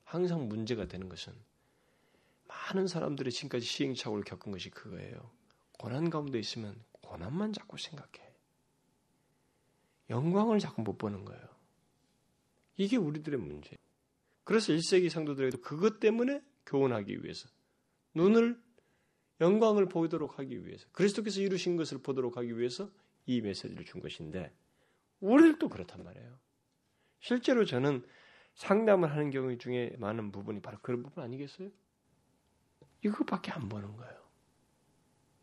항상 0.05 0.47
문제가 0.47 0.87
되는 0.87 1.09
것은 1.09 1.33
많은 2.49 2.87
사람들이 2.87 3.31
지금까지 3.31 3.65
시행착오를 3.65 4.23
겪은 4.23 4.51
것이 4.51 4.69
그거예요. 4.71 5.31
고난 5.77 6.09
가운데 6.09 6.39
있으면 6.39 6.83
고난만 7.01 7.53
자꾸 7.53 7.77
생각해. 7.77 8.27
영광을 10.09 10.59
자꾸 10.59 10.81
못 10.81 10.97
보는 10.97 11.23
거예요. 11.25 11.47
이게 12.75 12.97
우리들의 12.97 13.39
문제. 13.39 13.77
그래서 14.43 14.73
1세기 14.73 15.09
상도들에도 15.09 15.61
그것 15.61 15.99
때문에 15.99 16.41
교훈하기 16.65 17.23
위해서 17.23 17.47
눈을 18.15 18.59
영광을 19.41 19.87
보도록 19.87 20.39
하기 20.39 20.65
위해서 20.65 20.87
그리스도께서 20.91 21.41
이루신 21.41 21.77
것을 21.77 21.99
보도록 21.99 22.37
하기 22.37 22.57
위해서 22.57 22.89
이 23.27 23.41
메시지를 23.41 23.85
준 23.85 24.01
것인데 24.01 24.51
우리들도 25.19 25.69
그렇단 25.69 26.03
말이에요. 26.03 26.39
실제로 27.19 27.63
저는 27.63 28.03
상담을 28.55 29.11
하는 29.11 29.29
경우 29.29 29.55
중에 29.57 29.95
많은 29.99 30.31
부분이 30.31 30.61
바로 30.61 30.79
그런 30.81 31.03
부분 31.03 31.23
아니겠어요? 31.23 31.69
이것밖에 33.03 33.51
안 33.51 33.69
보는 33.69 33.95
거예요. 33.95 34.29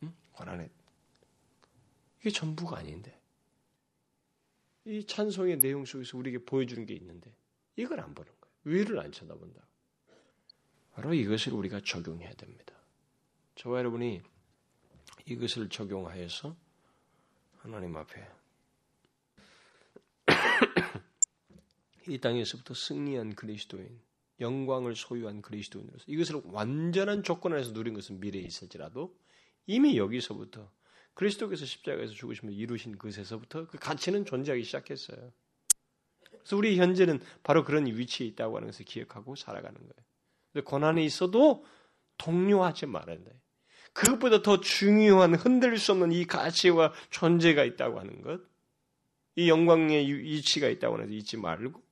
응? 0.03 0.15
고난에 0.33 0.70
이게 2.20 2.31
전부가 2.31 2.78
아닌데 2.78 3.19
이 4.85 5.05
찬송의 5.05 5.59
내용 5.59 5.85
속에서 5.85 6.16
우리에게 6.19 6.45
보여주는 6.45 6.85
게 6.87 6.95
있는데 6.95 7.35
이걸 7.77 8.01
안 8.01 8.15
보는 8.15 8.33
거예요. 8.41 8.55
위를 8.65 9.01
안 9.01 9.12
쳐다본다. 9.12 9.66
바로 10.93 11.12
이것을 11.12 11.53
우리가 11.53 11.81
적용해야 11.85 12.33
됩니다. 12.35 12.74
저와 13.57 13.78
여러분이 13.78 14.23
이것을 15.27 15.69
적용하여서 15.69 16.57
하나님 17.59 17.97
앞에 17.97 18.28
이 22.09 22.19
땅에서부터 22.19 22.74
승리한 22.74 23.35
그리스도인 23.35 24.01
영광을 24.40 24.94
소유한 24.94 25.42
그리스도인으로서 25.42 26.04
이것을 26.06 26.42
완전한 26.44 27.22
조건 27.22 27.52
안에서 27.54 27.72
누린 27.72 27.94
것은 27.94 28.20
미래에 28.20 28.42
있을지라도 28.42 29.16
이미 29.66 29.96
여기서부터 29.96 30.70
그리스도께서 31.14 31.64
십자가에서 31.64 32.12
죽으시면 32.12 32.54
이루신 32.54 32.98
것에서부터 32.98 33.66
그 33.66 33.78
가치는 33.78 34.26
존재하기 34.26 34.62
시작했어요. 34.64 35.32
그래서 36.30 36.56
우리 36.56 36.76
현재는 36.76 37.20
바로 37.42 37.64
그런 37.64 37.86
위치에 37.86 38.26
있다고 38.26 38.56
하는 38.56 38.68
것을 38.68 38.84
기억하고 38.84 39.34
살아가는 39.34 39.74
거예요. 39.74 40.06
근데 40.52 40.64
고난이 40.64 41.04
있어도 41.04 41.64
동요하지 42.18 42.86
말아야 42.86 43.18
돼. 43.18 43.40
그것보다 43.94 44.42
더 44.42 44.60
중요한 44.60 45.34
흔들릴 45.34 45.78
수 45.78 45.92
없는 45.92 46.12
이 46.12 46.26
가치와 46.26 46.92
존재가 47.10 47.64
있다고 47.64 47.98
하는 47.98 48.20
것, 48.20 48.42
이 49.36 49.48
영광의 49.48 50.06
이치가 50.06 50.68
있다고 50.68 51.00
해서 51.00 51.12
잊지 51.12 51.38
말고 51.38 51.82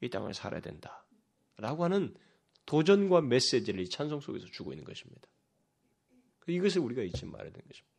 이 0.00 0.08
땅을 0.08 0.32
살아야 0.32 0.60
된다. 0.60 1.03
라고 1.56 1.84
하는 1.84 2.14
도전과 2.66 3.22
메시지를 3.22 3.80
이 3.80 3.88
찬송 3.88 4.20
속에서 4.20 4.46
주고 4.46 4.72
있는 4.72 4.84
것입니다. 4.84 5.28
이것을 6.46 6.80
우리가 6.80 7.02
잊지 7.02 7.26
말아야 7.26 7.50
되는 7.50 7.66
것입니다. 7.66 7.94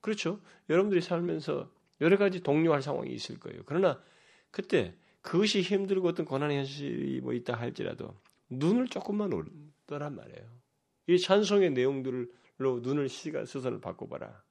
그렇죠. 0.00 0.40
여러분들이 0.68 1.00
살면서 1.00 1.70
여러 2.00 2.16
가지 2.16 2.40
동료할 2.40 2.82
상황이 2.82 3.12
있을 3.12 3.38
거예요. 3.38 3.62
그러나 3.66 4.02
그때 4.50 4.94
그것이 5.22 5.60
힘들고 5.60 6.08
어떤 6.08 6.24
고난의 6.24 6.58
현실이 6.58 7.20
뭐 7.20 7.34
있다 7.34 7.54
할지라도 7.54 8.18
눈을 8.48 8.88
조금만 8.88 9.32
올더란 9.32 10.16
말이에요. 10.16 10.60
이 11.08 11.18
찬송의 11.18 11.70
내용들로 11.72 12.28
눈을 12.58 13.08
시가 13.08 13.44
스선을 13.44 13.80
바꿔봐라. 13.80 14.42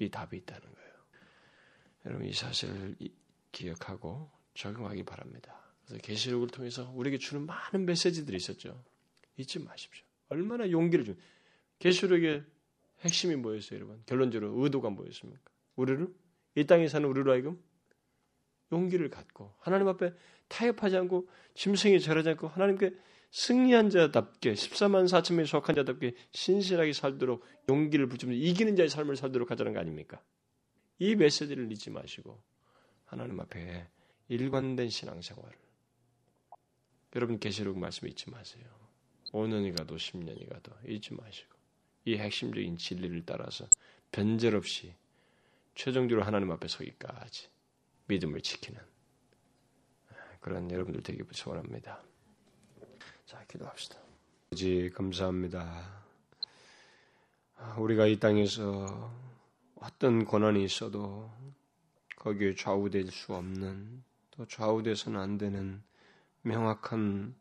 이 0.00 0.10
답이 0.10 0.36
있다는 0.36 0.62
거예요. 0.62 0.94
여러분 2.06 2.26
이 2.26 2.32
사실을 2.32 2.96
기억하고 3.50 4.30
적용하기 4.54 5.04
바랍니다. 5.04 5.67
그래서 5.88 6.02
계시록을 6.02 6.48
통해서 6.48 6.92
우리에게 6.94 7.18
주는 7.18 7.46
많은 7.46 7.86
메시지들이 7.86 8.36
있었죠. 8.36 8.84
잊지 9.38 9.58
마십시오. 9.60 10.04
얼마나 10.28 10.70
용기를 10.70 11.04
준 11.06 11.18
계시록의 11.78 12.44
핵심이 13.00 13.36
뭐였어요, 13.36 13.78
여러분? 13.78 14.02
결론적으로 14.04 14.62
의도가 14.62 14.90
뭐였습니까? 14.90 15.40
우리를 15.76 16.08
이 16.56 16.66
땅에 16.66 16.88
사는 16.88 17.08
우리로 17.08 17.32
하여금 17.32 17.62
용기를 18.70 19.08
갖고 19.08 19.54
하나님 19.60 19.88
앞에 19.88 20.12
타협하지 20.48 20.96
않고 20.96 21.28
짐승이 21.54 22.00
절하지 22.00 22.30
않고 22.30 22.48
하나님께 22.48 22.94
승리한 23.30 23.90
자답게 23.90 24.54
14만 24.54 25.06
4천 25.06 25.34
명에 25.34 25.46
속한 25.46 25.76
자답게 25.76 26.14
신실하게 26.32 26.92
살도록 26.92 27.44
용기를 27.68 28.08
붙이면 28.08 28.36
이기는 28.36 28.76
자의 28.76 28.88
삶을 28.88 29.16
살도록 29.16 29.50
하자는 29.50 29.72
거 29.72 29.80
아닙니까? 29.80 30.22
이 30.98 31.14
메시지를 31.14 31.70
잊지 31.70 31.90
마시고 31.90 32.42
하나님 33.04 33.38
앞에 33.40 33.88
일관된 34.28 34.90
신앙생활을 34.90 35.67
여러분 37.16 37.38
계시록 37.38 37.78
말씀 37.78 38.06
잊지 38.08 38.30
마세요. 38.30 38.64
5년이 39.32 39.76
가도 39.76 39.96
10년이 39.96 40.48
가도 40.48 40.72
잊지 40.86 41.14
마시고 41.14 41.54
이 42.04 42.16
핵심적인 42.16 42.76
진리를 42.76 43.24
따라서 43.24 43.68
변절 44.12 44.56
없이 44.56 44.94
최종적으로 45.74 46.24
하나님 46.24 46.50
앞에 46.50 46.68
서기까지 46.68 47.48
믿음을 48.06 48.40
지키는 48.40 48.80
그런 50.40 50.70
여러분들 50.70 51.02
되기 51.02 51.22
소원합니다. 51.30 52.02
자, 53.26 53.44
기도합시다. 53.46 53.98
아버지 54.46 54.90
감사합니다. 54.94 56.04
우리가 57.76 58.06
이 58.06 58.18
땅에서 58.18 59.12
어떤 59.76 60.24
고난이 60.24 60.64
있어도 60.64 61.30
거기에 62.16 62.54
좌우될 62.54 63.10
수 63.10 63.34
없는 63.34 64.02
또 64.30 64.46
좌우돼서는 64.46 65.20
안 65.20 65.38
되는 65.38 65.82
명확한 66.48 67.34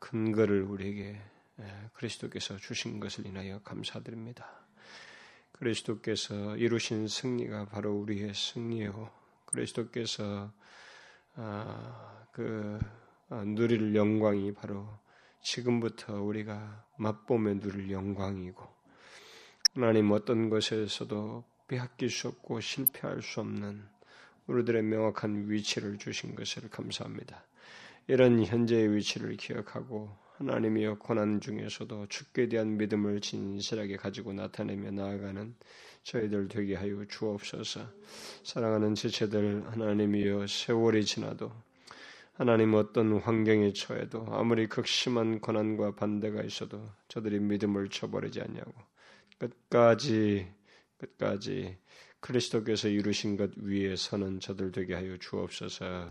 근거를 0.00 0.62
우리에게 0.62 1.20
그리스도께서 1.94 2.56
주신 2.56 2.98
것을 2.98 3.26
인하여 3.26 3.60
감사드립니다. 3.62 4.46
그리스도께서 5.52 6.56
이루신 6.56 7.06
승리가 7.06 7.66
바로 7.66 7.94
우리의 7.94 8.34
승리요. 8.34 9.10
그리스도께서 9.46 10.52
아, 11.36 12.26
그 12.32 12.80
아, 13.28 13.44
누릴 13.44 13.94
영광이 13.94 14.54
바로 14.54 14.88
지금부터 15.42 16.20
우리가 16.22 16.84
맛보며 16.98 17.60
누릴 17.60 17.90
영광이고 17.90 18.66
하나님 19.74 20.10
어떤 20.10 20.50
것에서도 20.50 21.44
빼앗길 21.68 22.10
수 22.10 22.28
없고 22.28 22.60
실패할 22.60 23.22
수 23.22 23.40
없는 23.40 23.84
우리들의 24.46 24.82
명확한 24.82 25.50
위치를 25.50 25.98
주신 25.98 26.34
것을 26.34 26.68
감사합니다. 26.70 27.44
이런 28.06 28.44
현재의 28.44 28.94
위치를 28.94 29.36
기억하고 29.36 30.10
하나님이여 30.36 30.98
고난 30.98 31.40
중에서도 31.40 32.06
죽게 32.08 32.48
대한 32.48 32.76
믿음을 32.76 33.20
진실하게 33.20 33.96
가지고 33.96 34.32
나타내며 34.32 34.90
나아가는 34.90 35.54
저희들 36.02 36.48
되게 36.48 36.74
하여 36.74 37.04
주옵소서. 37.06 37.80
사랑하는 38.42 38.94
지체들 38.94 39.64
하나님이여 39.70 40.46
세월이 40.46 41.04
지나도 41.04 41.50
하나님 42.34 42.74
어떤 42.74 43.18
환경에 43.18 43.72
처해도 43.72 44.26
아무리 44.28 44.66
극심한 44.66 45.40
고난과 45.40 45.94
반대가 45.94 46.42
있어도 46.42 46.90
저들이 47.08 47.38
믿음을 47.38 47.88
쳐버리지 47.88 48.40
않냐고 48.40 48.72
끝까지 49.38 50.52
끝까지 50.98 51.78
그리스도께서 52.20 52.88
이루신 52.88 53.36
것 53.36 53.56
위에 53.56 53.96
서는 53.96 54.40
저들 54.40 54.72
되게 54.72 54.94
하여 54.94 55.16
주옵소서. 55.18 56.10